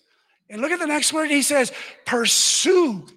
[0.49, 1.31] And look at the next word.
[1.31, 1.71] He says,
[2.05, 3.07] pursue.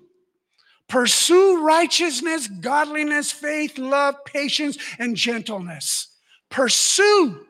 [0.89, 6.17] Pursue righteousness, godliness, faith, love, patience, and gentleness.
[6.49, 7.45] Pursue.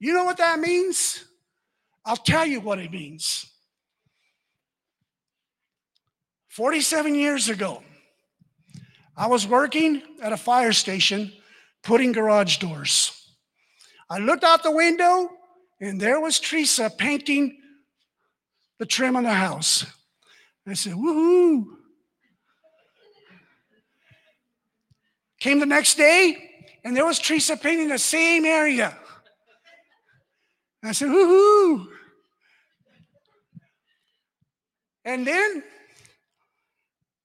[0.00, 1.24] You know what that means?
[2.04, 3.46] I'll tell you what it means.
[6.48, 7.82] 47 years ago,
[9.16, 11.32] I was working at a fire station
[11.86, 13.12] putting garage doors.
[14.10, 15.30] I looked out the window
[15.80, 17.58] and there was Teresa painting
[18.80, 19.86] the trim on the house.
[20.66, 21.64] I said, woohoo.
[25.38, 26.50] Came the next day
[26.82, 28.98] and there was Teresa painting the same area.
[30.82, 31.86] I said, woohoo.
[35.04, 35.62] And then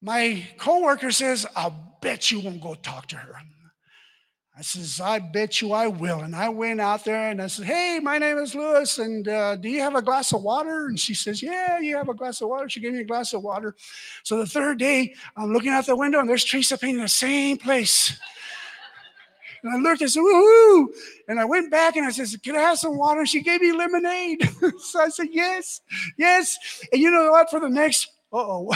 [0.04, 3.42] my coworker says, I'll bet you won't go talk to her.
[4.58, 6.20] I says, I bet you I will.
[6.20, 9.00] And I went out there and I said, Hey, my name is Lewis.
[9.00, 10.88] And uh, do you have a glass of water?
[10.88, 12.68] And she says, Yeah, you have a glass of water.
[12.68, 13.76] She gave me a glass of water.
[14.24, 17.58] So the third day, I'm looking out the window and there's Teresa painting the same
[17.58, 18.20] place.
[19.64, 20.88] And I looked and said, woohoo.
[21.28, 23.26] And I went back and I said, Can I have some water?
[23.26, 24.50] She gave me lemonade.
[24.80, 25.80] so I said, Yes,
[26.18, 26.58] yes.
[26.92, 27.50] And you know what?
[27.50, 28.72] For the next, uh oh.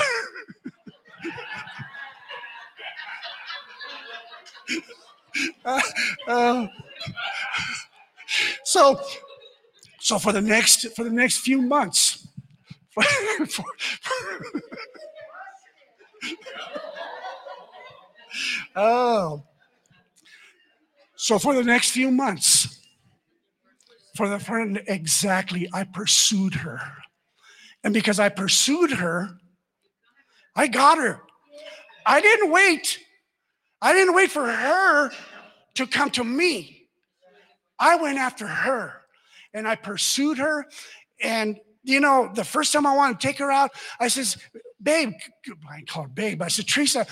[6.28, 6.68] uh,
[8.64, 9.00] so,
[10.00, 12.28] so for the next for the next few months,
[12.92, 13.04] for,
[13.48, 13.66] for,
[18.76, 19.44] oh,
[21.16, 22.80] so for the next few months,
[24.16, 26.80] for the friend exactly, I pursued her,
[27.84, 29.38] and because I pursued her,
[30.56, 31.22] I got her.
[32.06, 33.00] I didn't wait.
[33.86, 35.12] I didn't wait for her
[35.76, 36.88] to come to me.
[37.78, 39.04] I went after her
[39.54, 40.66] and I pursued her.
[41.22, 44.38] And, you know, the first time I wanted to take her out, I says,
[44.82, 45.14] babe,
[45.70, 46.42] I call her babe.
[46.42, 47.06] I said, Teresa,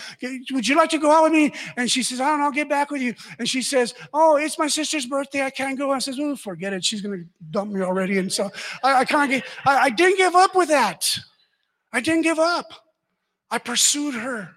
[0.50, 1.54] would you like to go out with me?
[1.78, 3.14] And she says, I don't know, I'll get back with you.
[3.38, 5.44] And she says, Oh, it's my sister's birthday.
[5.44, 5.92] I can't go.
[5.92, 6.84] I says, Oh, forget it.
[6.84, 8.18] She's going to dump me already.
[8.18, 8.50] And so
[8.84, 11.20] I, I can't get, I, I didn't give up with that.
[11.92, 12.74] I didn't give up.
[13.52, 14.56] I pursued her.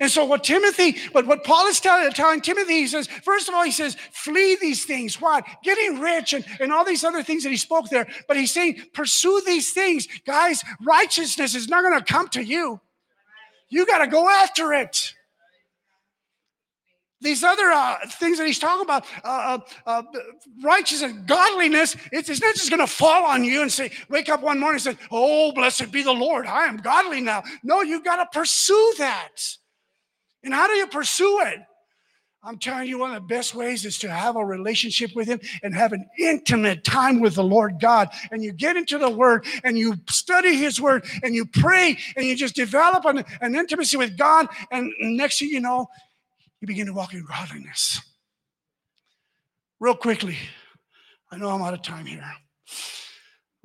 [0.00, 3.54] And so what Timothy, but what Paul is telling, telling Timothy, he says, first of
[3.54, 5.20] all, he says, flee these things.
[5.20, 5.44] What?
[5.62, 8.06] Getting rich and, and all these other things that he spoke there.
[8.26, 10.08] But he's saying, pursue these things.
[10.26, 12.80] Guys, righteousness is not going to come to you.
[13.68, 15.14] You got to go after it
[17.20, 20.02] these other uh, things that he's talking about, uh, uh, uh
[20.62, 24.42] righteousness godliness, it's, it's not just going to fall on you and say, wake up
[24.42, 27.42] one morning and say, oh, blessed be the Lord, I am godly now.
[27.62, 29.56] No, you got to pursue that.
[30.46, 31.58] And how do you pursue it?
[32.40, 35.40] I'm telling you, one of the best ways is to have a relationship with Him
[35.64, 38.10] and have an intimate time with the Lord God.
[38.30, 42.24] And you get into the Word and you study His Word and you pray and
[42.24, 44.46] you just develop an, an intimacy with God.
[44.70, 45.88] And next thing you know,
[46.60, 48.00] you begin to walk in godliness.
[49.80, 50.36] Real quickly,
[51.32, 52.24] I know I'm out of time here.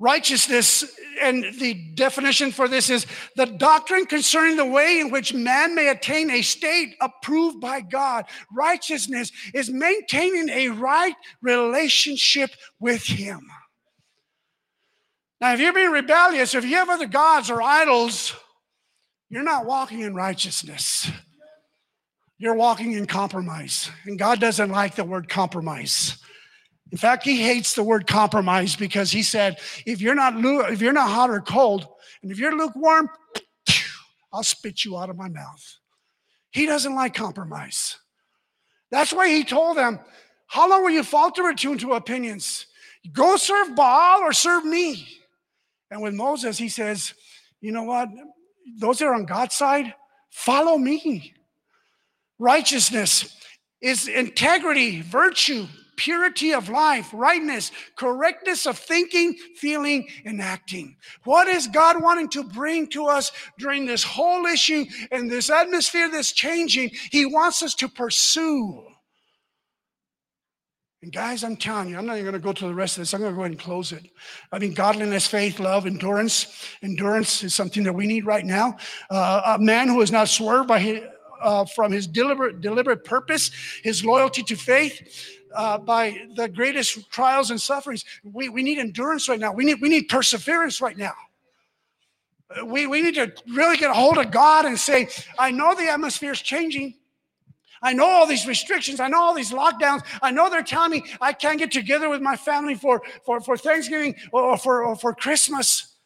[0.02, 0.84] Righteousness,
[1.20, 3.06] and the definition for this is
[3.36, 8.24] the doctrine concerning the way in which man may attain a state approved by God.
[8.52, 12.50] Righteousness is maintaining a right relationship
[12.80, 13.46] with Him.
[15.40, 18.34] Now, if you're being rebellious, if you have other gods or idols,
[19.30, 21.12] you're not walking in righteousness.
[22.38, 23.88] You're walking in compromise.
[24.04, 26.16] And God doesn't like the word compromise.
[26.92, 30.34] In fact, he hates the word compromise because he said, if you're not
[30.70, 31.88] if you're not hot or cold,
[32.22, 33.08] and if you're lukewarm,
[34.32, 35.78] I'll spit you out of my mouth.
[36.50, 37.96] He doesn't like compromise.
[38.90, 40.00] That's why he told them,
[40.46, 42.66] How long will you falter or tune to opinions?
[43.10, 45.08] Go serve Baal or serve me.
[45.90, 47.14] And with Moses, he says,
[47.62, 48.10] You know what?
[48.78, 49.94] Those that are on God's side,
[50.30, 51.32] follow me.
[52.38, 53.34] Righteousness
[53.80, 55.66] is integrity, virtue,
[56.02, 60.96] purity of life, rightness, correctness of thinking, feeling, and acting.
[61.24, 66.10] What is God wanting to bring to us during this whole issue and this atmosphere
[66.10, 66.90] that's changing?
[67.12, 68.84] He wants us to pursue.
[71.02, 73.02] And guys, I'm telling you, I'm not even going to go to the rest of
[73.02, 73.14] this.
[73.14, 74.06] I'm going to go ahead and close it.
[74.50, 76.68] I mean, godliness, faith, love, endurance.
[76.82, 78.76] Endurance is something that we need right now.
[79.10, 81.00] Uh, a man who is not swerved by his,
[81.40, 83.50] uh, from his deliberate deliberate purpose,
[83.82, 88.04] his loyalty to faith uh, by the greatest trials and sufferings.
[88.22, 89.52] We, we need endurance right now.
[89.52, 91.14] We need, we need perseverance right now.
[92.64, 95.08] We, we need to really get a hold of God and say,
[95.38, 96.94] I know the atmosphere is changing.
[97.82, 99.00] I know all these restrictions.
[99.00, 100.02] I know all these lockdowns.
[100.20, 103.56] I know they're telling me I can't get together with my family for, for, for
[103.56, 105.96] Thanksgiving or for, or for Christmas.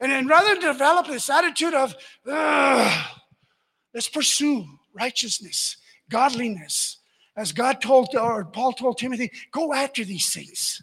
[0.00, 1.94] And then rather than develop this attitude of,
[3.94, 5.76] let's pursue righteousness,
[6.10, 6.98] godliness,
[7.36, 10.82] as God told, uh, or Paul told Timothy, go after these things.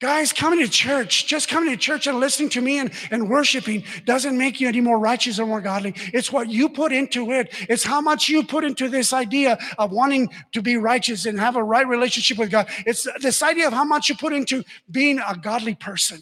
[0.00, 3.84] Guys, coming to church, just coming to church and listening to me and, and worshiping
[4.06, 5.94] doesn't make you any more righteous or more godly.
[6.14, 7.54] It's what you put into it.
[7.68, 11.56] It's how much you put into this idea of wanting to be righteous and have
[11.56, 12.66] a right relationship with God.
[12.86, 16.20] It's this idea of how much you put into being a godly person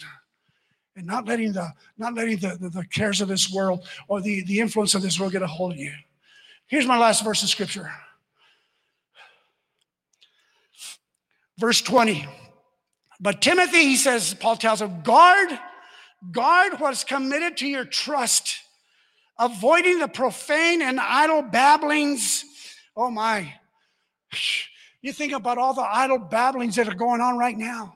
[0.97, 4.43] and not letting the not letting the, the, the cares of this world or the,
[4.43, 5.93] the influence of this world get a hold of you.
[6.67, 7.93] Here's my last verse of scripture.
[11.59, 12.27] Verse 20.
[13.21, 15.51] But Timothy, he says, Paul tells him, guard,
[16.31, 18.61] guard what's committed to your trust,
[19.39, 22.45] avoiding the profane and idle babblings.
[22.97, 23.55] Oh my.
[25.03, 27.95] You think about all the idle babblings that are going on right now.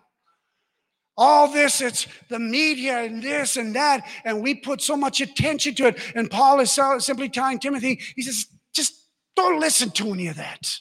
[1.17, 5.75] All this, it's the media and this and that, and we put so much attention
[5.75, 5.99] to it.
[6.15, 8.95] And Paul is simply telling Timothy, he says, just
[9.37, 10.79] don't listen to any of that.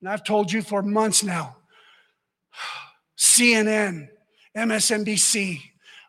[0.00, 1.56] And I've told you for months now,
[3.16, 4.08] CNN,
[4.56, 5.60] MSNBC,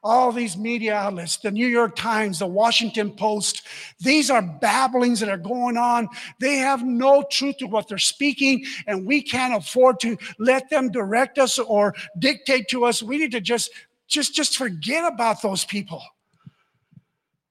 [0.04, 3.64] all these media outlets, the New York Times, the Washington Post,
[4.00, 6.08] these are babblings that are going on.
[6.40, 10.92] They have no truth to what they're speaking, and we can't afford to let them
[10.92, 13.02] direct us or dictate to us.
[13.02, 13.72] We need to just
[14.08, 16.04] just just forget about those people.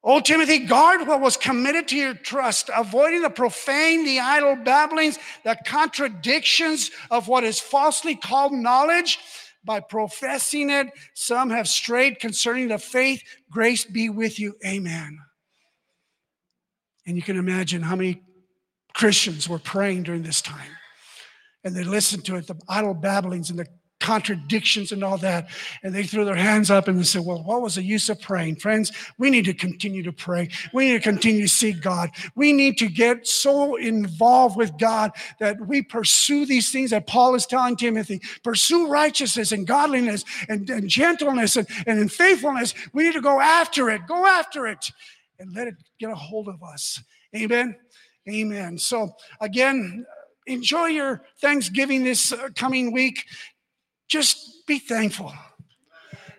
[0.07, 5.19] Oh, Timothy, guard what was committed to your trust, avoiding the profane, the idle babblings,
[5.45, 9.19] the contradictions of what is falsely called knowledge
[9.65, 10.89] by professing it.
[11.15, 13.23] Some have strayed concerning the faith.
[13.51, 14.57] Grace be with you.
[14.67, 15.21] Amen.
[17.07, 18.21] And you can imagine how many
[18.93, 20.71] Christians were praying during this time.
[21.65, 23.69] And they listened to it, the idle babblings and the
[24.01, 25.49] contradictions and all that.
[25.83, 28.21] And they threw their hands up and they said, Well, what was the use of
[28.21, 28.57] praying?
[28.57, 30.49] Friends, we need to continue to pray.
[30.73, 32.11] We need to continue to seek God.
[32.35, 37.35] We need to get so involved with God that we pursue these things that Paul
[37.35, 42.75] is telling Timothy pursue righteousness and godliness and, and gentleness and, and in faithfulness.
[42.93, 44.91] We need to go after it, go after it,
[45.39, 47.03] and let it get a hold of us.
[47.35, 47.77] Amen.
[48.29, 48.79] Amen.
[48.79, 50.07] So, again,
[50.47, 53.25] enjoy your Thanksgiving this uh, coming week
[54.09, 55.33] just be thankful.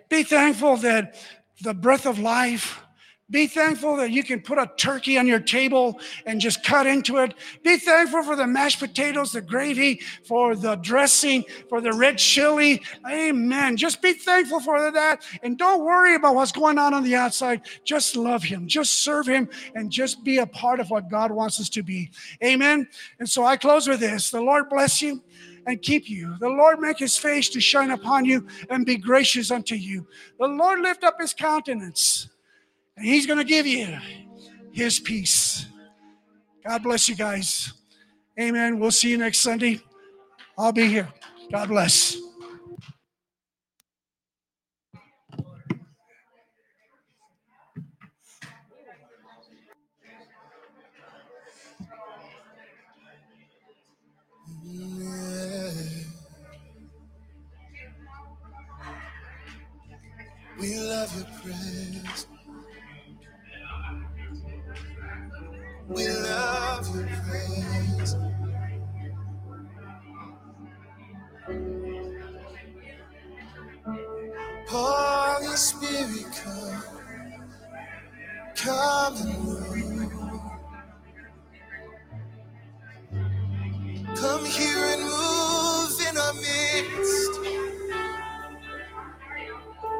[0.09, 1.15] Be thankful that
[1.61, 2.81] the breath of life,
[3.27, 7.17] Be thankful that you can put a turkey on your table and just cut into
[7.17, 7.33] it.
[7.63, 12.83] Be thankful for the mashed potatoes, the gravy, for the dressing, for the red chili.
[13.09, 13.77] Amen.
[13.77, 15.25] Just be thankful for that.
[15.41, 17.61] And don't worry about what's going on on the outside.
[17.83, 21.59] Just love Him, just serve Him, and just be a part of what God wants
[21.59, 22.11] us to be.
[22.43, 22.87] Amen.
[23.17, 25.23] And so I close with this The Lord bless you
[25.65, 26.35] and keep you.
[26.39, 30.07] The Lord make his face to shine upon you and be gracious unto you.
[30.39, 32.29] The Lord lift up his countenance
[32.97, 33.97] and he's going to give you
[34.71, 35.65] his peace.
[36.65, 37.73] God bless you guys.
[38.39, 38.79] Amen.
[38.79, 39.79] We'll see you next Sunday.
[40.57, 41.07] I'll be here.
[41.51, 42.17] God bless.
[60.65, 62.27] We love your praise.
[65.87, 68.15] We love your praise.
[74.67, 76.83] Pour your spirit come,
[78.55, 80.41] come and move.
[84.15, 85.34] Come here and move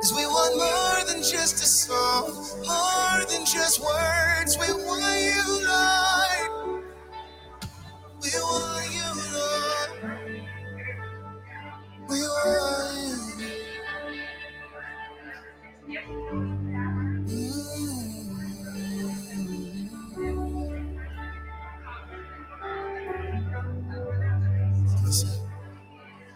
[0.06, 2.30] Cause we want more than just a song,
[2.68, 4.56] more than just words.
[4.56, 6.84] We want you, Lord.
[8.22, 9.90] We want you, Lord.
[12.08, 13.42] We want
[15.80, 15.98] you.
[17.26, 17.66] Mm.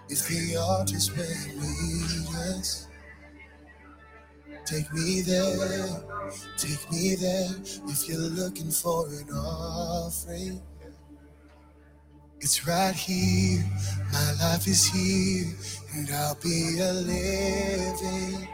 [0.09, 2.88] If the altar's where you lead us,
[4.69, 6.03] take me there,
[6.57, 7.49] take me there.
[7.87, 10.61] If you're looking for an offering,
[12.39, 13.65] it's right here.
[14.13, 15.47] My life is here,
[15.95, 18.47] and I'll be a living.